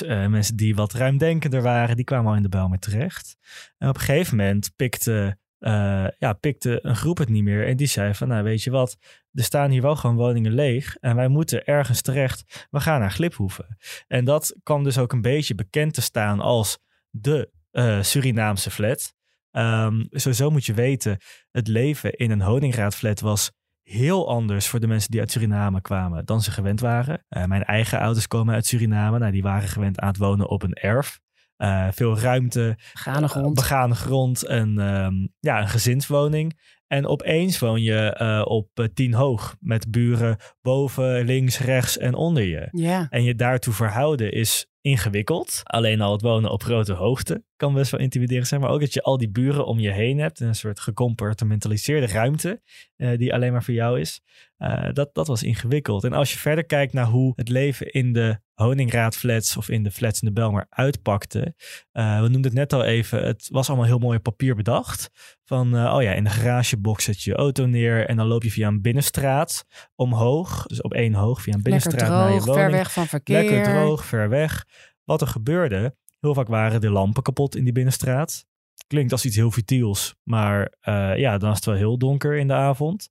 eh, 0.02 0.26
mensen 0.26 0.56
die 0.56 0.74
wat 0.74 0.92
ruimdenkender 0.92 1.62
waren, 1.62 1.96
die 1.96 2.04
kwamen 2.04 2.30
al 2.30 2.36
in 2.36 2.42
de 2.42 2.48
Belmer 2.48 2.78
terecht. 2.78 3.36
En 3.78 3.88
op 3.88 3.94
een 3.94 4.00
gegeven 4.00 4.36
moment 4.36 4.72
pikte, 4.76 5.38
eh, 5.58 6.06
ja, 6.18 6.32
pikte 6.32 6.78
een 6.82 6.96
groep 6.96 7.18
het 7.18 7.28
niet 7.28 7.42
meer 7.42 7.66
en 7.66 7.76
die 7.76 7.86
zei 7.86 8.14
van, 8.14 8.28
nou 8.28 8.42
weet 8.42 8.62
je 8.62 8.70
wat, 8.70 8.96
er 9.32 9.44
staan 9.44 9.70
hier 9.70 9.82
wel 9.82 9.96
gewoon 9.96 10.16
woningen 10.16 10.52
leeg 10.52 10.96
en 10.96 11.16
wij 11.16 11.28
moeten 11.28 11.64
ergens 11.64 12.02
terecht. 12.02 12.66
We 12.70 12.80
gaan 12.80 13.00
naar 13.00 13.10
Gliphoeven. 13.10 13.76
En 14.06 14.24
dat 14.24 14.56
kwam 14.62 14.84
dus 14.84 14.98
ook 14.98 15.12
een 15.12 15.20
beetje 15.20 15.54
bekend 15.54 15.94
te 15.94 16.02
staan 16.02 16.40
als 16.40 16.78
de 17.10 17.50
eh, 17.70 18.02
Surinaamse 18.02 18.70
flat. 18.70 19.14
Ehm, 19.50 20.04
sowieso 20.10 20.50
moet 20.50 20.66
je 20.66 20.74
weten, 20.74 21.18
het 21.50 21.68
leven 21.68 22.12
in 22.12 22.30
een 22.30 22.40
honingraadflat 22.40 23.20
was 23.20 23.50
heel 23.82 24.28
anders 24.28 24.68
voor 24.68 24.80
de 24.80 24.86
mensen 24.86 25.10
die 25.10 25.20
uit 25.20 25.30
Suriname 25.30 25.80
kwamen 25.80 26.24
dan 26.24 26.42
ze 26.42 26.50
gewend 26.50 26.80
waren. 26.80 27.24
Eh, 27.28 27.44
mijn 27.44 27.64
eigen 27.64 27.98
ouders 27.98 28.26
komen 28.26 28.54
uit 28.54 28.66
Suriname. 28.66 29.18
Nou, 29.18 29.32
die 29.32 29.42
waren 29.42 29.68
gewend 29.68 30.00
aan 30.00 30.08
het 30.08 30.16
wonen 30.16 30.48
op 30.48 30.62
een 30.62 30.74
erf. 30.74 31.20
Eh, 31.56 31.88
veel 31.90 32.18
ruimte, 32.18 32.78
Begane 32.92 33.28
grond. 33.28 33.54
begane 33.54 33.94
grond 33.94 34.46
en 34.46 34.78
ehm, 34.78 35.14
ja, 35.40 35.60
een 35.60 35.68
gezinswoning. 35.68 36.58
En 36.86 37.06
opeens 37.06 37.58
woon 37.58 37.82
je 37.82 38.12
eh, 38.12 38.42
op 38.44 38.68
eh, 38.74 38.84
tien 38.94 39.14
hoog 39.14 39.56
met 39.60 39.90
buren 39.90 40.36
boven, 40.62 41.24
links, 41.24 41.58
rechts 41.58 41.98
en 41.98 42.14
onder 42.14 42.42
je. 42.42 42.68
En 43.10 43.22
je 43.22 43.34
daartoe 43.34 43.72
verhouden 43.72 44.32
is 44.32 44.66
ingewikkeld. 44.80 45.60
Alleen 45.64 46.00
al 46.00 46.12
het 46.12 46.22
wonen 46.22 46.50
op 46.50 46.62
grote 46.62 46.92
hoogte 46.92 47.44
kan 47.56 47.74
best 47.74 47.90
wel 47.90 48.00
intimiderend 48.00 48.46
zijn. 48.46 48.60
Maar 48.60 48.70
ook 48.70 48.80
dat 48.80 48.94
je 48.94 49.02
al 49.02 49.18
die 49.18 49.30
buren 49.30 49.66
om 49.66 49.78
je 49.78 49.90
heen 49.90 50.18
hebt. 50.18 50.40
Een 50.40 50.54
soort 50.54 50.80
gecompartimentaliseerde 50.80 52.06
ruimte 52.06 52.62
eh, 52.96 53.18
die 53.18 53.34
alleen 53.34 53.52
maar 53.52 53.64
voor 53.64 53.74
jou 53.74 54.00
is. 54.00 54.20
Eh, 54.60 54.92
dat, 54.92 55.14
dat 55.14 55.26
was 55.26 55.42
ingewikkeld. 55.42 56.04
En 56.04 56.12
als 56.12 56.32
je 56.32 56.38
verder 56.38 56.64
kijkt 56.64 56.92
naar 56.92 57.06
hoe 57.06 57.32
het 57.36 57.48
leven 57.48 57.92
in 57.92 58.12
de 58.12 58.40
Honingraadflats 58.54 59.56
of 59.56 59.68
in 59.68 59.82
de 59.82 59.90
flats 59.90 60.20
in 60.20 60.28
de 60.28 60.34
Belmer 60.34 60.66
uitpakte. 60.68 61.54
eh, 61.92 62.14
we 62.14 62.28
noemden 62.28 62.44
het 62.44 62.52
net 62.52 62.72
al 62.72 62.84
even. 62.84 63.26
Het 63.26 63.48
was 63.50 63.68
allemaal 63.68 63.86
heel 63.86 63.98
mooi 63.98 64.16
op 64.16 64.22
papier 64.22 64.54
bedacht. 64.54 65.10
Van, 65.44 65.76
eh, 65.76 65.94
oh 65.94 66.02
ja, 66.02 66.12
in 66.12 66.24
de 66.24 66.30
garagebox 66.30 67.04
zet 67.04 67.22
je 67.22 67.30
je 67.30 67.36
auto 67.36 67.66
neer 67.66 68.06
en 68.06 68.16
dan 68.16 68.26
loop 68.26 68.42
je 68.42 68.50
via 68.50 68.68
een 68.68 68.80
binnenstraat 68.80 69.64
omhoog. 69.94 70.66
Dus 70.66 70.80
op 70.82 70.94
één 70.94 71.14
hoog 71.14 71.42
via 71.42 71.54
een 71.54 71.62
binnenstraat 71.62 72.08
naar 72.08 72.32
je 72.32 72.40
droog, 72.40 72.44
woning. 72.46 72.64
ver 72.64 72.70
weg 72.70 72.92
van 72.92 73.06
verkeer. 73.06 73.42
Lekker 73.42 73.62
droog, 73.62 74.04
ver 74.04 74.28
weg. 74.28 74.64
Wat 75.04 75.20
er 75.20 75.26
gebeurde, 75.26 75.96
heel 76.20 76.34
vaak 76.34 76.48
waren 76.48 76.80
de 76.80 76.90
lampen 76.90 77.22
kapot 77.22 77.56
in 77.56 77.64
die 77.64 77.72
binnenstraat. 77.72 78.46
Klinkt 78.86 79.12
als 79.12 79.24
iets 79.24 79.36
heel 79.36 79.50
futiels, 79.50 80.14
maar 80.22 80.74
ja, 81.16 81.38
dan 81.38 81.50
is 81.50 81.56
het 81.56 81.64
wel 81.64 81.74
heel 81.74 81.98
donker 81.98 82.36
in 82.36 82.46
de 82.46 82.54
avond. 82.54 83.10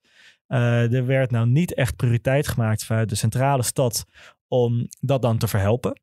Eh, 0.50 0.94
er 0.94 1.06
werd 1.06 1.32
nou 1.32 1.48
niet 1.48 1.74
echt 1.74 1.96
prioriteit 1.96 2.48
gemaakt 2.48 2.84
vanuit 2.84 3.10
de 3.10 3.16
centrale 3.16 3.64
stad 3.64 4.06
om 4.48 4.88
dat 5.00 5.22
dan 5.22 5.38
te 5.38 5.48
verhelpen. 5.48 6.02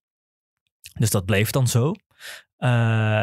Dus 0.98 1.10
dat 1.10 1.24
bleef 1.24 1.50
dan 1.50 1.66
zo. 1.66 1.92
Eh, 2.56 2.68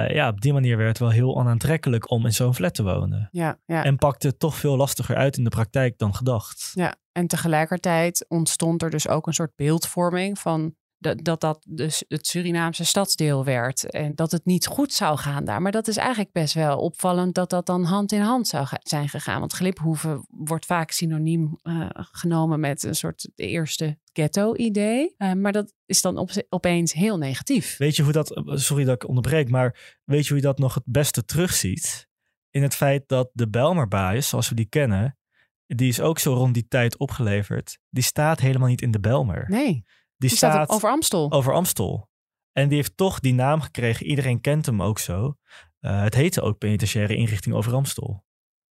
ja, 0.10 0.30
op 0.30 0.42
die 0.42 0.54
manier 0.54 0.78
werd 0.78 0.90
het 0.90 1.00
wel 1.00 1.10
heel 1.10 1.36
onaantrekkelijk 1.36 2.10
om 2.10 2.26
in 2.26 2.34
zo'n 2.34 2.56
flat 2.56 2.74
te 2.74 2.84
wonen. 2.84 3.30
Ja, 3.32 3.60
ja. 3.66 3.84
En 3.84 3.98
pakte 3.98 4.28
het 4.28 4.40
toch 4.40 4.56
veel 4.56 4.78
lastiger 4.78 5.16
uit 5.16 5.38
in 5.38 5.44
de 5.44 5.50
praktijk 5.50 5.98
dan 5.98 6.16
gedacht. 6.16 6.72
Ja, 6.74 6.96
en 7.12 7.28
tegelijkertijd 7.28 8.26
ontstond 8.28 8.82
er 8.82 8.90
dus 8.90 9.08
ook 9.08 9.28
een 9.28 9.34
soort 9.34 9.56
beeldvorming 9.56 10.40
van 10.40 10.76
dat 11.04 11.24
dat, 11.24 11.42
dat 11.42 11.66
dus 11.68 12.04
het 12.08 12.28
Surinaamse 12.28 12.86
stadsdeel 12.86 13.44
werd. 13.44 13.90
En 13.90 14.16
dat 14.16 14.32
het 14.32 14.46
niet 14.46 14.68
goed 14.68 14.94
zou 14.94 15.18
gaan 15.18 15.46
daar. 15.46 15.62
Maar 15.62 15.72
dat 15.72 15.88
is 15.88 15.98
eigenlijk 15.98 16.32
best 16.32 16.54
wel 16.54 16.80
opvallend 16.80 17.36
dat 17.36 17.50
dat 17.50 17.66
dan 17.66 17.84
hand 17.84 18.12
in 18.12 18.22
hand 18.22 18.48
zou 18.48 18.68
zijn 18.80 19.10
gegaan. 19.10 19.40
Want 19.40 19.54
Gliphoeven 19.54 20.26
wordt 20.30 20.66
vaak 20.66 20.92
synoniem 20.92 21.60
eh, 21.62 21.90
genomen 21.92 22.60
met 22.60 22.84
een 22.84 22.96
soort 22.96 23.30
de 23.36 23.48
eerste 23.48 23.98
ghetto-idee. 24.14 25.14
Eh, 25.18 25.34
maar 25.34 25.52
dat 25.52 25.74
is 25.86 26.02
dan 26.02 26.18
op, 26.18 26.30
opeens 26.50 26.94
heel 26.94 27.18
negatief. 27.18 27.78
Weet 27.78 27.96
je 27.96 28.04
hoe 28.04 28.12
dat, 28.12 28.42
sorry 28.46 28.84
dat 28.84 28.96
ik 28.96 29.08
onderbreek, 29.08 29.50
maar 29.50 30.00
weet 30.04 30.24
je 30.24 30.28
hoe 30.28 30.38
je 30.38 30.48
dat 30.48 30.60
nog 30.60 30.74
het 30.74 30.86
beste 30.86 31.26
terugziet? 31.26 32.08
In 32.50 32.62
het 32.62 32.76
feit 32.76 33.08
dat 33.08 33.30
de 33.34 33.50
Belmerbaais, 33.50 34.30
zoals 34.30 34.50
we 34.50 34.56
die 34.56 34.70
kennen, 34.70 35.18
die 35.66 35.88
is 35.88 36.02
ook 36.02 36.20
zo 36.20 36.34
rond 36.34 36.54
die 36.54 36.68
tijd 36.68 36.98
opgeleverd. 36.98 37.80
Die 37.90 38.04
staat 38.04 38.40
helemaal 38.40 38.68
niet 38.68 38.82
in 38.82 38.92
de 38.92 39.00
Belmer. 39.00 39.46
Nee, 39.50 39.86
die, 40.30 40.30
die 40.30 40.38
staat 40.38 40.70
over 40.70 40.90
Amstel. 40.90 41.32
over 41.32 41.54
Amstel. 41.54 42.10
En 42.52 42.68
die 42.68 42.78
heeft 42.78 42.98
toch 42.98 43.20
die 43.20 43.34
naam 43.34 43.62
gekregen. 43.62 44.06
Iedereen 44.06 44.42
kent 44.42 44.66
hem 44.66 44.82
ook 44.82 45.00
zo. 45.00 45.38
Eh, 45.80 46.02
het 46.02 46.14
heette 46.14 46.42
ook 46.42 46.58
penitentiaire 46.58 47.16
inrichting 47.16 47.56
over 47.56 47.74
Amstel. 47.74 48.24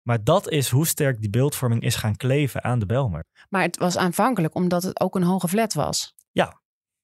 Maar 0.03 0.25
dat 0.25 0.51
is 0.51 0.69
hoe 0.69 0.87
sterk 0.87 1.21
die 1.21 1.31
beeldvorming 1.31 1.83
is 1.83 1.95
gaan 1.97 2.17
kleven 2.17 2.65
aan 2.65 2.79
de 2.79 2.87
Belmer. 2.87 3.25
Maar 3.49 3.63
het 3.63 3.77
was 3.79 3.97
aanvankelijk 3.97 4.55
omdat 4.55 4.83
het 4.83 5.01
ook 5.01 5.15
een 5.17 5.23
hoge 5.23 5.49
flat 5.49 5.75
was. 5.75 6.15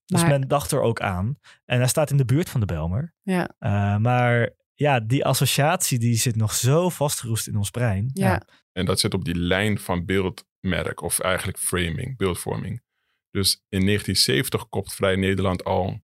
Dus 0.04 0.20
Maar- 0.20 0.30
men 0.30 0.48
dacht 0.48 0.70
er 0.72 0.80
ook 0.80 1.00
aan. 1.00 1.38
En 1.64 1.78
hij 1.78 1.88
staat 1.88 2.10
in 2.10 2.16
de 2.16 2.24
buurt 2.24 2.48
van 2.50 2.60
de 2.60 2.66
Belmer. 2.66 3.14
Ja, 3.22 3.50
Uh, 3.58 3.96
maar 3.96 4.50
ja, 4.74 5.00
die 5.00 5.24
associatie 5.24 5.98
die 5.98 6.14
zit 6.16 6.36
nog 6.36 6.52
zo 6.54 6.88
vastgeroest 6.88 7.46
in 7.48 7.56
ons 7.56 7.70
brein. 7.70 8.10
ja. 8.12 8.42
En 8.72 8.84
dat 8.84 9.00
zit 9.00 9.14
op 9.14 9.24
die 9.24 9.34
lijn 9.34 9.78
van 9.78 10.04
beeldmerk, 10.04 11.00
of 11.02 11.18
eigenlijk 11.20 11.58
framing, 11.58 12.16
beeldvorming. 12.16 12.82
Dus 13.30 13.52
in 13.68 13.84
1970 13.86 14.68
kopt 14.68 14.94
Vrij 14.94 15.16
Nederland 15.16 15.64
al 15.64 16.02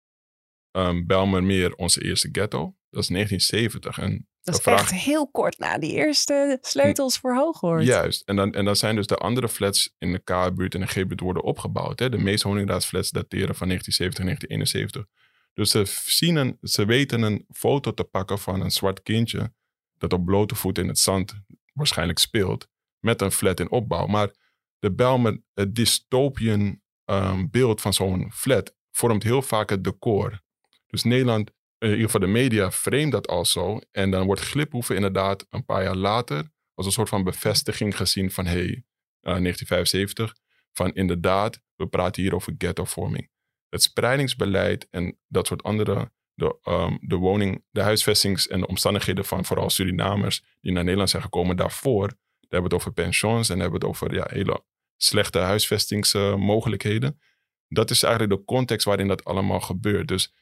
um, 0.72 1.06
Bijlmermeer 1.06 1.74
onze 1.74 2.04
eerste 2.04 2.28
ghetto. 2.32 2.76
Dat 2.90 3.02
is 3.02 3.08
1970. 3.08 3.98
En 3.98 4.28
Dat 4.42 4.54
is 4.54 4.60
vraag- 4.60 4.80
echt 4.80 4.92
heel 4.92 5.28
kort 5.30 5.58
na 5.58 5.78
die 5.78 5.92
eerste 5.92 6.58
sleutels 6.60 7.18
voor 7.18 7.34
Hooghoort. 7.34 7.84
Juist. 7.84 8.22
En 8.22 8.36
dan, 8.36 8.52
en 8.54 8.64
dan 8.64 8.76
zijn 8.76 8.96
dus 8.96 9.06
de 9.06 9.16
andere 9.16 9.48
flats 9.48 9.94
in 9.98 10.12
de 10.12 10.18
K-buurt 10.18 10.74
en 10.74 10.80
de 10.80 10.86
G-buurt 10.86 11.20
worden 11.20 11.42
opgebouwd. 11.42 11.98
Hè? 11.98 12.08
De 12.08 12.18
meeste 12.18 12.48
honingraadsflats 12.48 13.10
dateren 13.10 13.54
van 13.54 13.66
1970 13.68 14.18
en 14.18 14.26
1971. 14.26 15.06
Dus 15.54 15.70
ze, 15.70 16.10
zien 16.10 16.36
een, 16.36 16.58
ze 16.62 16.84
weten 16.84 17.22
een 17.22 17.46
foto 17.48 17.94
te 17.94 18.04
pakken 18.04 18.38
van 18.38 18.60
een 18.60 18.70
zwart 18.70 19.02
kindje 19.02 19.52
dat 19.98 20.12
op 20.12 20.24
blote 20.24 20.54
voet 20.54 20.78
in 20.78 20.88
het 20.88 20.98
zand 20.98 21.34
waarschijnlijk 21.72 22.18
speelt 22.18 22.68
met 22.98 23.20
een 23.20 23.32
flat 23.32 23.60
in 23.60 23.70
opbouw. 23.70 24.06
Maar 24.06 24.30
de 24.78 24.92
Belmer, 24.92 25.42
het 25.54 25.74
dystopian 25.74 26.80
ehm, 27.04 27.46
beeld 27.50 27.80
van 27.80 27.92
zo'n 27.92 28.32
flat 28.32 28.74
vormt 28.90 29.22
heel 29.22 29.42
vaak 29.42 29.70
het 29.70 29.84
decor. 29.84 30.40
Dus 30.86 31.02
Nederland, 31.02 31.50
in 31.78 31.88
ieder 31.88 32.04
geval 32.04 32.20
de 32.20 32.26
media, 32.26 32.70
frame 32.70 33.10
dat 33.10 33.28
al 33.28 33.44
zo. 33.44 33.78
En 33.90 34.10
dan 34.10 34.26
wordt 34.26 34.40
Gliphoeven 34.40 34.94
inderdaad 34.94 35.46
een 35.50 35.64
paar 35.64 35.82
jaar 35.82 35.96
later 35.96 36.50
als 36.74 36.86
een 36.86 36.92
soort 36.92 37.08
van 37.08 37.24
bevestiging 37.24 37.96
gezien 37.96 38.30
van 38.30 38.46
hey, 38.46 38.84
eh, 39.20 39.36
1975, 39.36 40.34
van 40.72 40.92
inderdaad, 40.92 41.60
we 41.76 41.86
praten 41.86 42.22
hier 42.22 42.34
over 42.34 42.54
ghettovorming. 42.58 43.30
Het 43.68 43.82
spreidingsbeleid 43.82 44.86
en 44.90 45.18
dat 45.28 45.46
soort 45.46 45.62
andere, 45.62 46.12
de, 46.34 46.58
ehm, 46.62 46.96
de 47.00 47.16
woning, 47.16 47.64
de 47.70 47.80
huisvestings 47.80 48.48
en 48.48 48.60
de 48.60 48.66
omstandigheden 48.66 49.24
van 49.24 49.44
vooral 49.44 49.70
Surinamers 49.70 50.44
die 50.60 50.72
naar 50.72 50.82
Nederland 50.82 51.10
zijn 51.10 51.22
gekomen 51.22 51.56
daarvoor, 51.56 52.06
daar 52.08 52.16
hebben 52.40 52.70
we 52.70 52.76
het 52.76 52.86
over 52.86 52.92
pensions 52.92 53.48
en 53.48 53.60
hebben 53.60 53.80
we 53.80 53.86
het 53.86 53.94
over 53.96 54.14
ja, 54.14 54.26
hele 54.30 54.64
slechte 55.04 55.38
huisvestingsmogelijkheden. 55.38 57.20
dat 57.68 57.90
is 57.90 58.02
eigenlijk 58.02 58.38
de 58.38 58.44
context 58.44 58.86
waarin 58.86 59.08
dat 59.08 59.24
allemaal 59.24 59.60
gebeurt. 59.60 60.08
Dus 60.08 60.34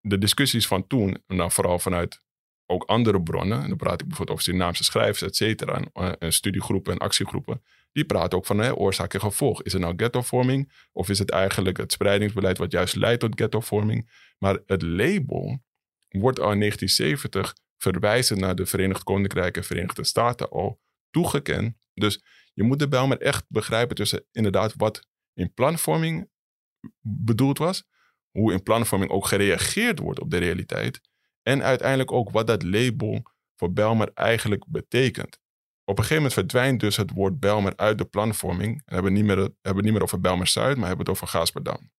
de 0.00 0.18
discussies 0.18 0.66
van 0.66 0.86
toen, 0.86 1.22
en 1.26 1.36
dan 1.36 1.52
vooral 1.52 1.78
vanuit 1.78 2.20
ook 2.66 2.84
andere 2.84 3.22
bronnen, 3.22 3.62
en 3.62 3.68
dan 3.68 3.76
praat 3.76 4.00
ik 4.00 4.06
bijvoorbeeld 4.06 4.30
over 4.30 4.42
Surinaamse 4.42 4.84
schrijvers, 4.84 5.22
et 5.22 5.36
cetera, 5.36 5.74
en, 5.74 5.90
eh, 5.92 6.12
en 6.18 6.32
studiegroepen 6.32 6.92
en 6.92 6.98
actiegroepen, 6.98 7.62
die 7.92 8.04
praten 8.04 8.38
ook 8.38 8.46
van 8.46 8.74
oorzaak 8.74 9.14
en 9.14 9.20
gevolg. 9.20 9.62
Is 9.62 9.72
het 9.72 9.82
nou 9.82 9.94
ghettovorming 9.96 10.72
of 10.92 11.08
is 11.08 11.18
het 11.18 11.30
eigenlijk 11.30 11.76
het 11.76 11.92
spreidingsbeleid 11.92 12.58
wat 12.58 12.72
juist 12.72 12.96
leidt 12.96 13.20
tot 13.20 13.40
ghettovorming? 13.40 14.10
Maar 14.38 14.58
het 14.66 14.82
label 14.82 15.62
wordt 16.08 16.40
al 16.40 16.52
in 16.52 16.58
1970 16.58 17.54
verwijzend 17.76 18.40
naar 18.40 18.54
de 18.54 18.66
Verenigd 18.66 19.02
Koninkrijk 19.02 19.56
en 19.56 19.64
Verenigde 19.64 20.04
Staten 20.04 20.50
al 20.50 20.80
toegekend. 21.10 21.76
Dus 21.94 22.22
je 22.56 22.62
moet 22.62 22.78
de 22.78 22.88
Bijlmer 22.88 23.20
echt 23.20 23.44
begrijpen 23.48 23.96
tussen 23.96 24.26
inderdaad 24.32 24.74
wat 24.76 25.06
in 25.32 25.54
planvorming 25.54 26.28
bedoeld 27.00 27.58
was, 27.58 27.84
hoe 28.30 28.52
in 28.52 28.62
planvorming 28.62 29.10
ook 29.10 29.26
gereageerd 29.26 29.98
wordt 29.98 30.20
op 30.20 30.30
de 30.30 30.38
realiteit 30.38 31.00
en 31.42 31.62
uiteindelijk 31.62 32.12
ook 32.12 32.30
wat 32.30 32.46
dat 32.46 32.62
label 32.62 33.22
voor 33.56 33.72
Belmer 33.72 34.10
eigenlijk 34.14 34.64
betekent. 34.68 35.38
Op 35.84 35.98
een 35.98 36.04
gegeven 36.04 36.16
moment 36.16 36.32
verdwijnt 36.32 36.80
dus 36.80 36.96
het 36.96 37.10
woord 37.10 37.40
Belmer 37.40 37.76
uit 37.76 37.98
de 37.98 38.04
planvorming. 38.04 38.82
We 38.84 38.94
hebben 38.94 39.12
het 39.12 39.22
niet 39.22 39.36
meer, 39.36 39.50
hebben 39.62 39.84
niet 39.84 39.92
meer 39.92 40.02
over 40.02 40.20
Belmer 40.20 40.46
Zuid, 40.46 40.76
maar 40.76 40.86
hebben 40.86 41.06
het 41.06 41.14
over 41.14 41.26
Gaasperdam. 41.26 41.90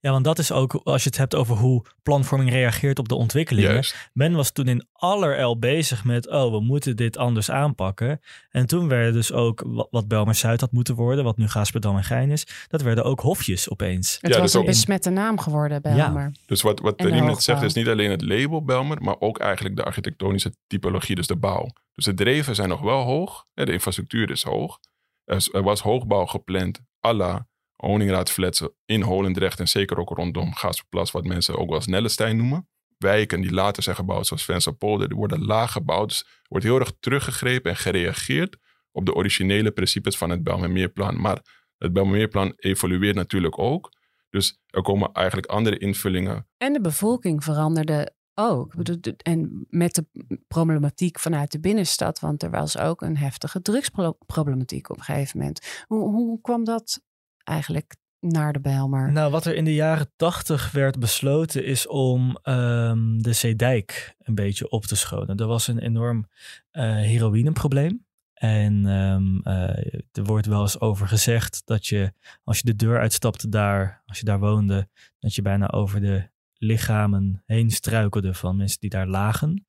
Ja, 0.00 0.10
want 0.10 0.24
dat 0.24 0.38
is 0.38 0.52
ook 0.52 0.74
als 0.74 1.02
je 1.02 1.08
het 1.08 1.18
hebt 1.18 1.34
over 1.34 1.56
hoe 1.56 1.84
planvorming 2.02 2.50
reageert 2.50 2.98
op 2.98 3.08
de 3.08 3.14
ontwikkelingen. 3.14 3.72
Juist. 3.72 4.10
Men 4.12 4.32
was 4.34 4.50
toen 4.52 4.66
in 4.68 4.86
allerijl 4.92 5.58
bezig 5.58 6.04
met, 6.04 6.28
oh, 6.28 6.50
we 6.52 6.60
moeten 6.60 6.96
dit 6.96 7.16
anders 7.16 7.50
aanpakken. 7.50 8.20
En 8.50 8.66
toen 8.66 8.88
werden 8.88 9.12
dus 9.12 9.32
ook 9.32 9.62
wat, 9.90 10.08
Belmer 10.08 10.34
Zuid 10.34 10.60
had 10.60 10.72
moeten 10.72 10.94
worden, 10.94 11.24
wat 11.24 11.36
nu 11.36 11.48
Gaasperdam 11.48 11.96
en 11.96 12.04
Gein 12.04 12.30
is, 12.30 12.46
dat 12.68 12.82
werden 12.82 13.04
ook 13.04 13.20
hofjes 13.20 13.70
opeens. 13.70 14.18
Het 14.20 14.20
Ja, 14.20 14.28
was 14.28 14.40
dus 14.40 14.52
een 14.54 14.60
ook- 14.60 14.66
besmette 14.66 15.10
naam 15.10 15.38
geworden, 15.38 15.82
Belmer. 15.82 16.32
Dus 16.46 16.62
wat, 16.62 16.80
wat 16.80 17.00
Riem 17.00 17.24
net 17.26 17.42
zegt 17.42 17.62
is 17.62 17.72
niet 17.74 17.88
alleen 17.88 18.10
het 18.10 18.22
label 18.22 18.64
Belmer, 18.64 19.02
maar 19.02 19.16
ook 19.20 19.38
eigenlijk 19.38 19.76
de 19.76 19.84
architectonische 19.84 20.52
typologie, 20.66 21.14
dus 21.16 21.26
de 21.26 21.36
bouw. 21.36 21.66
Dus 21.94 22.04
de 22.04 22.14
dreven 22.14 22.54
zijn 22.54 22.68
nog 22.68 22.80
wel 22.80 23.02
hoog, 23.04 23.44
hè, 23.54 23.64
de 23.64 23.72
infrastructuur 23.72 24.30
is 24.30 24.42
hoog. 24.42 24.78
Er, 25.24 25.48
er 25.52 25.62
was 25.62 25.80
hoogbouw 25.80 26.26
gepland, 26.26 26.80
à 27.06 27.12
la 27.12 27.46
Honingraadflats 27.78 28.68
in 28.84 29.02
Holendrecht 29.02 29.60
en 29.60 29.68
zeker 29.68 29.98
ook 29.98 30.08
rondom 30.08 30.54
Gasperplas, 30.54 31.10
wat 31.10 31.24
mensen 31.24 31.58
ook 31.58 31.70
wel 31.70 31.80
Snellestein 31.80 32.36
noemen. 32.36 32.68
Wijken 32.98 33.40
die 33.40 33.52
later 33.52 33.82
zijn 33.82 33.96
gebouwd, 33.96 34.26
zoals 34.26 34.44
Vensterpolder, 34.44 35.08
die 35.08 35.16
worden 35.16 35.44
laag 35.44 35.72
gebouwd. 35.72 36.08
Dus 36.08 36.20
er 36.20 36.46
wordt 36.48 36.64
heel 36.64 36.78
erg 36.78 36.92
teruggegrepen 37.00 37.70
en 37.70 37.76
gereageerd 37.76 38.56
op 38.92 39.06
de 39.06 39.14
originele 39.14 39.70
principes 39.70 40.16
van 40.16 40.30
het 40.30 40.42
Bijlmermeerplan. 40.42 41.20
Maar 41.20 41.42
het 41.78 41.92
Bijlmermeerplan 41.92 42.52
evolueert 42.56 43.14
natuurlijk 43.14 43.58
ook. 43.58 43.90
Dus 44.30 44.60
er 44.66 44.82
komen 44.82 45.12
eigenlijk 45.12 45.46
andere 45.46 45.78
invullingen 45.78 46.48
En 46.56 46.72
de 46.72 46.80
bevolking 46.80 47.44
veranderde 47.44 48.16
ook. 48.34 48.74
En 49.22 49.66
met 49.68 49.94
de 49.94 50.06
problematiek 50.48 51.18
vanuit 51.18 51.52
de 51.52 51.60
binnenstad, 51.60 52.20
want 52.20 52.42
er 52.42 52.50
was 52.50 52.78
ook 52.78 53.02
een 53.02 53.16
heftige 53.16 53.62
drugsproblematiek 53.62 54.90
op 54.90 54.96
een 54.96 55.02
gegeven 55.02 55.38
moment. 55.38 55.84
Hoe, 55.86 56.10
hoe 56.10 56.40
kwam 56.40 56.64
dat 56.64 57.00
eigenlijk 57.48 57.96
naar 58.20 58.52
de 58.52 58.60
Bijlmer? 58.60 59.12
Nou, 59.12 59.30
wat 59.30 59.44
er 59.44 59.54
in 59.54 59.64
de 59.64 59.74
jaren 59.74 60.12
tachtig 60.16 60.70
werd 60.70 60.98
besloten 60.98 61.64
is 61.64 61.86
om 61.86 62.38
ehm, 62.42 63.18
de 63.18 63.32
Zeedijk 63.32 64.14
een 64.18 64.34
beetje 64.34 64.70
op 64.70 64.84
te 64.84 64.96
schonen. 64.96 65.36
Er 65.36 65.46
was 65.46 65.68
een 65.68 65.78
enorm 65.78 66.28
eh 66.70 66.82
heroïneprobleem. 66.84 68.06
En 68.34 68.86
ehm, 68.86 69.38
eh, 69.38 69.94
er 70.12 70.24
wordt 70.24 70.46
wel 70.46 70.60
eens 70.60 70.80
over 70.80 71.08
gezegd 71.08 71.62
dat 71.64 71.86
je, 71.86 72.12
als 72.44 72.58
je 72.58 72.64
de 72.64 72.76
deur 72.76 72.98
uitstapte 72.98 73.48
daar, 73.48 74.02
als 74.06 74.18
je 74.18 74.24
daar 74.24 74.38
woonde, 74.38 74.88
dat 75.18 75.34
je 75.34 75.42
bijna 75.42 75.70
over 75.70 76.00
de 76.00 76.28
lichamen 76.54 77.42
heen 77.46 77.70
struikelde 77.70 78.34
van 78.34 78.56
mensen 78.56 78.80
die 78.80 78.90
daar 78.90 79.06
lagen. 79.06 79.66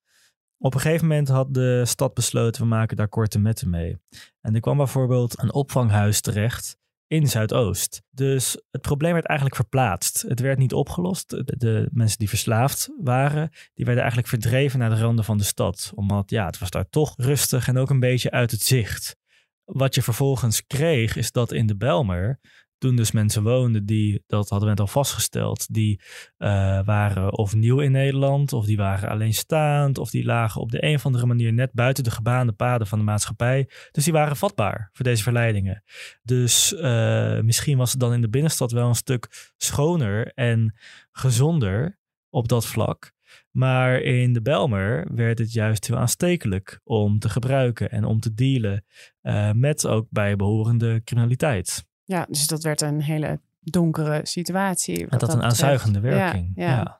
Op 0.57 0.73
een 0.73 0.79
gegeven 0.79 1.07
moment 1.07 1.27
had 1.27 1.53
de 1.53 1.85
stad 1.85 2.13
besloten, 2.13 2.61
we 2.61 2.67
maken 2.67 2.97
daar 2.97 3.07
korte 3.07 3.39
metten 3.39 3.69
mee. 3.69 3.97
En 4.41 4.55
er 4.55 4.61
kwam 4.61 4.77
bijvoorbeeld 4.77 5.41
een 5.41 5.53
opvanghuis 5.53 6.21
terecht 6.21 6.78
in 7.09 7.27
Zuidoost. 7.27 8.01
Dus 8.09 8.57
het 8.71 8.81
probleem 8.81 9.13
werd 9.13 9.25
eigenlijk 9.25 9.59
verplaatst. 9.59 10.21
Het 10.21 10.39
werd 10.39 10.57
niet 10.57 10.73
opgelost. 10.73 11.29
De, 11.29 11.89
mensen 11.91 12.17
die 12.17 12.29
verslaafd 12.29 12.89
waren, 13.01 13.49
die 13.73 13.85
werden 13.85 14.03
eigenlijk 14.03 14.31
verdreven 14.31 14.79
naar 14.79 14.89
de 14.89 15.01
randen 15.01 15.25
van 15.25 15.37
de 15.37 15.43
stad. 15.43 15.91
Omdat 15.95 16.29
ja, 16.29 16.45
het 16.45 16.59
was 16.59 16.69
daar 16.69 16.89
toch 16.89 17.13
rustig 17.17 17.67
en 17.67 17.77
ook 17.77 17.89
een 17.89 17.99
beetje 17.99 18.31
uit 18.31 18.51
het 18.51 18.61
zicht. 18.61 19.15
Wat 19.63 19.95
je 19.95 20.01
vervolgens 20.01 20.65
kreeg, 20.67 21.15
is 21.15 21.31
dat 21.31 21.51
in 21.51 21.67
de 21.67 21.77
Belmer, 21.77 22.39
toen 22.79 22.95
dus 22.95 23.11
mensen 23.11 23.43
woonden 23.43 23.85
die, 23.85 24.23
dat 24.27 24.49
hadden 24.49 24.67
we 24.67 24.73
net 24.75 24.83
al 24.83 24.91
vastgesteld, 24.93 25.73
die 25.73 26.01
eh, 26.37 26.49
waren 26.85 27.37
of 27.37 27.55
nieuw 27.55 27.79
in 27.79 27.91
Nederland, 27.91 28.53
of 28.53 28.65
die 28.65 28.77
waren 28.77 29.09
alleenstaand, 29.09 29.97
of 29.97 30.09
die 30.09 30.25
lagen 30.25 30.61
op 30.61 30.71
de 30.71 30.83
een 30.83 30.95
of 30.95 31.05
andere 31.05 31.25
manier 31.25 31.53
net 31.53 31.73
buiten 31.73 32.03
de 32.03 32.11
gebaande 32.11 32.51
paden 32.51 32.87
van 32.87 32.97
de 32.97 33.05
maatschappij. 33.05 33.69
Dus 33.91 34.03
die 34.03 34.13
waren 34.13 34.35
vatbaar 34.35 34.89
voor 34.93 35.05
deze 35.05 35.23
verleidingen. 35.23 35.83
Dus 36.23 36.75
eh, 36.75 37.39
misschien 37.39 37.77
was 37.77 37.91
het 37.91 37.99
dan 37.99 38.13
in 38.13 38.21
de 38.21 38.29
binnenstad 38.29 38.71
wel 38.71 38.87
een 38.87 38.95
stuk 38.95 39.51
schoner 39.57 40.31
en 40.33 40.75
gezonder 41.11 41.99
op 42.29 42.47
dat 42.47 42.65
vlak. 42.65 43.11
Maar 43.51 44.01
in 44.01 44.33
de 44.33 44.41
Belmer 44.41 45.07
werd 45.15 45.39
het 45.39 45.53
juist 45.53 45.87
heel 45.87 45.97
aanstekelijk 45.97 46.79
om 46.83 47.19
te 47.19 47.29
gebruiken 47.29 47.91
en 47.91 48.05
om 48.05 48.19
te 48.19 48.33
dealen 48.33 48.85
eh, 49.21 49.51
met 49.51 49.87
ook 49.87 50.07
bijbehorende 50.09 51.01
criminaliteit. 51.03 51.88
Ja, 52.09 52.25
dus 52.29 52.47
dat 52.47 52.63
werd 52.63 52.81
een 52.81 53.01
hele 53.01 53.39
donkere 53.59 54.19
situatie. 54.23 55.01
Het 55.01 55.09
wat 55.09 55.21
had 55.21 55.29
een 55.29 55.35
betreft. 55.35 55.61
aanzuigende 55.61 55.99
werking. 55.99 56.51
ja. 56.55 56.69
ja. 56.69 56.99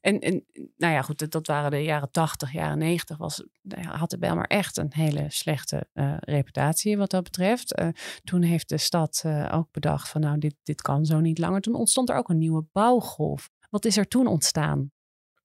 En, 0.00 0.20
en 0.20 0.44
nou 0.76 0.94
ja, 0.94 1.02
goed, 1.02 1.18
dat, 1.18 1.30
dat 1.30 1.46
waren 1.46 1.70
de 1.70 1.82
jaren 1.82 2.10
80, 2.10 2.52
jaren 2.52 2.78
90. 2.78 3.16
Was, 3.16 3.44
nou 3.62 3.84
had 3.84 4.10
de 4.10 4.18
Bijlmer 4.18 4.46
echt 4.46 4.76
een 4.76 4.92
hele 4.94 5.26
slechte 5.28 5.88
eh, 5.92 6.16
reputatie 6.20 6.96
wat 6.96 7.10
dat 7.10 7.22
betreft. 7.22 7.74
Eh, 7.74 7.88
toen 8.24 8.42
heeft 8.42 8.68
de 8.68 8.78
stad 8.78 9.22
eh, 9.24 9.48
ook 9.52 9.68
bedacht 9.70 10.08
van 10.08 10.20
nou, 10.20 10.38
dit, 10.38 10.54
dit 10.62 10.82
kan 10.82 11.04
zo 11.04 11.20
niet 11.20 11.38
langer. 11.38 11.60
Toen 11.60 11.74
ontstond 11.74 12.08
er 12.08 12.16
ook 12.16 12.28
een 12.28 12.38
nieuwe 12.38 12.64
bouwgolf. 12.72 13.50
Wat 13.70 13.84
is 13.84 13.96
er 13.96 14.08
toen 14.08 14.26
ontstaan? 14.26 14.92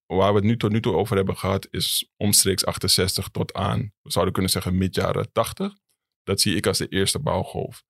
waar 0.06 0.30
we 0.30 0.39
het 0.39 0.47
nu 0.47 0.58
tot 0.58 0.71
nu 0.71 0.82
toe 0.82 0.95
over 0.95 1.15
hebben 1.15 1.38
gehad, 1.38 1.67
is 1.71 2.12
omstreeks 2.17 2.65
68 2.65 3.30
tot 3.30 3.54
aan, 3.54 3.91
we 4.01 4.12
zouden 4.12 4.34
kunnen 4.34 4.51
zeggen, 4.51 4.78
mid 4.78 4.95
jaren 4.95 5.32
80. 5.32 5.78
Dat 6.23 6.41
zie 6.41 6.56
ik 6.56 6.67
als 6.67 6.78
de 6.78 6.88
eerste 6.88 7.19
bouwgolf. 7.19 7.84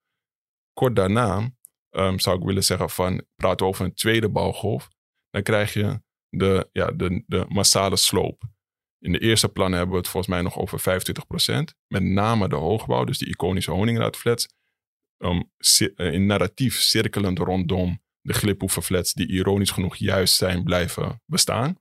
Kort 0.75 0.95
daarna 0.95 1.49
ehm, 1.89 2.17
zou 2.17 2.38
ik 2.39 2.45
willen 2.45 2.63
zeggen 2.63 2.89
van, 2.89 3.25
praten 3.35 3.65
over 3.65 3.85
een 3.85 3.93
tweede 3.93 4.29
bouwgolf, 4.29 4.89
dan 5.29 5.43
krijg 5.43 5.73
je 5.73 6.01
de, 6.29 6.69
ja, 6.71 6.91
de, 6.91 7.23
de 7.27 7.45
massale 7.47 7.95
sloop. 7.97 8.43
In 8.99 9.11
de 9.11 9.19
eerste 9.19 9.49
plannen 9.49 9.77
hebben 9.77 9.95
we 9.95 10.01
het 10.01 10.11
volgens 10.11 10.33
mij 10.33 10.41
nog 10.41 10.57
over 10.57 10.79
25%. 10.79 11.77
Met 11.88 12.03
name 12.03 12.49
de 12.49 12.55
hoogbouw, 12.55 13.03
dus 13.03 13.17
die 13.17 13.27
iconische 13.27 13.71
Honingraadflats. 13.71 14.47
ehm, 15.17 15.41
eh, 15.95 16.13
in 16.13 16.25
narratief 16.25 16.79
cirkelend 16.79 17.39
rondom 17.39 18.03
de 18.21 18.33
Gliphoevenflats, 18.33 19.13
die 19.13 19.27
ironisch 19.27 19.71
genoeg 19.71 19.95
juist 19.95 20.35
zijn 20.35 20.63
blijven 20.63 21.21
bestaan. 21.25 21.77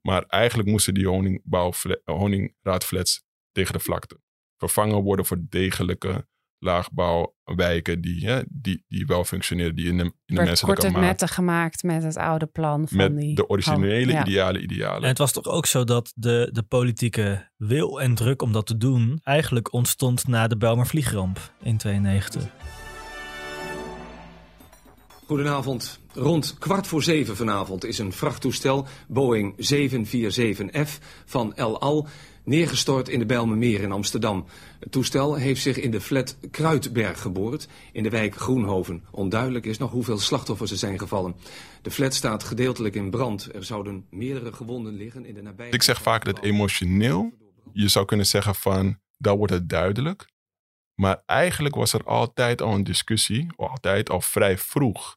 Maar 0.00 0.22
eigenlijk 0.22 0.68
moesten 0.68 0.94
die 0.94 1.08
honingbouwfla- 1.08 2.00
honingraadflats 2.04 3.24
tegen 3.52 3.72
de 3.72 3.78
vlakte 3.80 4.20
vervangen 4.56 5.02
worden 5.02 5.26
voor 5.26 5.38
degelijke 5.48 6.28
laagbouwwijken 6.66 8.00
die, 8.00 8.26
hè, 8.26 8.42
die, 8.48 8.84
die 8.88 9.06
wel 9.06 9.24
functioneren, 9.24 9.76
die 9.76 9.86
in 9.86 9.96
de, 9.96 10.04
in 10.04 10.34
de 10.34 10.42
menselijke 10.42 10.90
maat 10.90 11.00
netten 11.00 11.28
gemaakt 11.28 11.82
met 11.82 12.02
het 12.02 12.16
oude 12.16 12.46
plan 12.46 12.88
van 12.88 12.96
met 12.96 13.16
die... 13.16 13.34
de 13.34 13.48
originele 13.48 14.12
ja. 14.12 14.24
ideale 14.24 14.58
En 14.58 14.64
idealen. 14.64 15.08
het 15.08 15.18
was 15.18 15.32
toch 15.32 15.46
ook 15.46 15.66
zo 15.66 15.84
dat 15.84 16.12
de, 16.14 16.48
de 16.52 16.62
politieke 16.62 17.50
wil 17.56 18.00
en 18.00 18.14
druk 18.14 18.42
om 18.42 18.52
dat 18.52 18.66
te 18.66 18.76
doen 18.76 19.20
eigenlijk 19.22 19.72
ontstond 19.72 20.28
na 20.28 20.46
de 20.46 20.56
Belmer 20.56 20.86
vliegramp 20.86 21.52
in 21.62 21.76
92. 21.76 22.44
Goedenavond. 25.26 26.00
Rond 26.12 26.56
kwart 26.58 26.86
voor 26.86 27.02
zeven 27.02 27.36
vanavond 27.36 27.84
is 27.84 27.98
een 27.98 28.12
vrachttoestel 28.12 28.86
Boeing 29.08 29.54
747F 29.72 31.04
van 31.24 31.54
El 31.54 31.80
Al 31.80 32.06
neergestort 32.46 33.08
in 33.08 33.18
de 33.18 33.26
Bijlmermeer 33.26 33.80
in 33.80 33.92
Amsterdam. 33.92 34.46
Het 34.80 34.92
toestel 34.92 35.34
heeft 35.34 35.62
zich 35.62 35.76
in 35.76 35.90
de 35.90 36.00
flat 36.00 36.36
Kruidberg 36.50 37.20
geboord 37.20 37.68
in 37.92 38.02
de 38.02 38.10
wijk 38.10 38.36
Groenhoven. 38.36 39.04
Onduidelijk 39.10 39.66
is 39.66 39.78
nog 39.78 39.90
hoeveel 39.90 40.18
slachtoffers 40.18 40.70
er 40.70 40.76
zijn 40.76 40.98
gevallen. 40.98 41.36
De 41.82 41.90
flat 41.90 42.14
staat 42.14 42.44
gedeeltelijk 42.44 42.94
in 42.94 43.10
brand. 43.10 43.54
Er 43.54 43.64
zouden 43.64 44.06
meerdere 44.10 44.52
gewonden 44.52 44.94
liggen 44.94 45.24
in 45.24 45.34
de 45.34 45.42
nabije... 45.42 45.70
Ik 45.70 45.82
zeg 45.82 46.02
vaak 46.02 46.24
dat 46.24 46.42
emotioneel, 46.42 47.32
je 47.72 47.88
zou 47.88 48.04
kunnen 48.04 48.26
zeggen 48.26 48.54
van, 48.54 48.98
daar 49.18 49.36
wordt 49.36 49.52
het 49.52 49.68
duidelijk. 49.68 50.34
Maar 50.94 51.22
eigenlijk 51.26 51.74
was 51.74 51.92
er 51.92 52.04
altijd 52.04 52.62
al 52.62 52.74
een 52.74 52.84
discussie, 52.84 53.46
altijd 53.56 54.10
al 54.10 54.20
vrij 54.20 54.58
vroeg, 54.58 55.14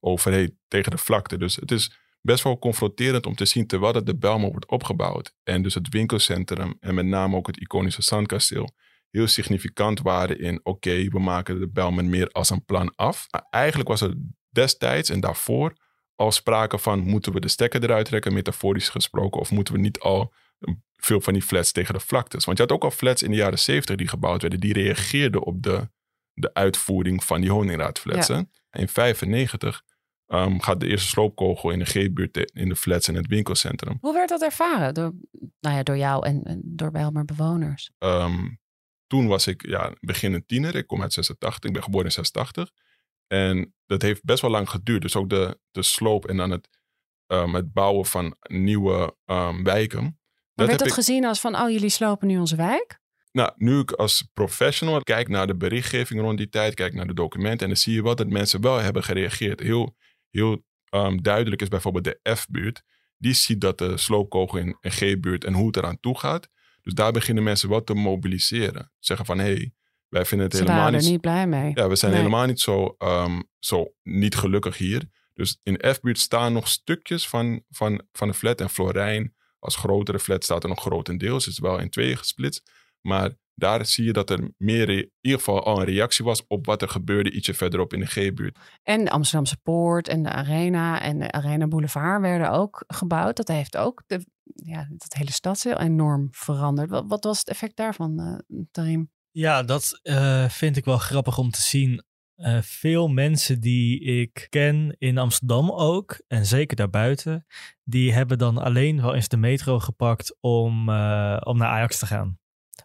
over 0.00 0.50
tegen 0.68 0.90
de 0.90 0.98
vlakte. 0.98 1.38
Dus 1.38 1.56
het 1.56 1.70
is 1.70 1.99
best 2.20 2.44
wel 2.44 2.58
confronterend 2.58 3.26
om 3.26 3.34
te 3.34 3.44
zien 3.44 3.66
terwijl 3.66 3.94
het 3.94 4.06
de 4.06 4.16
Belmer 4.16 4.50
wordt 4.50 4.68
opgebouwd. 4.68 5.34
En 5.42 5.62
dus 5.62 5.74
het 5.74 5.88
winkelcentrum 5.88 6.76
en 6.80 6.94
met 6.94 7.06
name 7.06 7.36
ook 7.36 7.46
het 7.46 7.60
iconische 7.60 8.02
Zandkasteel 8.02 8.74
heel 9.10 9.26
significant 9.26 10.00
waren 10.00 10.40
in, 10.40 10.60
oké, 10.62 11.08
we 11.08 11.18
maken 11.18 11.60
de 11.60 11.68
Belmer 11.68 12.04
meer 12.04 12.28
als 12.28 12.50
een 12.50 12.64
plan 12.64 12.92
af. 12.96 13.26
Maar 13.30 13.46
eigenlijk 13.50 13.88
was 13.88 14.00
er 14.00 14.14
destijds 14.50 15.10
en 15.10 15.20
daarvoor 15.20 15.72
al 16.14 16.32
sprake 16.32 16.78
van, 16.78 16.98
moeten 16.98 17.32
we 17.32 17.40
de 17.40 17.48
stekker 17.48 17.82
eruit 17.82 18.06
trekken, 18.06 18.32
metaforisch 18.32 18.88
gesproken, 18.88 19.40
of 19.40 19.50
moeten 19.50 19.74
we 19.74 19.80
niet 19.80 19.98
al 19.98 20.32
veel 20.96 21.20
van 21.20 21.32
die 21.32 21.42
flats 21.42 21.72
tegen 21.72 21.94
de 21.94 22.00
vlaktes. 22.00 22.44
Want 22.44 22.56
je 22.56 22.62
had 22.62 22.72
ook 22.72 22.84
al 22.84 22.90
flats 22.90 23.22
in 23.22 23.30
de 23.30 23.36
jaren 23.36 23.58
70 23.58 23.96
die 23.96 24.08
gebouwd 24.08 24.40
werden, 24.42 24.60
die 24.60 24.72
reageerden 24.72 25.42
op 25.42 25.62
de, 25.62 25.88
de 26.32 26.54
uitvoering 26.54 27.24
van 27.24 27.40
die 27.40 27.50
honingraadflats. 27.50 28.26
Ja. 28.26 28.44
In 28.70 28.88
95 28.88 29.82
ehm, 30.30 30.58
gaat 30.58 30.80
de 30.80 30.86
eerste 30.86 31.08
sloopkogel 31.08 31.70
in 31.70 31.78
de 31.78 31.84
G-buurt 31.84 32.50
in 32.52 32.68
de 32.68 32.76
flats 32.76 33.08
in 33.08 33.14
het 33.14 33.26
winkelcentrum. 33.26 33.98
Hoe 34.00 34.14
werd 34.14 34.28
dat 34.28 34.42
ervaren 34.42 34.94
door, 34.94 35.12
nou 35.60 35.76
ja, 35.76 35.82
door 35.82 35.96
jou 35.96 36.26
en, 36.26 36.42
en 36.42 36.60
door 36.64 36.90
Bijlmer 36.90 37.24
bewoners? 37.24 37.90
Ehm, 37.98 38.48
toen 39.06 39.26
was 39.26 39.46
ik 39.46 39.66
ja, 39.66 39.92
beginnend 40.00 40.48
tiener. 40.48 40.74
Ik 40.74 40.86
kom 40.86 41.02
uit 41.02 41.12
86. 41.12 41.64
Ik 41.64 41.72
ben 41.72 41.82
geboren 41.82 42.06
in 42.06 42.12
86. 42.12 42.70
En 43.26 43.74
dat 43.86 44.02
heeft 44.02 44.24
best 44.24 44.42
wel 44.42 44.50
lang 44.50 44.70
geduurd. 44.70 45.02
Dus 45.02 45.16
ook 45.16 45.28
de, 45.28 45.58
de 45.70 45.82
sloop 45.82 46.26
en 46.26 46.36
dan 46.36 46.50
het, 46.50 46.68
ehm, 47.26 47.54
het 47.54 47.72
bouwen 47.72 48.06
van 48.06 48.36
nieuwe 48.40 49.16
wijken. 49.62 50.02
Maar 50.02 50.12
Dat 50.54 50.66
werd 50.66 50.70
heb 50.70 50.78
dat 50.78 50.88
ik, 50.88 50.94
gezien 50.94 51.24
als 51.24 51.40
van, 51.40 51.56
oh 51.56 51.70
jullie 51.70 51.88
slopen 51.88 52.26
nu 52.26 52.38
onze 52.38 52.56
wijk? 52.56 53.00
nou, 53.32 53.52
nu 53.56 53.78
ik 53.78 53.92
als 53.92 54.28
professional 54.34 55.02
kijk 55.02 55.28
naar 55.28 55.46
de 55.46 55.56
berichtgeving 55.56 56.20
rond 56.20 56.38
die 56.38 56.48
tijd, 56.48 56.74
kijk 56.74 56.94
naar 56.94 57.06
de 57.06 57.14
documenten. 57.14 57.60
En 57.60 57.66
dan 57.66 57.76
zie 57.76 57.94
je 57.94 58.02
wel 58.02 58.14
dat 58.14 58.28
mensen 58.28 58.60
wel 58.60 58.78
hebben 58.78 59.04
gereageerd. 59.04 59.60
Heel, 59.60 59.96
heel 60.30 60.64
ehm, 60.88 61.16
duidelijk 61.16 61.62
is 61.62 61.68
bijvoorbeeld 61.68 62.04
de 62.04 62.34
F-buurt. 62.34 62.82
Die 63.18 63.32
ziet 63.32 63.60
dat 63.60 63.78
de 63.78 63.96
sloopkogel 63.96 64.58
in 64.58 64.76
een 64.80 64.90
G-buurt 64.90 65.44
en 65.44 65.52
hoe 65.52 65.66
het 65.66 65.76
eraan 65.76 66.00
toe 66.00 66.18
gaat. 66.18 66.48
Dus 66.82 66.92
daar 66.94 67.12
beginnen 67.12 67.44
mensen 67.44 67.68
wat 67.68 67.86
te 67.86 67.94
mobiliseren. 67.94 68.92
Zeggen 68.98 69.26
van, 69.26 69.38
hé, 69.38 69.44
hey, 69.44 69.72
wij 70.08 70.24
vinden 70.24 70.46
het 70.46 70.56
Ze 70.56 70.62
helemaal 70.62 70.82
waren 70.82 70.98
niet... 70.98 71.06
er 71.06 71.12
niet 71.12 71.20
blij 71.20 71.46
mee. 71.46 71.72
Ja, 71.74 71.88
we 71.88 71.96
zijn 71.96 72.10
Nee. 72.12 72.20
helemaal 72.20 72.46
niet 72.46 72.60
zo, 72.60 72.94
ehm, 72.98 73.40
zo 73.58 73.92
niet 74.02 74.34
gelukkig 74.36 74.76
hier. 74.76 75.02
Dus 75.34 75.60
in 75.62 75.80
F-buurt 75.94 76.18
staan 76.18 76.52
nog 76.52 76.68
stukjes 76.68 77.28
van, 77.28 77.62
van, 77.70 78.02
van 78.12 78.28
de 78.28 78.34
flat. 78.34 78.60
En 78.60 78.70
Florijn, 78.70 79.34
als 79.58 79.76
grotere 79.76 80.18
flat, 80.18 80.44
staat 80.44 80.62
er 80.62 80.68
nog 80.68 80.80
grotendeels. 80.80 81.44
Het 81.44 81.52
is 81.52 81.60
wel 81.60 81.78
in 81.78 81.90
tweeën 81.90 82.16
gesplitst. 82.16 82.70
Maar 83.00 83.30
daar 83.60 83.86
zie 83.86 84.04
je 84.04 84.12
dat 84.12 84.30
er 84.30 84.50
meer, 84.56 84.88
in 84.88 85.10
ieder 85.20 85.38
geval 85.38 85.64
al 85.64 85.78
een 85.78 85.86
reactie 85.86 86.24
was 86.24 86.46
op 86.46 86.66
wat 86.66 86.82
er 86.82 86.88
gebeurde 86.88 87.30
ietsje 87.30 87.54
verderop 87.54 87.92
in 87.92 88.00
de 88.00 88.06
G-buurt. 88.06 88.58
En 88.82 89.04
de 89.04 89.10
Amsterdamse 89.10 89.56
Poort 89.56 90.08
en 90.08 90.22
de 90.22 90.30
Arena 90.30 91.00
en 91.00 91.18
de 91.18 91.32
Arena 91.32 91.66
Boulevard 91.66 92.20
werden 92.20 92.50
ook 92.50 92.84
gebouwd. 92.86 93.36
Dat 93.36 93.48
heeft 93.48 93.76
ook 93.76 94.02
de, 94.06 94.26
ja, 94.42 94.86
dat 94.90 95.14
hele 95.14 95.32
stadsdeel 95.32 95.78
enorm 95.78 96.28
veranderd. 96.30 96.90
Wat, 96.90 97.04
wat 97.08 97.24
was 97.24 97.38
het 97.38 97.48
effect 97.48 97.76
daarvan, 97.76 98.20
eh 98.20 98.58
Tarim? 98.70 99.10
Ja, 99.30 99.62
dat 99.62 100.00
eh, 100.02 100.48
vind 100.48 100.76
ik 100.76 100.84
wel 100.84 100.98
grappig 100.98 101.38
om 101.38 101.50
te 101.50 101.60
zien. 101.60 102.02
Eh, 102.34 102.58
veel 102.62 103.08
mensen 103.08 103.60
die 103.60 104.00
ik 104.00 104.46
ken 104.48 104.96
in 104.98 105.18
Amsterdam 105.18 105.70
ook, 105.70 106.22
en 106.26 106.46
zeker 106.46 106.76
daarbuiten, 106.76 107.46
die 107.84 108.12
hebben 108.12 108.38
dan 108.38 108.58
alleen 108.58 109.02
wel 109.02 109.14
eens 109.14 109.28
de 109.28 109.36
metro 109.36 109.78
gepakt 109.78 110.36
om, 110.40 110.88
eh, 110.88 111.36
om 111.40 111.58
naar 111.58 111.68
Ajax 111.68 111.98
te 111.98 112.06
gaan. 112.06 112.38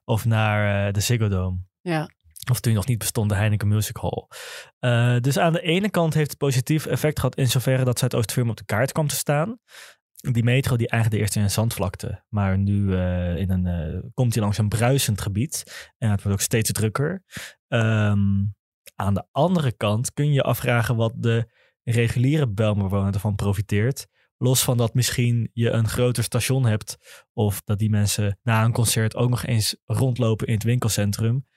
Of 0.03 0.25
naar 0.25 0.87
eh, 0.87 0.93
de 0.93 0.99
Ziggo 0.99 1.27
Dome. 1.27 1.57
Ja. 1.81 2.09
Of 2.51 2.59
toen 2.59 2.73
nog 2.73 2.85
niet 2.85 2.97
bestond 2.97 3.29
de 3.29 3.35
Heineken 3.35 3.67
Music 3.67 3.97
Hall. 3.97 4.27
Eh, 4.79 5.19
dus 5.19 5.37
aan 5.37 5.53
de 5.53 5.61
ene 5.61 5.89
kant 5.89 6.13
heeft 6.13 6.29
het 6.29 6.39
positief 6.39 6.85
effect 6.85 7.19
gehad 7.19 7.35
in 7.35 7.47
zoverre 7.47 7.83
dat 7.83 7.99
Zuidoost-Firm 7.99 8.49
op 8.49 8.57
de 8.57 8.65
kaart 8.65 8.91
kwam 8.91 9.07
te 9.07 9.15
staan. 9.15 9.59
Die 10.15 10.43
metro 10.43 10.75
die 10.75 10.87
eindigde 10.87 11.17
eerst 11.17 11.35
in 11.35 11.41
een 11.41 11.51
zandvlakte, 11.51 12.23
maar 12.29 12.57
nu 12.57 12.95
eh, 12.95 13.37
in 13.37 13.49
een, 13.49 14.11
komt 14.13 14.33
hij 14.33 14.43
langs 14.43 14.57
een 14.57 14.69
bruisend 14.69 15.21
gebied. 15.21 15.89
En 15.97 16.09
het 16.09 16.21
wordt 16.21 16.37
ook 16.37 16.45
steeds 16.45 16.71
drukker. 16.71 17.23
Ehm, 17.67 18.43
aan 18.95 19.13
de 19.13 19.25
andere 19.31 19.71
kant 19.71 20.13
kun 20.13 20.25
je 20.25 20.33
je 20.33 20.41
afvragen 20.41 20.95
wat 20.95 21.13
de 21.15 21.51
reguliere 21.83 22.47
Belmerwoner 22.47 23.13
ervan 23.13 23.35
profiteert. 23.35 24.07
Los 24.37 24.63
van 24.63 24.77
dat 24.77 24.93
misschien 24.93 25.49
je 25.53 25.69
een 25.69 25.87
groter 25.87 26.23
station 26.23 26.65
hebt. 26.65 26.97
Of 27.33 27.61
dat 27.61 27.79
die 27.79 27.89
mensen 27.89 28.39
na 28.43 28.63
een 28.63 28.71
concert 28.71 29.15
ook 29.15 29.29
nog 29.29 29.45
eens 29.45 29.75
rondlopen 29.85 30.47
in 30.47 30.53
het 30.53 30.63
winkelcentrum. 30.63 31.47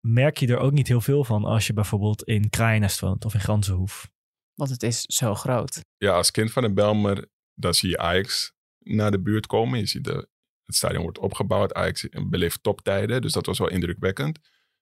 Merk 0.00 0.38
je 0.38 0.46
er 0.46 0.58
ook 0.58 0.72
niet 0.72 0.88
heel 0.88 1.00
veel 1.00 1.24
van 1.24 1.44
als 1.44 1.66
je 1.66 1.72
bijvoorbeeld 1.72 2.22
in 2.22 2.50
Kraaienest 2.50 3.00
woont 3.00 3.24
of 3.24 3.34
in 3.34 3.40
Ganzenhoef. 3.40 4.10
Want 4.54 4.70
het 4.70 4.82
is 4.82 5.00
zo 5.00 5.34
groot. 5.34 5.80
Ja, 5.96 6.12
als 6.12 6.30
kind 6.30 6.52
van 6.52 6.64
een 6.64 6.74
Belmer, 6.74 7.28
dan 7.54 7.74
zie 7.74 7.88
je 7.88 7.98
Ajax 7.98 8.52
naar 8.78 9.10
de 9.10 9.20
buurt 9.20 9.46
komen. 9.46 9.78
Je 9.78 9.86
ziet 9.86 10.04
de, 10.04 10.28
het 10.64 10.74
stadion 10.74 11.02
wordt 11.02 11.18
opgebouwd. 11.18 11.74
Ajax 11.74 12.08
beleeft 12.28 12.62
toptijden, 12.62 13.22
dus 13.22 13.32
dat 13.32 13.46
was 13.46 13.58
wel 13.58 13.70
indrukwekkend. 13.70 14.38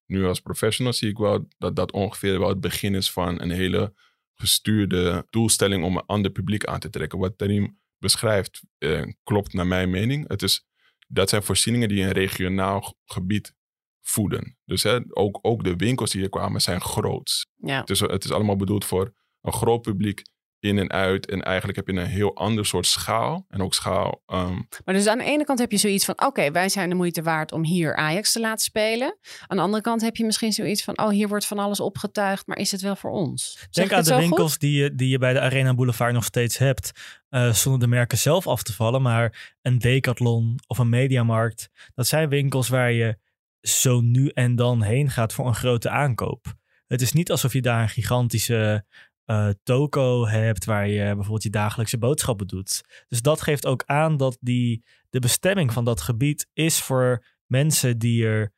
Nu 0.06 0.26
als 0.26 0.40
professional 0.40 0.92
zie 0.92 1.08
ik 1.08 1.18
wel 1.18 1.48
dat 1.58 1.76
dat 1.76 1.92
ongeveer 1.92 2.38
wel 2.38 2.48
het 2.48 2.60
begin 2.60 2.94
is 2.94 3.12
van 3.12 3.40
een 3.40 3.50
hele 3.50 3.94
gestuurde 4.42 5.26
doelstelling 5.30 5.84
om 5.84 5.96
een 5.96 6.06
ander 6.06 6.30
publiek 6.30 6.64
aan 6.64 6.80
te 6.80 6.90
trekken. 6.90 7.18
Wat 7.18 7.38
Tarim 7.38 7.78
beschrijft 7.98 8.62
eh, 8.78 9.02
klopt 9.22 9.52
naar 9.52 9.66
mijn 9.66 9.90
mening. 9.90 10.28
Het 10.28 10.42
is, 10.42 10.66
dat 11.08 11.28
zijn 11.28 11.42
voorzieningen 11.42 11.88
die 11.88 12.02
een 12.02 12.12
regionaal 12.12 12.94
gebied 13.04 13.54
voeden. 14.00 14.58
Dus 14.64 14.82
hè, 14.82 14.98
ook, 15.08 15.38
ook 15.42 15.64
de 15.64 15.76
winkels 15.76 16.10
die 16.10 16.20
hier 16.20 16.30
kwamen 16.30 16.60
zijn 16.60 16.80
groots. 16.80 17.46
Ja. 17.56 17.80
Het 17.80 17.90
is, 17.90 18.00
het 18.00 18.24
is 18.24 18.32
allemaal 18.32 18.56
bedoeld 18.56 18.84
voor 18.84 19.14
een 19.40 19.52
groot 19.52 19.82
publiek 19.82 20.22
in 20.62 20.78
en 20.78 20.90
uit. 20.90 21.30
En 21.30 21.42
eigenlijk 21.42 21.76
heb 21.76 21.88
je 21.88 22.02
een 22.02 22.06
heel 22.06 22.36
ander 22.36 22.66
soort 22.66 22.86
schaal. 22.86 23.44
En 23.48 23.62
ook 23.62 23.74
schaal. 23.74 24.22
ehm, 24.26 24.60
Maar 24.84 24.94
dus 24.94 25.06
aan 25.06 25.18
de 25.18 25.24
ene 25.24 25.44
kant 25.44 25.58
heb 25.58 25.70
je 25.70 25.76
zoiets 25.76 26.04
van... 26.04 26.26
oké, 26.26 26.50
wij 26.50 26.68
zijn 26.68 26.88
de 26.88 26.94
moeite 26.94 27.22
waard 27.22 27.52
om 27.52 27.64
hier 27.64 27.96
Ajax 27.96 28.32
te 28.32 28.40
laten 28.40 28.64
spelen. 28.64 29.18
Aan 29.46 29.56
de 29.56 29.62
andere 29.62 29.82
kant 29.82 30.00
heb 30.00 30.16
je 30.16 30.24
misschien 30.24 30.52
zoiets 30.52 30.84
van... 30.84 30.98
oh, 30.98 31.08
hier 31.08 31.28
wordt 31.28 31.46
van 31.46 31.58
alles 31.58 31.80
opgetuigd, 31.80 32.46
maar 32.46 32.58
is 32.58 32.70
het 32.70 32.80
wel 32.80 32.96
voor 32.96 33.10
ons? 33.10 33.56
Zeg 33.70 33.88
Denk 33.88 33.92
aan 33.92 34.04
de 34.04 34.16
winkels 34.20 34.50
goed? 34.50 34.60
die 34.60 34.82
je, 34.82 34.94
die 34.94 35.08
je 35.08 35.18
bij 35.18 35.32
de 35.32 35.40
Arena 35.40 35.74
Boulevard 35.74 36.12
nog 36.12 36.24
steeds 36.24 36.58
hebt. 36.58 36.90
eh, 37.28 37.52
zonder 37.52 37.80
de 37.80 37.86
merken 37.86 38.18
zelf 38.18 38.46
af 38.46 38.62
te 38.62 38.72
vallen. 38.72 39.02
Maar 39.02 39.56
een 39.62 39.78
Decathlon 39.78 40.58
of 40.66 40.78
een 40.78 40.88
Mediamarkt. 40.88 41.68
Dat 41.94 42.06
zijn 42.06 42.28
winkels 42.28 42.68
waar 42.68 42.92
je 42.92 43.18
zo 43.60 44.00
nu 44.00 44.28
en 44.28 44.56
dan 44.56 44.82
heen 44.82 45.10
gaat 45.10 45.32
voor 45.32 45.46
een 45.46 45.54
grote 45.54 45.90
aankoop. 45.90 46.54
Het 46.86 47.00
is 47.00 47.12
niet 47.12 47.30
alsof 47.30 47.52
je 47.52 47.62
daar 47.62 47.82
een 47.82 47.88
gigantische 47.88 48.84
eh, 49.24 49.48
toko 49.62 50.26
hebt. 50.26 50.64
Waar 50.64 50.88
je 50.88 51.04
bijvoorbeeld 51.04 51.42
je 51.42 51.50
dagelijkse 51.50 51.98
boodschappen 51.98 52.46
doet. 52.46 52.82
Dus 53.08 53.22
dat 53.22 53.40
geeft 53.40 53.66
ook 53.66 53.82
aan 53.86 54.16
dat 54.16 54.38
die, 54.40 54.84
de 55.10 55.18
bestemming 55.18 55.72
van 55.72 55.84
dat 55.84 56.00
gebied 56.00 56.46
is 56.52 56.80
voor 56.80 57.26
mensen 57.46 57.98
die 57.98 58.26
er 58.26 58.52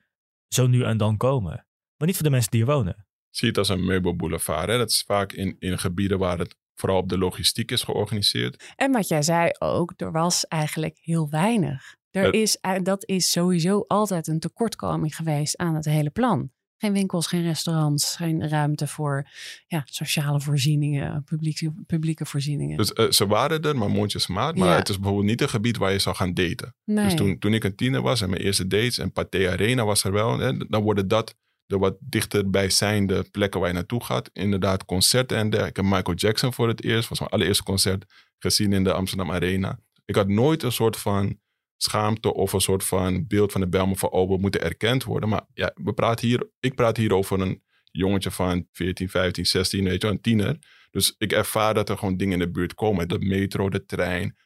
zo 0.49 0.67
nu 0.67 0.83
en 0.83 0.97
dan 0.97 1.17
komen. 1.17 1.67
Maar 1.97 2.07
niet 2.07 2.17
voor 2.17 2.25
de 2.25 2.31
mensen 2.31 2.51
die 2.51 2.61
er 2.61 2.67
wonen. 2.67 3.07
zie 3.31 3.49
het 3.49 3.59
als 3.59 3.69
een 3.69 3.85
meubelboulevard. 3.85 4.69
Hè? 4.69 4.79
Dat 4.79 4.91
is 4.91 5.03
vaak 5.07 5.33
in, 5.33 5.57
in 5.59 5.79
gebieden 5.79 6.19
waar 6.19 6.39
het 6.39 6.57
vooral 6.75 6.99
op 6.99 7.09
de 7.09 7.19
logistiek 7.19 7.71
is 7.71 7.83
georganiseerd. 7.83 8.73
En 8.77 8.93
wat 8.93 9.09
jij 9.09 9.23
zei 9.23 9.51
ook, 9.59 9.93
er 9.97 10.13
was 10.13 10.47
eigenlijk 10.47 10.99
heel 11.01 11.31
weinig. 11.31 11.97
Er 12.11 12.35
is, 12.35 12.59
dat 12.83 13.09
is 13.09 13.31
sowieso 13.31 13.85
altijd 13.87 14.27
een 14.27 14.39
tekortkoming 14.39 15.17
geweest 15.17 15.57
aan 15.57 15.75
het 15.75 15.85
hele 15.85 16.11
plan. 16.11 16.51
Geen 16.79 16.93
winkels, 16.93 17.27
geen 17.27 17.43
restaurants, 17.43 18.17
geen 18.17 18.49
ruimte 18.49 18.87
voor 18.87 19.29
ja, 19.67 19.83
sociale 19.85 20.41
voorzieningen, 20.41 21.25
publieke, 21.25 21.73
publieke 21.87 22.27
voorzieningen. 22.27 22.77
Dus 22.77 22.93
eh, 22.93 23.11
ze 23.11 23.27
waren 23.27 23.63
er, 23.63 23.77
maar 23.77 23.91
mondjesmaat. 23.91 24.57
Maar 24.57 24.69
Ja. 24.69 24.77
het 24.77 24.89
is 24.89 24.97
bijvoorbeeld 24.97 25.27
niet 25.27 25.41
een 25.41 25.49
gebied 25.49 25.77
waar 25.77 25.93
je 25.93 25.99
zou 25.99 26.17
gaan 26.17 26.35
daten. 26.35 26.75
nee. 26.85 27.05
Dus 27.05 27.15
toen, 27.15 27.39
toen 27.39 27.55
ik 27.55 27.65
een 27.65 27.75
tiener 27.77 28.03
was 28.03 28.21
en 28.21 28.31
mijn 28.31 28.43
eerste 28.43 28.67
dates 28.67 28.99
en 28.99 29.13
Pathé 29.13 29.51
Arena 29.51 29.85
was 29.85 30.05
er 30.05 30.13
wel. 30.13 30.39
Hè, 30.39 30.57
dan 30.57 30.83
worden 30.83 31.09
dat 31.09 31.35
de 31.67 31.79
wat 31.79 31.97
dichterbijzijnde 32.01 33.25
plekken 33.31 33.61
waar 33.61 33.69
je 33.69 33.75
naartoe 33.75 34.05
gaat. 34.05 34.31
Inderdaad, 34.33 34.85
concerten 34.85 35.37
en 35.37 35.51
dergelijke. 35.51 35.81
Ik 35.81 35.87
heb 35.87 35.97
Michael 35.97 36.17
Jackson 36.17 36.53
voor 36.53 36.69
het 36.69 36.83
eerst, 36.85 37.09
was 37.09 37.19
mijn 37.19 37.31
allereerste 37.31 37.63
concert 37.63 38.05
gezien 38.39 38.73
in 38.73 38.85
de 38.85 38.93
Amsterdam 38.93 39.31
Arena. 39.31 39.79
Ik 40.05 40.15
had 40.15 40.29
nooit 40.29 40.63
een 40.63 40.73
soort 40.73 40.97
van 40.97 41.39
schaamte 41.77 42.35
of 42.35 42.53
een 42.53 42.61
soort 42.61 42.85
van 42.85 43.27
beeld 43.27 43.53
van 43.53 43.61
de 43.61 43.69
Belmen 43.69 43.97
van 43.97 44.11
oh, 44.11 44.29
we 44.29 44.39
moeten 44.39 44.63
erkend 44.63 45.05
worden. 45.05 45.29
Maar 45.29 45.47
ja, 45.55 45.73
we 45.75 45.93
praten 45.93 46.29
hier, 46.29 46.51
ik 46.61 46.75
praat 46.75 46.97
hier 46.97 47.15
over 47.15 47.41
een 47.41 47.63
jongetje 47.91 48.31
van 48.31 48.67
14, 48.73 49.09
15, 49.09 49.47
16, 49.47 49.85
weet 49.85 50.03
je, 50.03 50.09
een 50.09 50.21
tiener. 50.21 50.59
Dus 50.91 51.15
ik 51.19 51.33
ervaar 51.33 51.75
dat 51.75 51.89
er 51.89 51.99
gewoon 51.99 52.17
dingen 52.17 52.41
in 52.41 52.47
de 52.47 52.51
buurt 52.51 52.75
komen. 52.75 53.09
De 53.09 53.19
metro, 53.19 53.69
de 53.69 53.85
trein, 53.85 54.37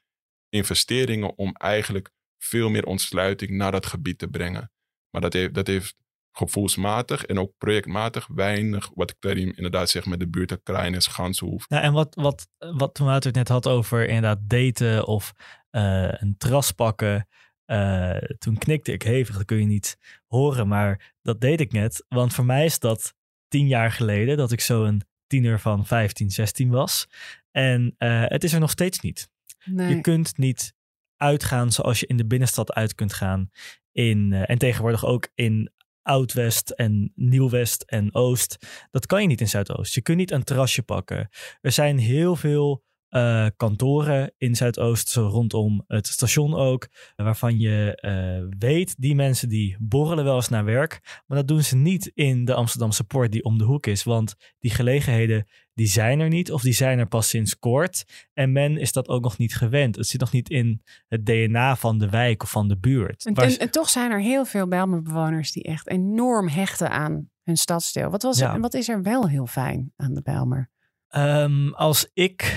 investeringen 0.49 1.39
om 1.39 1.53
eigenlijk 1.53 2.11
veel 2.39 2.71
meer 2.71 2.85
ontsluiting 2.85 3.51
naar 3.51 3.73
dat 3.73 3.87
gebied 3.87 4.19
te 4.19 4.29
brengen. 4.29 4.73
Maar 5.11 5.21
dat 5.21 5.33
heeft, 5.33 5.55
dat 5.55 5.67
heeft 5.67 5.97
gevoelsmatig 6.33 7.25
en 7.25 7.39
ook 7.39 7.53
projectmatig 7.59 8.27
weinig, 8.27 8.91
wat 8.95 9.11
ik 9.11 9.17
daarin 9.19 9.57
inderdaad 9.57 9.91
zeg 9.91 10.07
met 10.07 10.21
de 10.21 10.29
buurt 10.29 10.49
de 10.49 10.61
Kraaienest, 10.63 11.09
Gansenhoef. 11.09 11.69
Nou, 11.69 11.83
en 11.83 11.93
wat, 11.93 12.15
wat, 12.15 12.49
wat 12.59 12.95
toen 12.95 13.07
Wouter 13.07 13.29
het 13.29 13.39
net 13.39 13.49
had 13.49 13.67
over 13.67 14.07
inderdaad 14.07 14.39
daten 14.43 15.07
of 15.07 15.33
een 15.71 16.35
terras 16.39 16.73
pakken. 16.73 17.29
eh, 17.65 18.17
toen 18.39 18.59
knikte 18.59 18.93
ik 18.93 19.03
hevig, 19.03 19.37
dat 19.37 19.45
kun 19.45 19.59
je 19.59 19.67
niet 19.67 19.99
horen, 20.27 20.69
maar 20.69 21.15
dat 21.23 21.41
deed 21.41 21.61
ik 21.61 21.73
net. 21.73 22.05
Want 22.09 22.35
voor 22.35 22.45
mij 22.45 22.65
is 22.65 22.79
dat 22.79 23.15
tien 23.49 23.67
jaar 23.67 23.93
geleden 23.93 24.37
dat 24.37 24.53
ik 24.53 24.61
zo'n 24.61 25.03
tiener 25.27 25.61
van 25.61 25.87
15, 25.87 26.31
16 26.31 26.71
was. 26.71 27.07
En 27.51 27.95
eh, 27.99 28.25
het 28.27 28.45
is 28.45 28.53
er 28.53 28.61
nog 28.61 28.71
steeds 28.71 29.01
niet. 29.01 29.31
nee. 29.65 29.95
Je 29.95 30.01
kunt 30.01 30.37
niet 30.39 30.75
uitgaan 31.17 31.73
zoals 31.73 32.01
je 32.01 32.07
in 32.07 32.17
de 32.17 32.27
binnenstad 32.27 32.73
uit 32.73 32.95
kunt 32.95 33.13
gaan. 33.13 33.51
In, 33.93 34.33
eh, 34.33 34.51
en 34.51 34.59
tegenwoordig 34.59 35.05
ook 35.05 35.29
in 35.35 35.73
Oud-West 36.03 36.71
en 36.71 37.13
Nieuw-West 37.15 37.83
en 37.83 38.15
Oost. 38.15 38.67
Dat 38.91 39.07
kan 39.07 39.21
je 39.23 39.27
niet 39.29 39.41
in 39.41 39.49
Zuidoost. 39.49 39.95
Je 39.95 40.03
kunt 40.03 40.19
niet 40.19 40.31
een 40.31 40.45
terrasje 40.45 40.83
pakken. 40.83 41.29
Er 41.61 41.73
zijn 41.73 41.99
heel 41.99 42.37
veel 42.37 42.85
eh, 43.09 43.47
kantoren 43.57 44.33
in 44.39 44.55
Zuidoost, 44.55 45.09
zo 45.09 45.27
rondom 45.27 45.85
het 45.87 46.07
station 46.07 46.55
ook, 46.55 46.89
waarvan 47.17 47.59
je 47.59 47.95
eh, 47.95 48.59
weet, 48.59 48.95
die 48.99 49.15
mensen 49.15 49.49
die 49.49 49.77
borrelen 49.81 50.25
wel 50.25 50.37
eens 50.37 50.49
naar 50.49 50.65
werk, 50.65 51.23
maar 51.27 51.39
dat 51.39 51.49
doen 51.49 51.63
ze 51.63 51.77
niet 51.77 52.11
in 52.15 52.45
de 52.45 52.55
Amsterdamse 52.55 53.05
Poort 53.05 53.33
die 53.33 53.45
om 53.45 53.59
de 53.59 53.65
hoek 53.65 53.87
is, 53.87 54.03
want 54.03 54.35
die 54.59 54.71
gelegenheden 54.71 55.47
die 55.75 55.87
zijn 55.87 56.21
er 56.21 56.29
niet 56.29 56.53
of 56.53 56.63
die 56.63 56.73
zijn 56.73 56.99
er 56.99 57.07
pas 57.07 57.29
sinds 57.29 57.59
kort 57.59 58.05
en 58.35 58.53
men 58.53 58.77
is 58.77 58.93
dat 58.93 59.09
ook 59.09 59.23
nog 59.23 59.39
niet 59.39 59.57
gewend. 59.57 59.97
Het 59.97 60.07
zit 60.07 60.21
nog 60.21 60.33
niet 60.33 60.51
in 60.51 60.83
het 61.09 61.27
DNA 61.27 61.77
van 61.77 61.99
de 61.99 62.09
wijk 62.09 62.43
of 62.43 62.51
van 62.51 62.69
de 62.69 62.79
buurt. 62.79 63.25
En, 63.25 63.71
toch 63.71 63.89
zijn 63.89 64.11
er 64.11 64.21
heel 64.21 64.45
veel 64.45 64.69
Bijlmerbewoners 64.69 65.53
die 65.53 65.63
echt 65.63 65.89
enorm 65.89 66.49
hechten 66.49 66.91
aan 66.91 67.31
hun 67.43 67.57
stadsdeel. 67.57 68.11
Wat, 68.11 68.23
was 68.23 68.39
Ja. 68.39 68.55
er, 68.55 68.61
wat 68.61 68.75
is 68.75 68.89
er 68.89 69.03
wel 69.03 69.29
heel 69.29 69.47
fijn 69.47 69.93
aan 69.97 70.15
de 70.15 70.23
Bijlmer? 70.23 70.71
Ehm, 71.09 71.69
als 71.69 72.11
ik 72.13 72.57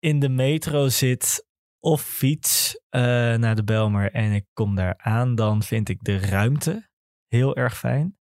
in 0.00 0.18
de 0.18 0.28
metro 0.28 0.88
zit 0.88 1.46
of 1.80 2.02
fiets 2.02 2.80
eh, 2.88 3.00
naar 3.34 3.54
de 3.54 3.64
Belmer 3.64 4.12
en 4.12 4.32
ik 4.32 4.46
kom 4.52 4.74
daar 4.74 4.94
aan, 4.98 5.34
dan 5.34 5.62
vind 5.62 5.88
ik 5.88 6.04
de 6.04 6.18
ruimte 6.18 6.88
heel 7.28 7.56
erg 7.56 7.78
fijn. 7.78 8.18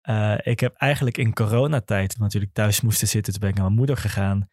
Eh, 0.00 0.34
ik 0.42 0.60
heb 0.60 0.74
eigenlijk 0.74 1.18
in 1.18 1.34
coronatijd, 1.34 2.18
natuurlijk 2.18 2.52
thuis 2.52 2.80
moesten 2.80 3.08
zitten, 3.08 3.32
toen 3.32 3.40
ben 3.40 3.50
ik 3.50 3.56
naar 3.56 3.64
mijn 3.64 3.78
moeder 3.78 3.96
gegaan. 3.96 4.48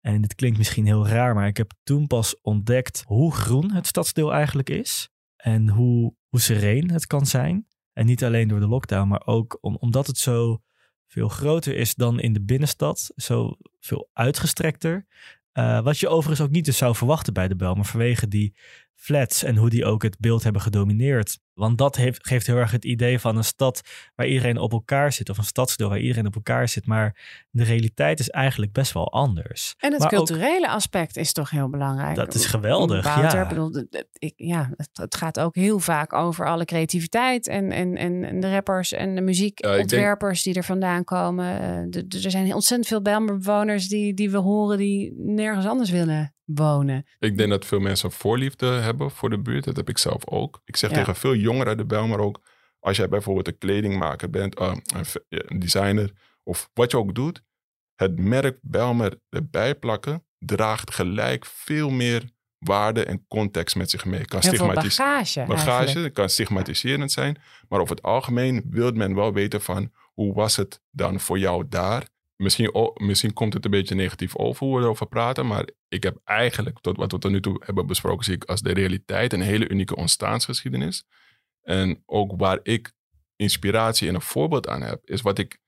En 0.00 0.20
dit 0.20 0.34
klinkt 0.34 0.58
misschien 0.58 0.86
heel 0.86 1.08
raar, 1.08 1.34
maar 1.34 1.46
ik 1.46 1.56
heb 1.56 1.72
toen 1.82 2.06
pas 2.06 2.40
ontdekt 2.40 3.02
hoe 3.06 3.32
groen 3.32 3.72
het 3.72 3.86
stadsdeel 3.86 4.32
eigenlijk 4.32 4.70
is. 4.70 5.08
En 5.36 5.68
hoe, 5.68 6.14
hoe 6.28 6.40
sereen 6.40 6.90
het 6.90 7.06
kan 7.06 7.26
zijn. 7.26 7.66
En 7.92 8.06
niet 8.06 8.24
alleen 8.24 8.48
door 8.48 8.60
de 8.60 8.68
lockdown, 8.68 9.08
maar 9.08 9.26
ook 9.26 9.58
om, 9.60 9.76
omdat 9.76 10.06
het 10.06 10.18
zo 10.18 10.62
veel 11.06 11.28
groter 11.28 11.76
is 11.76 11.94
dan 11.94 12.20
in 12.20 12.32
de 12.32 12.42
binnenstad. 12.42 13.12
Zo 13.16 13.56
veel 13.80 14.10
uitgestrekter. 14.12 15.06
Eh, 15.54 15.80
wat 15.80 15.98
je 15.98 16.08
overigens 16.08 16.40
ook 16.40 16.52
niet 16.52 16.64
dus 16.64 16.76
zou 16.76 16.94
verwachten 16.94 17.32
bij 17.32 17.48
de 17.48 17.56
Bel, 17.56 17.74
maar 17.74 17.84
vanwege 17.84 18.28
die 18.28 18.56
flats 18.94 19.42
en 19.42 19.56
hoe 19.56 19.70
die 19.70 19.84
ook 19.84 20.02
het 20.02 20.18
beeld 20.18 20.42
hebben 20.42 20.62
gedomineerd. 20.62 21.38
Want 21.54 21.78
dat 21.78 21.96
heeft, 21.96 22.26
geeft 22.26 22.46
heel 22.46 22.56
erg 22.56 22.70
het 22.70 22.84
idee 22.84 23.18
van 23.18 23.36
een 23.36 23.44
stad 23.44 23.80
waar 24.14 24.26
iedereen 24.26 24.58
op 24.58 24.72
elkaar 24.72 25.12
zit, 25.12 25.28
of 25.28 25.38
een 25.38 25.44
stadsdeel 25.44 25.88
waar 25.88 25.98
iedereen 25.98 26.26
op 26.26 26.34
elkaar 26.34 26.68
zit. 26.68 26.86
Maar 26.86 27.16
de 27.50 27.64
realiteit 27.64 28.20
is 28.20 28.30
eigenlijk 28.30 28.72
best 28.72 28.92
wel 28.92 29.12
anders. 29.12 29.74
En 29.78 29.90
het 29.92 30.00
Maar 30.00 30.12
ook- 30.12 30.16
culturele 30.26 30.68
aspect 30.68 31.16
is 31.16 31.32
toch 31.32 31.50
heel 31.50 31.68
belangrijk. 31.70 32.16
Dat 32.16 32.34
is 32.34 32.46
geweldig, 32.46 33.04
Wouter, 33.04 33.36
ja. 33.38 33.42
ik 33.42 33.48
bedoel, 33.48 33.84
ja, 34.36 34.70
het, 34.76 34.88
het 34.92 35.14
gaat 35.14 35.40
ook 35.40 35.54
heel 35.54 35.78
vaak 35.78 36.12
over 36.12 36.46
alle 36.46 36.64
creativiteit 36.64 37.48
en, 37.48 37.70
en, 37.72 37.96
en, 37.96 38.24
en 38.24 38.40
de 38.40 38.50
rappers 38.50 38.92
en 38.92 39.14
de 39.14 39.20
muziekontwerpers 39.20 40.42
die 40.42 40.54
er 40.54 40.64
vandaan 40.64 41.04
komen. 41.04 41.60
Eh, 41.60 41.82
de- 41.88 42.06
de- 42.06 42.20
er 42.24 42.30
zijn 42.30 42.54
ontzettend 42.54 42.88
veel 42.88 43.02
Bijlmerbewoners 43.02 43.88
die, 43.88 44.14
die 44.14 44.30
we 44.30 44.36
horen 44.38 44.78
die 44.78 45.12
nergens 45.16 45.66
anders 45.66 45.90
willen 45.90 46.34
wonen. 46.44 47.04
Ik 47.18 47.36
denk 47.38 47.50
dat 47.50 47.64
veel 47.66 47.78
mensen 47.80 48.12
voorliefde 48.12 48.66
hebben 48.66 49.10
voor 49.10 49.30
de 49.30 49.38
buurt. 49.38 49.64
Dat 49.64 49.76
heb 49.76 49.88
ik 49.88 49.98
zelf 49.98 50.28
ook. 50.28 50.60
Ik 50.64 50.76
zeg 50.76 50.90
Ja. 50.90 50.96
tegen 50.96 51.16
veel 51.16 51.34
jongeren 51.44 51.68
uit 51.68 51.78
de 51.78 51.84
Bijlmer 51.84 52.18
ook... 52.18 52.40
als 52.80 52.96
jij 52.96 53.08
bijvoorbeeld 53.08 53.48
een 53.48 53.58
kledingmaker 53.58 54.30
bent, 54.30 54.54
eh, 54.54 54.74
een 55.28 55.58
designer... 55.58 56.10
of 56.42 56.70
wat 56.74 56.90
je 56.90 56.96
ook 56.96 57.14
doet... 57.14 57.42
het 57.94 58.18
merk 58.18 58.58
Bijlmer 58.62 59.20
erbij 59.28 59.74
plakken... 59.74 60.24
draagt 60.38 60.94
gelijk 60.94 61.46
veel 61.46 61.90
meer 61.90 62.32
waarde 62.58 63.04
en 63.04 63.24
context 63.28 63.76
met 63.76 63.90
zich 63.90 64.04
mee. 64.04 64.24
Kan 64.24 64.42
stigmatis- 64.42 64.96
bagage. 64.96 65.44
bagage, 65.46 66.10
kan 66.10 66.28
stigmatiserend 66.28 67.12
zijn. 67.12 67.38
Maar 67.68 67.80
over 67.80 67.94
het 67.94 68.04
algemeen 68.04 68.64
wil 68.70 68.92
men 68.92 69.14
wel 69.14 69.32
weten 69.32 69.60
van... 69.60 69.92
hoe 70.12 70.34
was 70.34 70.56
het 70.56 70.80
dan 70.90 71.20
voor 71.20 71.38
jou 71.38 71.64
daar? 71.68 72.08
Misschien, 72.36 72.92
misschien 72.94 73.32
komt 73.32 73.54
het 73.54 73.64
een 73.64 73.70
beetje 73.70 73.94
negatief 73.94 74.36
over 74.36 74.66
hoe 74.66 74.76
we 74.76 74.82
erover 74.82 75.06
praten... 75.06 75.46
maar 75.46 75.68
ik 75.88 76.02
heb 76.02 76.18
eigenlijk, 76.24 76.80
tot 76.80 76.96
wat 76.96 77.12
we 77.12 77.18
tot 77.18 77.30
nu 77.30 77.40
toe 77.40 77.62
hebben 77.64 77.86
besproken... 77.86 78.24
zie 78.24 78.34
ik 78.34 78.44
als 78.44 78.60
de 78.60 78.72
realiteit 78.72 79.32
een 79.32 79.40
hele 79.40 79.68
unieke 79.68 79.96
ontstaansgeschiedenis. 79.96 81.04
En 81.64 82.02
ook 82.06 82.32
waar 82.36 82.58
ik 82.62 82.92
inspiratie 83.36 84.08
en 84.08 84.14
een 84.14 84.20
voorbeeld 84.20 84.68
aan 84.68 84.82
heb... 84.82 85.00
is 85.04 85.20
wat 85.20 85.38
ik 85.38 85.58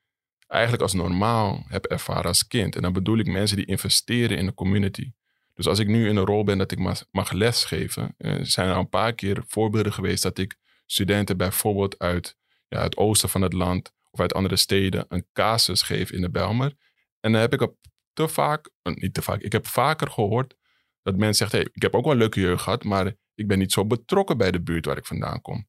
eigenlijk 0.47 0.81
als 0.83 0.93
normaal 0.93 1.63
heb 1.67 1.85
ervaren 1.85 2.25
als 2.25 2.47
kind. 2.47 2.75
En 2.75 2.81
dan 2.81 2.93
bedoel 2.93 3.17
ik 3.17 3.27
mensen 3.27 3.57
die 3.57 3.65
investeren 3.65 4.37
in 4.37 4.45
de 4.45 4.53
community... 4.53 5.11
Dus 5.57 5.67
als 5.67 5.79
ik 5.79 5.87
nu 5.87 6.09
in 6.09 6.15
een 6.15 6.25
rol 6.25 6.43
ben 6.43 6.57
dat 6.57 6.71
ik 6.71 7.05
mag, 7.11 7.31
lesgeven, 7.31 8.15
eh, 8.17 8.35
zijn 8.41 8.67
er 8.67 8.73
al 8.73 8.79
een 8.79 8.89
paar 8.89 9.13
keer 9.13 9.43
voorbeelden 9.47 9.93
geweest 9.93 10.23
dat 10.23 10.37
ik 10.37 10.55
studenten 10.85 11.37
bijvoorbeeld 11.37 11.99
uit 11.99 12.37
ja, 12.67 12.81
het 12.81 12.97
oosten 12.97 13.29
van 13.29 13.41
het 13.41 13.53
land 13.53 13.91
of 14.11 14.19
uit 14.19 14.33
andere 14.33 14.55
steden 14.55 15.05
een 15.07 15.27
casus 15.33 15.81
geef 15.81 16.11
in 16.11 16.21
de 16.21 16.29
Bijlmer. 16.29 16.75
En 17.19 17.31
dan 17.31 17.41
heb 17.41 17.53
ik 17.53 17.61
op 17.61 17.75
te 18.13 18.27
vaak, 18.27 18.69
eh, 18.81 18.93
niet 18.93 19.13
te 19.13 19.21
vaak, 19.21 19.41
ik 19.41 19.51
heb 19.51 19.67
vaker 19.67 20.11
gehoord 20.11 20.55
dat 21.01 21.15
mensen 21.15 21.35
zeggen, 21.35 21.59
hey, 21.59 21.69
ik 21.73 21.81
heb 21.81 21.95
ook 21.95 22.03
wel 22.03 22.13
een 22.13 22.19
leuke 22.19 22.39
jeugd 22.39 22.63
gehad, 22.63 22.83
maar 22.83 23.15
ik 23.35 23.47
ben 23.47 23.59
niet 23.59 23.71
zo 23.71 23.85
betrokken 23.85 24.37
bij 24.37 24.51
de 24.51 24.61
buurt 24.61 24.85
waar 24.85 24.97
ik 24.97 25.05
vandaan 25.05 25.41
kom. 25.41 25.67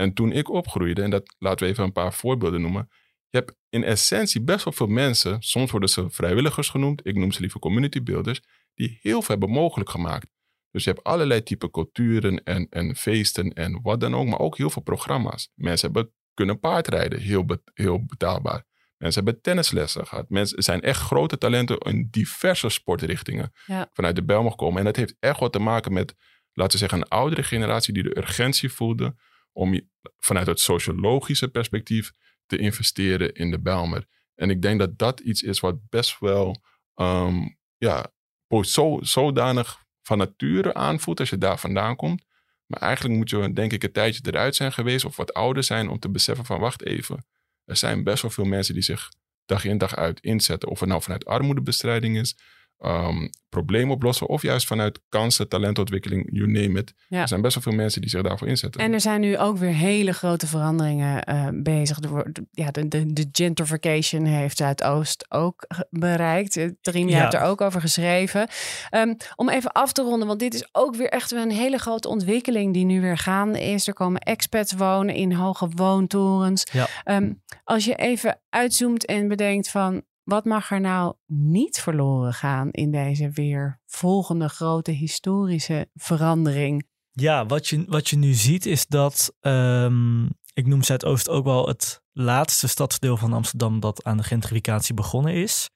En 0.00 0.12
toen 0.14 0.32
ik 0.32 0.50
opgroeide, 0.50 1.02
en 1.02 1.10
dat 1.10 1.34
laten 1.38 1.66
we 1.66 1.72
even 1.72 1.84
een 1.84 1.92
paar 1.92 2.12
voorbeelden 2.14 2.60
noemen, 2.60 2.88
je 3.28 3.38
hebt 3.38 3.54
in 3.68 3.84
essentie 3.84 4.42
best 4.42 4.64
wel 4.64 4.72
veel 4.72 4.86
mensen, 4.86 5.42
soms 5.42 5.70
worden 5.70 5.88
ze 5.88 6.10
vrijwilligers 6.10 6.68
genoemd, 6.68 7.06
ik 7.06 7.14
noem 7.14 7.32
ze 7.32 7.40
liever 7.40 7.60
community 7.60 8.02
builders, 8.02 8.40
die 8.74 8.98
heel 9.02 9.22
veel 9.22 9.36
hebben 9.36 9.50
mogelijk 9.50 9.90
gemaakt. 9.90 10.30
Dus 10.70 10.84
je 10.84 10.90
hebt 10.90 11.04
allerlei 11.04 11.42
type 11.42 11.70
culturen 11.70 12.44
en, 12.44 12.66
en 12.70 12.96
feesten 12.96 13.52
en 13.52 13.80
wat 13.82 14.00
dan 14.00 14.14
ook, 14.14 14.26
maar 14.26 14.38
ook 14.38 14.56
heel 14.56 14.70
veel 14.70 14.82
programma's. 14.82 15.50
Mensen 15.54 15.92
hebben 15.92 16.12
kunnen 16.34 16.58
paardrijden, 16.58 17.20
heel, 17.20 17.44
be- 17.44 17.62
heel 17.74 18.04
betaalbaar. 18.04 18.64
Mensen 18.96 19.24
hebben 19.24 19.42
tennislessen 19.42 20.06
gehad. 20.06 20.28
Mensen 20.28 20.62
zijn 20.62 20.80
echt 20.80 21.00
grote 21.00 21.38
talenten 21.38 21.78
in 21.78 22.08
diverse 22.10 22.68
sportrichtingen 22.68 23.52
Ja. 23.66 23.88
vanuit 23.92 24.16
de 24.16 24.24
Bijl 24.24 24.50
gekomen. 24.50 24.78
En 24.78 24.84
dat 24.84 24.96
heeft 24.96 25.14
echt 25.18 25.40
wat 25.40 25.52
te 25.52 25.58
maken 25.58 25.92
met, 25.92 26.14
laten 26.52 26.72
we 26.72 26.78
zeggen, 26.78 26.98
een 26.98 27.08
oudere 27.08 27.42
generatie 27.42 27.94
die 27.94 28.02
de 28.02 28.18
urgentie 28.18 28.72
voelde 28.72 29.14
om 29.52 29.74
je- 29.74 29.86
vanuit 30.18 30.46
het 30.46 30.60
sociologische 30.60 31.48
perspectief 31.48 32.12
te 32.46 32.56
investeren 32.56 33.34
in 33.34 33.50
de 33.50 33.60
Bijlmer. 33.60 34.06
En 34.34 34.50
ik 34.50 34.62
denk 34.62 34.78
dat 34.78 34.98
dat 34.98 35.20
iets 35.20 35.42
is 35.42 35.60
wat 35.60 35.88
best 35.88 36.18
wel 36.18 36.62
ehm, 36.94 37.48
ja, 37.76 38.12
zo, 38.60 38.98
zodanig 39.00 39.84
van 40.02 40.18
nature 40.18 40.74
aanvoelt 40.74 41.20
als 41.20 41.30
je 41.30 41.38
daar 41.38 41.58
vandaan 41.58 41.96
komt. 41.96 42.24
Maar 42.66 42.80
eigenlijk 42.80 43.16
moet 43.16 43.30
je 43.30 43.52
denk 43.52 43.72
ik 43.72 43.82
een 43.82 43.92
tijdje 43.92 44.20
eruit 44.24 44.56
zijn 44.56 44.72
geweest 44.72 45.04
of 45.04 45.16
wat 45.16 45.34
ouder 45.34 45.62
zijn 45.64 45.88
om 45.88 45.98
te 45.98 46.10
beseffen 46.10 46.44
van 46.44 46.60
wacht 46.60 46.84
even. 46.84 47.26
Er 47.64 47.76
zijn 47.76 48.04
best 48.04 48.22
wel 48.22 48.30
veel 48.30 48.44
mensen 48.44 48.74
die 48.74 48.82
zich 48.82 49.08
dag 49.44 49.64
in 49.64 49.78
dag 49.78 49.96
uit 49.96 50.20
inzetten. 50.20 50.68
Of 50.68 50.80
het 50.80 50.88
nou 50.88 51.02
vanuit 51.02 51.24
armoedebestrijding 51.24 52.16
is, 52.16 52.36
ehm 52.80 53.28
problemen 53.48 53.94
oplossen 53.94 54.26
of 54.28 54.42
juist 54.42 54.66
vanuit 54.66 55.00
kansen, 55.08 55.48
talentontwikkeling, 55.48 56.28
you 56.32 56.46
name 56.50 56.78
it. 56.78 56.94
Ja. 57.08 57.20
Er 57.20 57.28
zijn 57.28 57.40
best 57.40 57.54
wel 57.54 57.62
veel 57.62 57.72
mensen 57.72 58.00
die 58.00 58.10
zich 58.10 58.22
daarvoor 58.22 58.48
inzetten. 58.48 58.80
En 58.80 58.92
er 58.92 59.00
zijn 59.00 59.20
nu 59.20 59.38
ook 59.38 59.56
weer 59.58 59.74
hele 59.74 60.12
grote 60.12 60.46
veranderingen 60.46 61.22
eh, 61.24 61.48
bezig. 61.52 61.98
Wordt- 62.08 62.40
ja, 62.50 62.70
de, 62.70 62.88
de, 62.88 63.12
de 63.12 63.28
gentrification 63.32 64.24
heeft 64.24 64.56
Zuidoost 64.56 65.26
ook 65.32 65.66
bereikt. 65.90 66.56
Eh, 66.56 66.68
Trien, 66.80 67.06
je 67.08 67.14
Ja. 67.14 67.20
hebt 67.20 67.34
er 67.34 67.40
ook 67.40 67.60
over 67.60 67.80
geschreven. 67.80 68.48
Ehm, 68.90 69.14
om 69.36 69.48
even 69.48 69.72
af 69.72 69.92
te 69.92 70.02
ronden, 70.02 70.26
want 70.28 70.40
dit 70.40 70.54
is 70.54 70.68
ook 70.72 70.96
weer 70.96 71.08
echt 71.08 71.30
weer 71.30 71.42
een 71.42 71.50
hele 71.50 71.78
grote 71.78 72.08
ontwikkeling 72.08 72.74
die 72.74 72.84
nu 72.84 73.00
weer 73.00 73.18
gaande 73.18 73.62
is. 73.62 73.86
Er 73.86 73.92
komen 73.94 74.20
expats 74.20 74.72
wonen 74.72 75.14
in 75.14 75.32
hoge 75.32 75.68
woontorens. 75.74 76.66
Ja. 76.72 76.86
Ehm, 77.04 77.32
als 77.64 77.84
je 77.84 77.94
even 77.94 78.40
uitzoomt 78.48 79.06
en 79.06 79.28
bedenkt 79.28 79.70
van... 79.70 80.02
Wat 80.24 80.44
mag 80.44 80.70
er 80.70 80.80
nou 80.80 81.14
niet 81.26 81.80
verloren 81.80 82.34
gaan 82.34 82.70
in 82.70 82.90
deze 82.90 83.30
weer 83.30 83.80
volgende 83.86 84.48
grote 84.48 84.90
historische 84.90 85.90
verandering? 85.94 86.88
Ja, 87.12 87.46
wat 87.46 87.66
je, 87.66 87.84
wat 87.86 88.08
je 88.08 88.16
nu 88.16 88.32
ziet 88.32 88.66
is 88.66 88.86
dat, 88.86 89.34
ehm, 89.40 90.24
ik 90.54 90.66
noem 90.66 90.82
Zuidoost 90.82 91.28
ook 91.28 91.44
wel 91.44 91.68
het 91.68 92.02
laatste 92.12 92.68
stadsdeel 92.68 93.16
van 93.16 93.32
Amsterdam 93.32 93.80
dat 93.80 94.04
aan 94.04 94.16
de 94.16 94.22
gentrificatie 94.22 94.94
begonnen 94.94 95.34
is. 95.34 95.70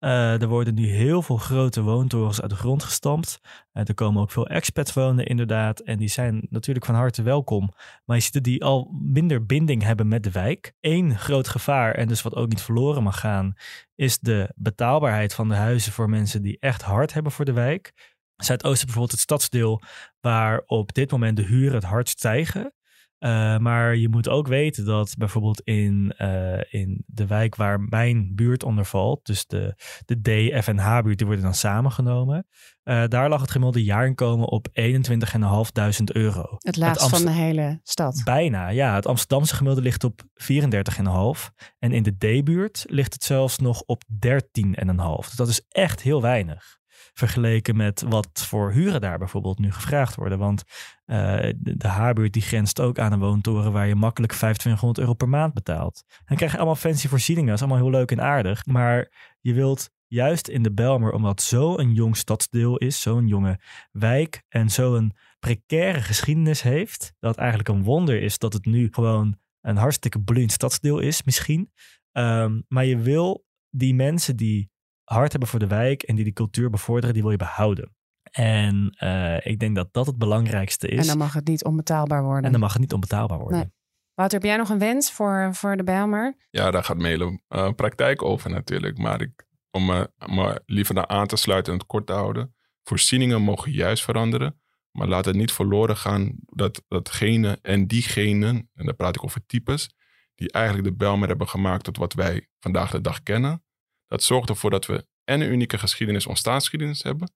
Eh, 0.00 0.42
er 0.42 0.48
worden 0.48 0.74
nu 0.74 0.86
heel 0.86 1.22
veel 1.22 1.36
grote 1.36 1.82
woontorens 1.82 2.40
uit 2.40 2.50
de 2.50 2.56
grond 2.56 2.82
gestampt. 2.82 3.40
Eh, 3.72 3.82
er 3.88 3.94
komen 3.94 4.22
ook 4.22 4.30
veel 4.30 4.46
expats 4.46 4.92
wonen 4.92 5.26
inderdaad. 5.26 5.80
En 5.80 5.98
die 5.98 6.08
zijn 6.08 6.46
natuurlijk 6.50 6.86
van 6.86 6.94
harte 6.94 7.22
welkom. 7.22 7.72
Maar 8.04 8.16
je 8.16 8.22
ziet 8.22 8.32
dat 8.32 8.42
die 8.42 8.64
al 8.64 8.90
minder 9.02 9.46
binding 9.46 9.82
hebben 9.82 10.08
met 10.08 10.22
de 10.22 10.30
wijk. 10.30 10.72
Eén 10.80 11.18
groot 11.18 11.48
gevaar, 11.48 11.94
en 11.94 12.08
dus 12.08 12.22
wat 12.22 12.34
ook 12.34 12.48
niet 12.48 12.62
verloren 12.62 13.02
mag 13.02 13.20
gaan, 13.20 13.54
is 13.94 14.18
de 14.18 14.52
betaalbaarheid 14.54 15.34
van 15.34 15.48
de 15.48 15.54
huizen 15.54 15.92
voor 15.92 16.08
mensen 16.08 16.42
die 16.42 16.56
echt 16.60 16.82
hard 16.82 17.12
hebben 17.12 17.32
voor 17.32 17.44
de 17.44 17.52
wijk. 17.52 17.92
Zuidoost 18.36 18.76
is 18.76 18.84
bijvoorbeeld 18.84 19.12
het 19.12 19.20
stadsdeel 19.20 19.82
waar 20.20 20.62
op 20.66 20.94
dit 20.94 21.10
moment 21.10 21.36
de 21.36 21.42
huren 21.42 21.74
het 21.74 21.84
hardst 21.84 22.18
stijgen. 22.18 22.72
Eh, 23.20 23.58
maar 23.58 23.96
je 23.96 24.08
moet 24.08 24.28
ook 24.28 24.46
weten 24.46 24.84
dat 24.84 25.14
bijvoorbeeld 25.18 25.60
in, 25.60 26.14
eh, 26.16 26.72
in 26.72 27.04
de 27.06 27.26
wijk 27.26 27.56
waar 27.56 27.80
mijn 27.80 28.34
buurt 28.34 28.62
onder 28.62 28.84
valt, 28.84 29.26
dus 29.26 29.46
de, 29.46 29.74
de 30.04 30.20
D, 30.20 30.62
F 30.64 30.68
en 30.68 30.78
H-buurt, 30.78 31.18
die 31.18 31.26
worden 31.26 31.44
dan 31.44 31.54
samengenomen. 31.54 32.46
eh, 32.82 33.04
daar 33.08 33.28
lag 33.28 33.40
het 33.40 33.50
gemiddelde 33.50 33.84
jaarinkomen 33.84 34.48
op 34.48 34.68
21.500 34.72 36.12
euro. 36.12 36.56
Het 36.58 36.76
laatst 36.76 37.08
van 37.08 37.24
de 37.24 37.30
hele 37.30 37.80
stad. 37.82 38.20
Bijna, 38.24 38.68
ja. 38.68 38.94
Het 38.94 39.06
Amsterdamse 39.06 39.54
gemiddelde 39.54 39.86
ligt 39.88 40.04
op 40.04 40.22
34,5. 40.34 41.50
En 41.78 41.92
in 41.92 42.02
de 42.02 42.16
D-buurt 42.16 42.84
ligt 42.88 43.12
het 43.12 43.24
zelfs 43.24 43.58
nog 43.58 43.82
op 43.86 44.02
13,5. 44.08 45.26
Dus 45.26 45.36
dat 45.36 45.48
is 45.48 45.64
echt 45.68 46.02
heel 46.02 46.22
weinig. 46.22 46.79
Vergeleken 47.20 47.76
met 47.76 48.04
wat 48.08 48.28
voor 48.32 48.72
huren 48.72 49.00
daar 49.00 49.18
bijvoorbeeld 49.18 49.58
nu 49.58 49.72
gevraagd 49.72 50.14
worden. 50.14 50.38
Want 50.38 50.62
uh, 51.06 51.16
de, 51.56 51.76
de 51.76 51.88
haarbuurt 51.88 52.32
die 52.32 52.42
grenst 52.42 52.80
ook 52.80 52.98
aan 52.98 53.12
een 53.12 53.18
woontoren 53.18 53.72
waar 53.72 53.86
je 53.86 53.94
makkelijk 53.94 54.32
2500 54.32 55.00
euro 55.00 55.14
per 55.14 55.28
maand 55.28 55.54
betaalt. 55.54 56.04
Dan 56.24 56.36
krijg 56.36 56.52
je 56.52 56.56
allemaal 56.56 56.76
fancy 56.76 57.08
voorzieningen, 57.08 57.50
dat 57.50 57.58
is 57.58 57.64
allemaal 57.64 57.84
heel 57.84 57.98
leuk 57.98 58.10
en 58.10 58.20
aardig. 58.20 58.66
Maar 58.66 59.10
je 59.40 59.54
wilt 59.54 59.90
juist 60.06 60.48
in 60.48 60.62
de 60.62 60.72
Belmer, 60.72 61.12
omdat 61.12 61.42
zo'n 61.42 61.92
jong 61.92 62.16
stadsdeel 62.16 62.76
is, 62.76 63.00
zo'n 63.00 63.26
jonge 63.26 63.60
wijk 63.92 64.42
en 64.48 64.70
zo'n 64.70 65.12
precaire 65.38 66.00
geschiedenis 66.00 66.62
heeft, 66.62 67.12
dat 67.18 67.36
eigenlijk 67.36 67.68
een 67.68 67.82
wonder 67.82 68.22
is 68.22 68.38
dat 68.38 68.52
het 68.52 68.64
nu 68.64 68.88
gewoon 68.90 69.38
een 69.60 69.76
hartstikke 69.76 70.20
bloeiend 70.20 70.52
stadsdeel 70.52 70.98
is, 70.98 71.22
misschien. 71.22 71.70
Um, 72.12 72.64
maar 72.68 72.84
je 72.84 72.98
wil 72.98 73.44
die 73.70 73.94
mensen 73.94 74.36
die 74.36 74.70
hard 75.14 75.30
hebben 75.30 75.48
voor 75.48 75.58
de 75.58 75.66
wijk 75.66 76.02
en 76.02 76.14
die 76.14 76.24
die 76.24 76.32
cultuur 76.32 76.70
bevorderen, 76.70 77.14
die 77.14 77.22
wil 77.22 77.30
je 77.30 77.36
behouden. 77.36 77.94
En 78.30 78.96
uh, 79.04 79.46
ik 79.46 79.58
denk 79.58 79.76
dat 79.76 79.92
dat 79.92 80.06
het 80.06 80.18
belangrijkste 80.18 80.88
is. 80.88 81.00
En 81.00 81.06
dan 81.06 81.18
mag 81.18 81.32
het 81.32 81.46
niet 81.46 81.64
onbetaalbaar 81.64 82.22
worden. 82.22 82.44
En 82.44 82.50
dan 82.50 82.60
mag 82.60 82.72
het 82.72 82.80
niet 82.80 82.92
onbetaalbaar 82.92 83.38
worden. 83.38 83.58
Nee. 83.58 83.72
Wouter, 84.14 84.38
heb 84.38 84.48
jij 84.48 84.56
nog 84.56 84.68
een 84.68 84.78
wens 84.78 85.12
voor, 85.12 85.54
voor 85.54 85.76
de 85.76 85.84
Bijlmer? 85.84 86.34
Ja, 86.50 86.70
daar 86.70 86.84
gaat 86.84 86.96
Mele 86.96 87.40
uh, 87.48 87.72
praktijk 87.72 88.22
over 88.22 88.50
natuurlijk. 88.50 88.98
Maar 88.98 89.20
ik, 89.20 89.46
om 89.70 89.86
me 89.86 90.10
uh, 90.28 90.54
liever 90.66 90.94
naar 90.94 91.06
aan 91.06 91.26
te 91.26 91.36
sluiten 91.36 91.72
en 91.72 91.78
het 91.78 91.88
kort 91.88 92.06
te 92.06 92.12
houden. 92.12 92.54
Voorzieningen 92.82 93.42
mogen 93.42 93.72
juist 93.72 94.04
veranderen. 94.04 94.60
Maar 94.90 95.08
laat 95.08 95.24
het 95.24 95.36
niet 95.36 95.52
verloren 95.52 95.96
gaan 95.96 96.32
dat 96.46 96.84
datgene 96.88 97.58
en 97.62 97.86
diegenen, 97.86 98.70
en 98.74 98.86
dan 98.86 98.96
praat 98.96 99.16
ik 99.16 99.24
over 99.24 99.46
types, 99.46 99.94
die 100.34 100.52
eigenlijk 100.52 100.86
de 100.86 100.94
Belmer 100.94 101.28
hebben 101.28 101.48
gemaakt 101.48 101.84
tot 101.84 101.96
wat 101.96 102.12
wij 102.12 102.48
vandaag 102.60 102.90
de 102.90 103.00
dag 103.00 103.22
kennen. 103.22 103.64
Dat 104.10 104.22
zorgt 104.22 104.48
ervoor 104.48 104.70
dat 104.70 104.86
we 104.86 105.06
en 105.24 105.40
een 105.40 105.52
unieke 105.52 105.78
geschiedenis, 105.78 106.26
ontstaansgeschiedenis 106.26 107.02
hebben, 107.02 107.32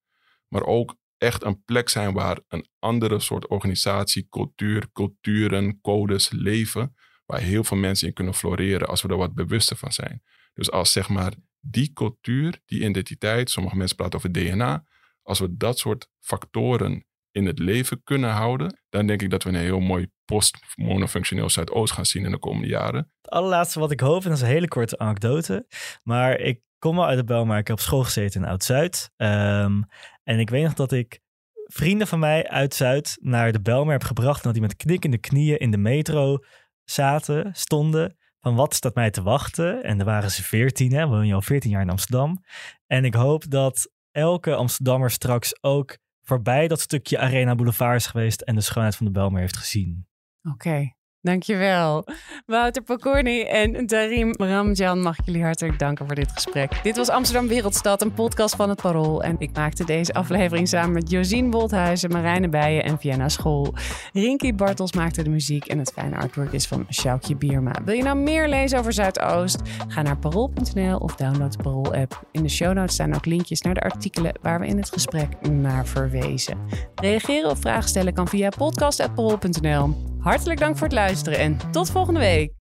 maar 0.49 0.62
ook 0.62 0.97
echt 1.18 1.45
een 1.45 1.64
plek 1.64 1.89
zijn 1.89 2.12
waar 2.12 2.41
een 2.49 2.66
andere 2.79 3.20
soort 3.20 3.47
organisatie, 3.47 4.27
cultuur, 4.29 4.89
culturen, 4.93 5.81
codes 5.81 6.31
leven, 6.31 6.95
waar 7.27 7.41
heel 7.41 7.64
veel 7.64 7.77
mensen 7.77 8.09
in 8.09 8.14
kunnen 8.14 8.35
floreren 8.35 8.89
als 8.89 9.03
we 9.03 9.09
er 9.09 9.16
wat 9.16 9.35
bewuster 9.35 9.77
van 9.77 9.93
zijn. 9.93 10.22
Dus 10.55 10.70
als 10.70 10.93
zeg 10.93 11.09
maar 11.09 11.33
die 11.61 11.93
cultuur, 11.93 12.61
die 12.64 12.85
identiteit, 12.85 13.51
sommige 13.51 13.77
mensen 13.77 13.97
praten 13.97 14.18
over 14.18 14.33
DNA, 14.33 14.85
als 15.22 15.39
we 15.39 15.57
dat 15.57 15.79
soort 15.79 16.09
factoren 16.20 17.07
in 17.35 17.47
het 17.47 17.59
leven 17.59 18.03
kunnen 18.05 18.30
houden, 18.30 18.80
dan 18.89 19.07
denk 19.07 19.22
ik 19.22 19.30
dat 19.30 19.43
we 19.43 19.49
een 19.49 19.55
heel 19.55 19.80
mooi 19.80 20.07
post-monofunctioneel 20.24 21.51
Zuidoost 21.51 21.93
gaan 21.93 22.07
zien 22.07 22.24
in 22.24 22.30
de 22.30 22.39
komende 22.39 22.68
jaren. 22.68 23.11
Het 23.22 23.30
allerlaatste 23.30 23.78
wat 23.78 23.91
ik 23.91 24.01
hoop, 24.01 24.22
en 24.22 24.28
dat 24.28 24.39
is 24.39 24.43
een 24.43 24.49
hele 24.49 24.68
korte 24.68 24.99
anekdote, 24.99 25.66
maar 26.03 26.39
ik 26.39 26.61
kom 26.78 26.97
wel 26.97 27.07
uit 27.07 27.18
de 27.18 27.24
Belmar. 27.24 27.59
Ik 27.59 27.66
heb 27.66 27.76
op 27.76 27.82
school 27.82 28.05
gezeten 28.05 28.43
in 28.43 28.49
Oud-Zuid. 28.49 29.11
Um, 29.16 29.85
en 30.22 30.39
ik 30.39 30.51
weet 30.51 30.62
nog 30.62 30.74
dat 30.74 30.93
ik 30.93 31.20
vrienden 31.64 32.07
van 32.07 32.18
mij 32.18 32.49
uit 32.49 32.74
Zuid 32.74 33.18
naar 33.20 33.53
de 33.53 33.61
Belmer 33.61 33.93
heb 33.93 34.05
gebracht. 34.05 34.37
En 34.37 34.43
dat 34.43 34.53
die 34.53 34.62
met 34.62 34.76
knikkende 34.76 35.18
knieën 35.18 35.59
in 35.59 35.70
de 35.70 35.76
metro 35.76 36.39
zaten, 36.85 37.51
stonden. 37.53 38.16
Van 38.41 38.55
wat 38.55 38.74
staat 38.74 38.95
mij 38.95 39.11
te 39.11 39.22
wachten? 39.22 39.82
En 39.82 39.99
er 39.99 40.05
waren 40.05 40.30
ze 40.30 40.43
veertien, 40.43 41.09
woon 41.09 41.26
je 41.26 41.35
al 41.35 41.43
veertien 41.43 41.70
jaar 41.70 41.82
in 41.82 41.91
Amsterdam. 41.91 42.45
En 42.87 43.05
ik 43.05 43.14
hoop 43.14 43.51
dat 43.51 43.91
elke 44.11 44.55
Amsterdammer 44.55 45.11
straks 45.11 45.62
ook 45.62 45.99
voorbij 46.25 46.68
dat 46.68 46.81
stukje 46.81 47.18
Arena 47.18 47.55
Boulevard 47.55 47.97
is 47.97 48.07
geweest 48.07 48.41
en 48.41 48.55
de 48.55 48.61
schoonheid 48.61 48.97
van 48.97 49.07
de 49.07 49.12
Belmer 49.12 49.41
heeft 49.41 49.57
gezien. 49.57 50.07
Oké, 50.43 50.93
dankjewel. 51.25 52.05
Wouter 52.47 52.83
Pokorny 52.83 53.43
en 53.43 53.87
Darim 53.87 54.35
Ramjan, 54.37 55.01
mag 55.01 55.18
ik 55.18 55.25
jullie 55.25 55.43
hartelijk 55.43 55.79
danken 55.79 56.07
voor 56.07 56.14
dit 56.14 56.31
gesprek. 56.33 56.83
Dit 56.83 56.97
was 56.97 57.09
Amsterdam 57.09 57.49
Wereldstad, 57.49 58.03
een 58.03 58.12
podcast 58.12 58.57
van 58.57 58.68
het 58.68 58.81
Parool. 58.81 59.22
En 59.22 59.37
ik 59.39 59.51
maakte 59.57 59.85
deze 59.85 60.12
aflevering 60.12 60.68
samen 60.68 60.93
met 60.93 61.11
Josien 61.11 61.51
Bolthuizen, 61.51 62.11
Marijne 62.11 62.49
Bijen 62.49 62.85
en 62.85 62.99
Vienna 62.99 63.29
School. 63.29 63.75
Rinky 64.12 64.55
Bartels 64.55 64.93
maakte 64.93 65.22
de 65.22 65.31
muziek 65.31 65.66
en 65.66 65.79
het 65.79 65.93
fijne 65.93 66.16
artwork 66.16 66.53
is 66.53 66.66
van 66.66 66.87
Sjoukje 66.91 67.37
Bierma. 67.37 67.72
Wil 67.85 67.95
je 67.95 68.03
nou 68.03 68.16
meer 68.16 68.49
lezen 68.49 68.79
over 68.79 68.93
Zuidoost? 68.93 69.61
Ga 69.89 70.03
naar 70.03 70.18
parool.nl 70.18 70.97
of 70.97 71.14
download 71.14 71.53
de 71.53 71.62
Parool-app. 71.62 72.27
In 72.31 72.43
de 72.43 72.49
show 72.49 72.72
notes 72.72 72.95
staan 72.95 73.14
ook 73.14 73.27
linkjes 73.27 73.61
naar 73.61 73.75
de 73.75 73.81
artikelen 73.81 74.33
waar 74.43 74.61
we 74.61 74.66
in 74.66 74.77
het 74.77 74.93
gesprek 74.93 75.29
naar 75.51 75.87
verwezen. 75.87 76.59
Reageren 76.95 77.51
of 77.51 77.59
vragen 77.59 77.89
stellen 77.89 78.14
kan 78.14 78.29
via 78.29 78.49
podcast.parool.nl. 78.49 80.13
Hartelijk 80.25 80.61
dank 80.61 80.77
voor 80.77 80.87
het 80.87 80.97
luisteren 80.97 81.39
en 81.39 81.70
tot 81.70 81.91
volgende 81.91 82.20
week. 82.20 82.63